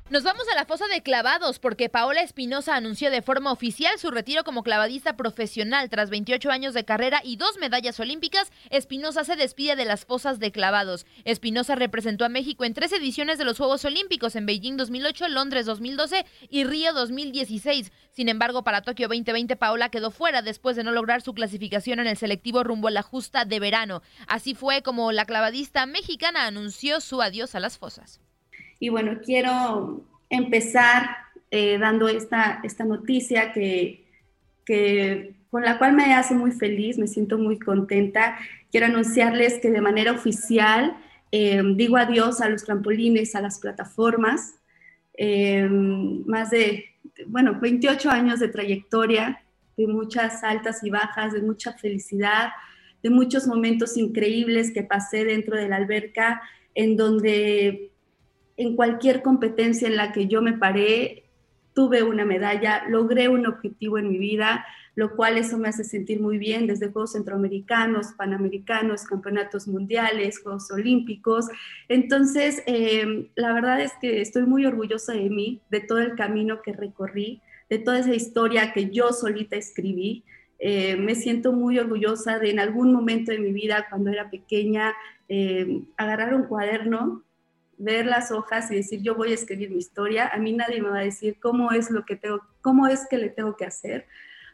Nos 0.08 0.22
vamos 0.22 0.46
a 0.52 0.56
la 0.56 0.66
fosa 0.66 0.86
de 0.88 1.02
clavados 1.02 1.58
porque 1.58 1.90
Paola 1.90 2.22
Espinosa 2.22 2.76
anunció 2.76 3.10
de 3.10 3.24
forma 3.24 3.52
oficial 3.52 3.98
su 3.98 4.12
retiro 4.12 4.44
como 4.44 4.62
clavadista 4.62 5.18
profesional 5.18 5.90
tras 5.90 6.12
28 6.12 6.52
años 6.52 6.76
de 6.76 6.86
carrera 6.86 7.22
y 7.24 7.38
dos 7.38 7.58
medallas 7.58 8.00
olímpicas. 8.00 8.52
Espinosa 8.70 9.24
se 9.24 9.36
despide 9.36 9.76
de 9.76 9.84
las 9.84 10.06
fosas 10.06 10.38
de 10.38 10.52
clavados. 10.52 11.08
Espinosa 11.24 11.74
representó 11.74 12.24
a 12.24 12.30
México 12.30 12.66
en 12.66 12.76
tres 12.76 12.92
ediciones 12.92 13.40
de 13.40 13.46
los 13.46 13.58
Juegos 13.58 13.84
Olímpicos 13.84 14.36
en 14.36 14.46
Beijing 14.46 14.78
2008, 14.78 15.28
Londres 15.30 15.66
2012 15.66 16.24
y 16.52 16.66
Río 16.66 16.94
2016. 16.94 17.92
Sin 18.12 18.30
embargo, 18.30 18.64
para 18.64 18.84
Tokio 18.84 19.08
2020 19.08 19.56
Paola 19.56 19.90
quedó 19.90 20.12
fuera 20.12 20.44
después 20.44 20.76
de 20.76 20.84
no 20.84 20.92
lograr 20.92 21.24
su 21.24 21.34
clasificación 21.34 22.00
en 22.00 22.06
el 22.06 22.18
selectivo 22.18 22.64
rumbo 22.64 22.90
a 22.90 22.92
la 22.92 23.02
justa 23.02 23.44
de 23.44 23.60
verano. 23.60 24.04
Así 24.28 24.54
fue 24.54 24.84
como 24.84 25.12
la 25.12 25.26
clavadista 25.26 25.88
mexicana 25.88 26.46
anunció 26.46 27.02
su 27.02 27.24
adiós 27.24 27.56
a 27.56 27.60
las 27.60 27.80
fosas. 27.80 28.20
Y 28.80 28.90
bueno, 28.90 29.20
quiero 29.24 30.04
empezar 30.30 31.18
eh, 31.52 31.78
dando 31.78 32.08
esta, 32.08 32.60
esta 32.64 32.84
noticia 32.84 33.54
que, 33.54 34.06
que, 34.66 35.36
con 35.50 35.64
la 35.64 35.78
cual 35.78 35.94
me 35.94 36.14
hace 36.14 36.34
muy 36.34 36.52
feliz, 36.52 36.98
me 36.98 37.08
siento 37.08 37.38
muy 37.38 37.60
contenta. 37.60 38.38
Quiero 38.72 38.88
anunciarles 38.88 39.60
que 39.60 39.72
de 39.72 39.82
manera 39.82 40.12
oficial 40.12 40.98
eh, 41.38 41.62
digo 41.76 41.98
adiós 41.98 42.40
a 42.40 42.48
los 42.48 42.64
trampolines, 42.64 43.36
a 43.36 43.42
las 43.42 43.60
plataformas. 43.60 44.56
Eh, 45.18 45.68
más 45.70 46.50
de, 46.50 46.86
bueno, 47.28 47.60
28 47.60 48.10
años 48.10 48.40
de 48.40 48.48
trayectoria, 48.48 49.42
de 49.76 49.88
muchas 49.88 50.46
altas 50.46 50.82
y 50.84 50.90
bajas, 50.90 51.34
de 51.34 51.42
mucha 51.42 51.74
felicidad, 51.74 52.50
de 53.04 53.10
muchos 53.10 53.48
momentos 53.48 53.98
increíbles 53.98 54.72
que 54.72 54.84
pasé 54.84 55.26
dentro 55.26 55.58
de 55.58 55.68
la 55.68 55.76
alberca, 55.76 56.42
en 56.74 56.96
donde 56.96 57.92
en 58.58 58.76
cualquier 58.76 59.22
competencia 59.22 59.88
en 59.88 59.96
la 59.96 60.12
que 60.12 60.28
yo 60.28 60.42
me 60.42 60.54
paré, 60.54 61.26
tuve 61.74 62.04
una 62.04 62.26
medalla, 62.26 62.86
logré 62.88 63.28
un 63.28 63.46
objetivo 63.46 63.98
en 63.98 64.10
mi 64.10 64.18
vida, 64.18 64.66
lo 64.96 65.14
cual 65.14 65.38
eso 65.38 65.58
me 65.58 65.68
hace 65.68 65.84
sentir 65.84 66.22
muy 66.22 66.38
bien 66.38 66.68
desde 66.68 66.90
Juegos 66.90 67.12
Centroamericanos, 67.12 68.14
Panamericanos, 68.18 69.04
Campeonatos 69.04 69.68
Mundiales, 69.68 70.40
Juegos 70.42 70.72
Olímpicos. 70.72 71.48
Entonces, 71.90 72.64
eh, 72.66 73.30
la 73.36 73.52
verdad 73.52 73.82
es 73.82 73.92
que 74.00 74.22
estoy 74.22 74.44
muy 74.44 74.66
orgullosa 74.66 75.12
de 75.12 75.30
mí, 75.30 75.60
de 75.70 75.82
todo 75.82 76.00
el 76.00 76.16
camino 76.16 76.62
que 76.62 76.72
recorrí, 76.72 77.42
de 77.70 77.80
toda 77.80 78.00
esa 78.00 78.16
historia 78.16 78.72
que 78.72 78.90
yo 78.90 79.12
solita 79.12 79.58
escribí. 79.58 80.24
Eh, 80.60 80.96
me 80.96 81.16
siento 81.16 81.52
muy 81.52 81.78
orgullosa 81.78 82.40
de 82.40 82.52
en 82.52 82.60
algún 82.62 82.94
momento 82.94 83.34
de 83.34 83.40
mi 83.40 83.52
vida, 83.52 83.88
cuando 83.90 84.12
era 84.12 84.30
pequeña, 84.30 84.94
eh, 85.28 85.82
agarrar 85.98 86.34
un 86.34 86.44
cuaderno 86.44 87.25
ver 87.78 88.06
las 88.06 88.32
hojas 88.32 88.72
y 88.72 88.76
decir 88.76 89.02
yo 89.02 89.16
voy 89.16 89.32
a 89.32 89.36
escribir 89.36 89.70
mi 89.70 89.78
historia, 89.78 90.28
a 90.28 90.38
mí 90.38 90.54
nadie 90.54 90.82
me 90.82 90.90
va 90.90 91.00
a 91.00 91.04
decir 91.04 91.38
cómo 91.40 91.72
es 91.72 91.92
lo 91.92 92.06
que 92.06 92.16
tengo, 92.16 92.42
cómo 92.62 92.88
es 92.88 93.08
que 93.10 93.18
le 93.18 93.30
tengo 93.30 93.56
que 93.56 93.66
hacer. 93.66 94.08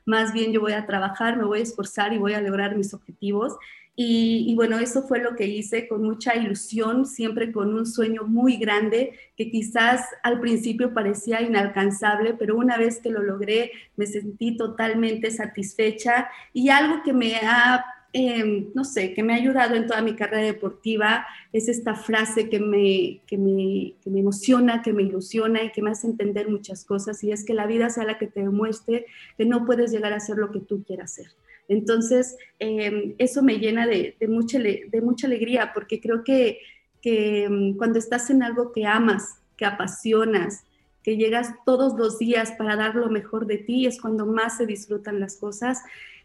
Más 0.05 0.33
bien 0.33 0.51
yo 0.51 0.61
voy 0.61 0.73
a 0.73 0.85
trabajar, 0.85 1.37
me 1.37 1.43
voy 1.43 1.59
a 1.59 1.63
esforzar 1.63 2.13
y 2.13 2.17
voy 2.17 2.33
a 2.33 2.41
lograr 2.41 2.75
mis 2.75 2.93
objetivos. 2.93 3.57
Y, 3.95 4.45
y, 4.47 4.55
bueno, 4.55 4.79
eso 4.79 5.03
fue 5.03 5.19
lo 5.19 5.35
que 5.35 5.45
hice 5.45 5.87
con 5.87 6.01
mucha 6.01 6.35
ilusión, 6.35 7.05
siempre 7.05 7.51
con 7.51 7.73
un 7.73 7.85
sueño 7.85 8.23
muy 8.23 8.55
grande 8.55 9.19
que 9.35 9.51
quizás 9.51 10.07
al 10.23 10.39
principio 10.39 10.93
parecía 10.93 11.41
inalcanzable, 11.41 12.33
pero 12.33 12.55
una 12.55 12.77
vez 12.77 12.99
que 12.99 13.09
lo 13.09 13.21
logré 13.21 13.71
me 13.97 14.07
sentí 14.07 14.55
totalmente 14.55 15.29
satisfecha 15.29 16.29
y 16.53 16.69
algo 16.69 17.03
que 17.03 17.13
me 17.13 17.35
ha 17.35 17.85
eh, 18.13 18.69
no 18.73 18.83
sé, 18.83 19.13
que 19.13 19.23
me 19.23 19.33
ha 19.33 19.37
ayudado 19.37 19.75
en 19.75 19.87
toda 19.87 20.01
mi 20.01 20.15
carrera 20.15 20.43
deportiva 20.43 21.25
es 21.53 21.69
esta 21.69 21.95
frase 21.95 22.49
que 22.49 22.59
me, 22.59 23.21
que 23.25 23.37
me, 23.37 23.93
que 24.03 24.09
me, 24.09 24.19
emociona, 24.19 24.81
que 24.81 24.91
me 24.91 25.03
ilusiona 25.03 25.63
y 25.63 25.71
que 25.71 25.81
me 25.81 25.91
hace 25.91 26.07
entender 26.07 26.49
muchas 26.49 26.83
cosas 26.83 27.23
y 27.23 27.31
es 27.31 27.45
que 27.45 27.53
la 27.53 27.67
vida 27.67 27.89
sea 27.89 28.03
la 28.03 28.17
que 28.17 28.27
te 28.27 28.41
demuestre 28.41 29.05
que 29.37 29.45
no 29.45 29.65
puedes 29.65 29.91
llegar 29.91 30.11
a 30.11 30.19
ser 30.19 30.37
lo 30.37 30.51
que 30.51 30.59
tú 30.59 30.83
quieras 30.83 31.13
ser. 31.13 31.27
Entonces, 31.69 32.35
eh, 32.59 33.15
eso 33.17 33.43
me 33.43 33.59
llena 33.59 33.87
de, 33.87 34.17
de, 34.19 34.27
mucha, 34.27 34.59
de 34.59 35.01
mucha 35.01 35.27
alegría 35.27 35.71
porque 35.73 36.01
creo 36.01 36.23
que, 36.25 36.59
que 37.01 37.47
mm, 37.49 37.77
cuando 37.77 37.97
estás 37.97 38.29
en 38.29 38.43
algo 38.43 38.73
que 38.73 38.85
amas, 38.85 39.37
que 39.55 39.63
apasionas, 39.65 40.65
que 41.01 41.17
llegas 41.17 41.53
todos 41.65 41.97
los 41.97 42.19
días 42.19 42.51
para 42.51 42.75
dar 42.75 42.95
lo 42.95 43.09
mejor 43.09 43.47
de 43.47 43.57
ti, 43.57 43.85
es 43.85 44.01
cuando 44.01 44.25
más 44.25 44.57
se 44.57 44.65
disfrutan 44.65 45.19
las 45.19 45.37
cosas 45.37 45.81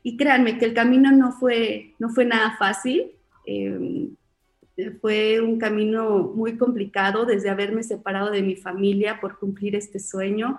y 0.06 0.16
créanme 0.16 0.56
que 0.56 0.66
el 0.66 0.72
camino 0.72 1.10
no 1.10 1.32
fue, 1.32 1.94
no 1.98 2.10
fue 2.10 2.24
nada 2.24 2.56
fácil. 2.60 3.10
Eh, 3.44 4.08
fue 5.00 5.40
un 5.40 5.58
camino 5.58 6.32
muy 6.32 6.56
complicado 6.56 7.26
desde 7.26 7.50
haberme 7.50 7.82
separado 7.82 8.30
de 8.30 8.40
mi 8.40 8.54
familia 8.54 9.18
por 9.20 9.40
cumplir 9.40 9.74
este 9.74 9.98
sueño, 9.98 10.58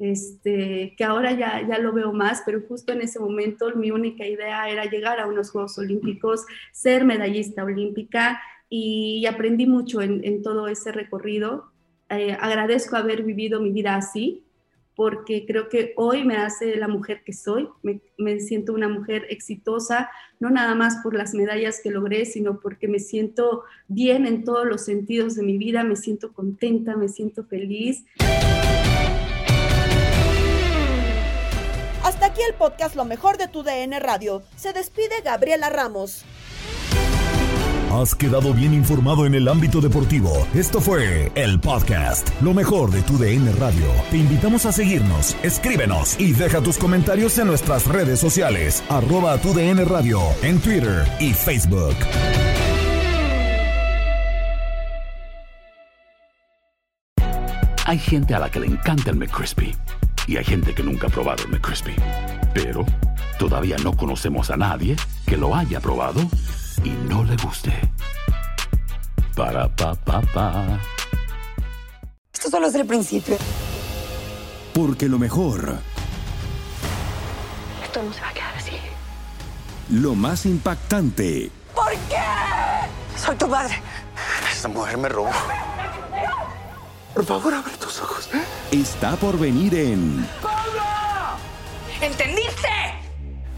este, 0.00 0.96
que 0.98 1.04
ahora 1.04 1.30
ya, 1.30 1.64
ya 1.64 1.78
lo 1.78 1.92
veo 1.92 2.12
más, 2.12 2.42
pero 2.44 2.60
justo 2.66 2.92
en 2.92 3.00
ese 3.02 3.20
momento 3.20 3.72
mi 3.76 3.92
única 3.92 4.26
idea 4.26 4.68
era 4.68 4.86
llegar 4.86 5.20
a 5.20 5.28
unos 5.28 5.52
Juegos 5.52 5.78
Olímpicos, 5.78 6.44
ser 6.72 7.04
medallista 7.04 7.62
olímpica 7.62 8.40
y, 8.68 9.24
aprendí 9.26 9.66
mucho 9.66 10.02
en, 10.02 10.42
todo 10.42 10.66
ese 10.66 10.90
recorrido. 10.90 11.70
Eh, 12.10 12.36
agradezco 12.40 12.96
haber 12.96 13.22
vivido 13.22 13.60
mi 13.60 13.70
vida 13.70 13.94
así, 13.94 14.42
porque 14.98 15.46
creo 15.46 15.68
que 15.68 15.92
hoy 15.94 16.24
me 16.24 16.38
hace 16.38 16.74
la 16.74 16.88
mujer 16.88 17.22
que 17.24 17.32
soy, 17.32 17.68
me, 17.84 18.40
siento 18.40 18.72
una 18.72 18.88
mujer 18.88 19.26
exitosa, 19.30 20.10
no 20.40 20.50
nada 20.50 20.74
más 20.74 20.96
por 21.04 21.14
las 21.14 21.34
medallas 21.34 21.80
que 21.80 21.92
logré, 21.92 22.24
sino 22.24 22.58
porque 22.58 22.88
me 22.88 22.98
siento 22.98 23.62
bien 23.86 24.26
en 24.26 24.42
todos 24.42 24.66
los 24.66 24.84
sentidos 24.84 25.36
de 25.36 25.44
mi 25.44 25.56
vida, 25.56 25.84
me 25.84 25.94
siento 25.94 26.32
contenta, 26.32 26.96
me 26.96 27.08
siento 27.08 27.44
feliz. 27.44 28.06
Hasta 32.02 32.26
aquí 32.26 32.40
el 32.50 32.56
podcast 32.56 32.96
Lo 32.96 33.04
mejor 33.04 33.38
de 33.38 33.46
tu 33.46 33.62
DN 33.62 34.00
Radio. 34.00 34.42
Se 34.56 34.72
despide 34.72 35.20
Gabriela 35.24 35.70
Ramos. 35.70 36.24
Has 37.92 38.14
quedado 38.14 38.52
bien 38.52 38.74
informado 38.74 39.24
en 39.24 39.34
el 39.34 39.48
ámbito 39.48 39.80
deportivo. 39.80 40.46
Esto 40.52 40.78
fue 40.78 41.32
el 41.34 41.58
podcast, 41.58 42.28
lo 42.42 42.52
mejor 42.52 42.90
de 42.90 43.00
tu 43.00 43.16
DN 43.16 43.50
Radio. 43.52 43.86
Te 44.10 44.18
invitamos 44.18 44.66
a 44.66 44.72
seguirnos, 44.72 45.34
escríbenos 45.42 46.20
y 46.20 46.32
deja 46.32 46.60
tus 46.60 46.76
comentarios 46.76 47.38
en 47.38 47.46
nuestras 47.46 47.86
redes 47.86 48.20
sociales, 48.20 48.84
arroba 48.90 49.38
tu 49.38 49.54
DN 49.54 49.86
Radio, 49.86 50.20
en 50.42 50.60
Twitter 50.60 51.06
y 51.18 51.32
Facebook. 51.32 51.96
Hay 57.86 57.98
gente 57.98 58.34
a 58.34 58.38
la 58.38 58.50
que 58.50 58.60
le 58.60 58.66
encanta 58.66 59.10
el 59.10 59.16
McCrispy 59.16 59.74
y 60.26 60.36
hay 60.36 60.44
gente 60.44 60.74
que 60.74 60.82
nunca 60.82 61.06
ha 61.06 61.10
probado 61.10 61.42
el 61.44 61.52
McCrispy. 61.52 61.94
Pero 62.52 62.84
todavía 63.38 63.76
no 63.82 63.96
conocemos 63.96 64.50
a 64.50 64.58
nadie 64.58 64.94
que 65.24 65.38
lo 65.38 65.56
haya 65.56 65.80
probado 65.80 66.20
y 66.84 66.90
no 66.90 67.24
le 67.24 67.36
guste. 67.36 67.72
Para 69.36 69.68
pa 69.74 69.94
pa 69.94 70.20
pa. 70.20 70.78
Esto 72.32 72.50
solo 72.50 72.66
es 72.68 72.74
el 72.74 72.86
principio. 72.86 73.36
Porque 74.74 75.08
lo 75.08 75.18
mejor. 75.18 75.78
Esto 77.82 78.02
no 78.02 78.12
se 78.12 78.20
va 78.20 78.28
a 78.28 78.32
quedar 78.32 78.54
así. 78.56 78.72
Lo 79.90 80.14
más 80.14 80.46
impactante. 80.46 81.50
¿Por 81.74 81.92
qué? 82.08 82.22
Soy 83.16 83.36
tu 83.36 83.48
madre. 83.48 83.80
Esta 84.52 84.68
mujer 84.68 84.98
me 84.98 85.08
robó. 85.08 85.30
Por 87.14 87.24
favor, 87.24 87.54
abre 87.54 87.72
tus 87.76 88.00
ojos. 88.00 88.28
Está 88.70 89.16
por 89.16 89.38
venir 89.38 89.74
en. 89.74 90.28
¡Pablo! 90.42 90.82
¿Entendiste? 92.00 92.68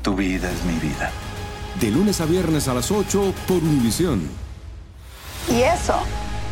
Tu 0.02 0.14
vida 0.14 0.50
es 0.50 0.64
mi 0.64 0.78
vida. 0.78 1.10
De 1.78 1.90
lunes 1.90 2.20
a 2.20 2.26
viernes 2.26 2.68
a 2.68 2.74
las 2.74 2.90
8 2.90 3.32
por 3.46 3.58
Univisión. 3.58 4.28
Y 5.48 5.62
eso 5.62 5.94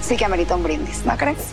sí 0.00 0.16
que 0.16 0.24
amerita 0.24 0.54
un 0.54 0.62
brindis, 0.62 1.04
¿no 1.04 1.16
crees? 1.16 1.52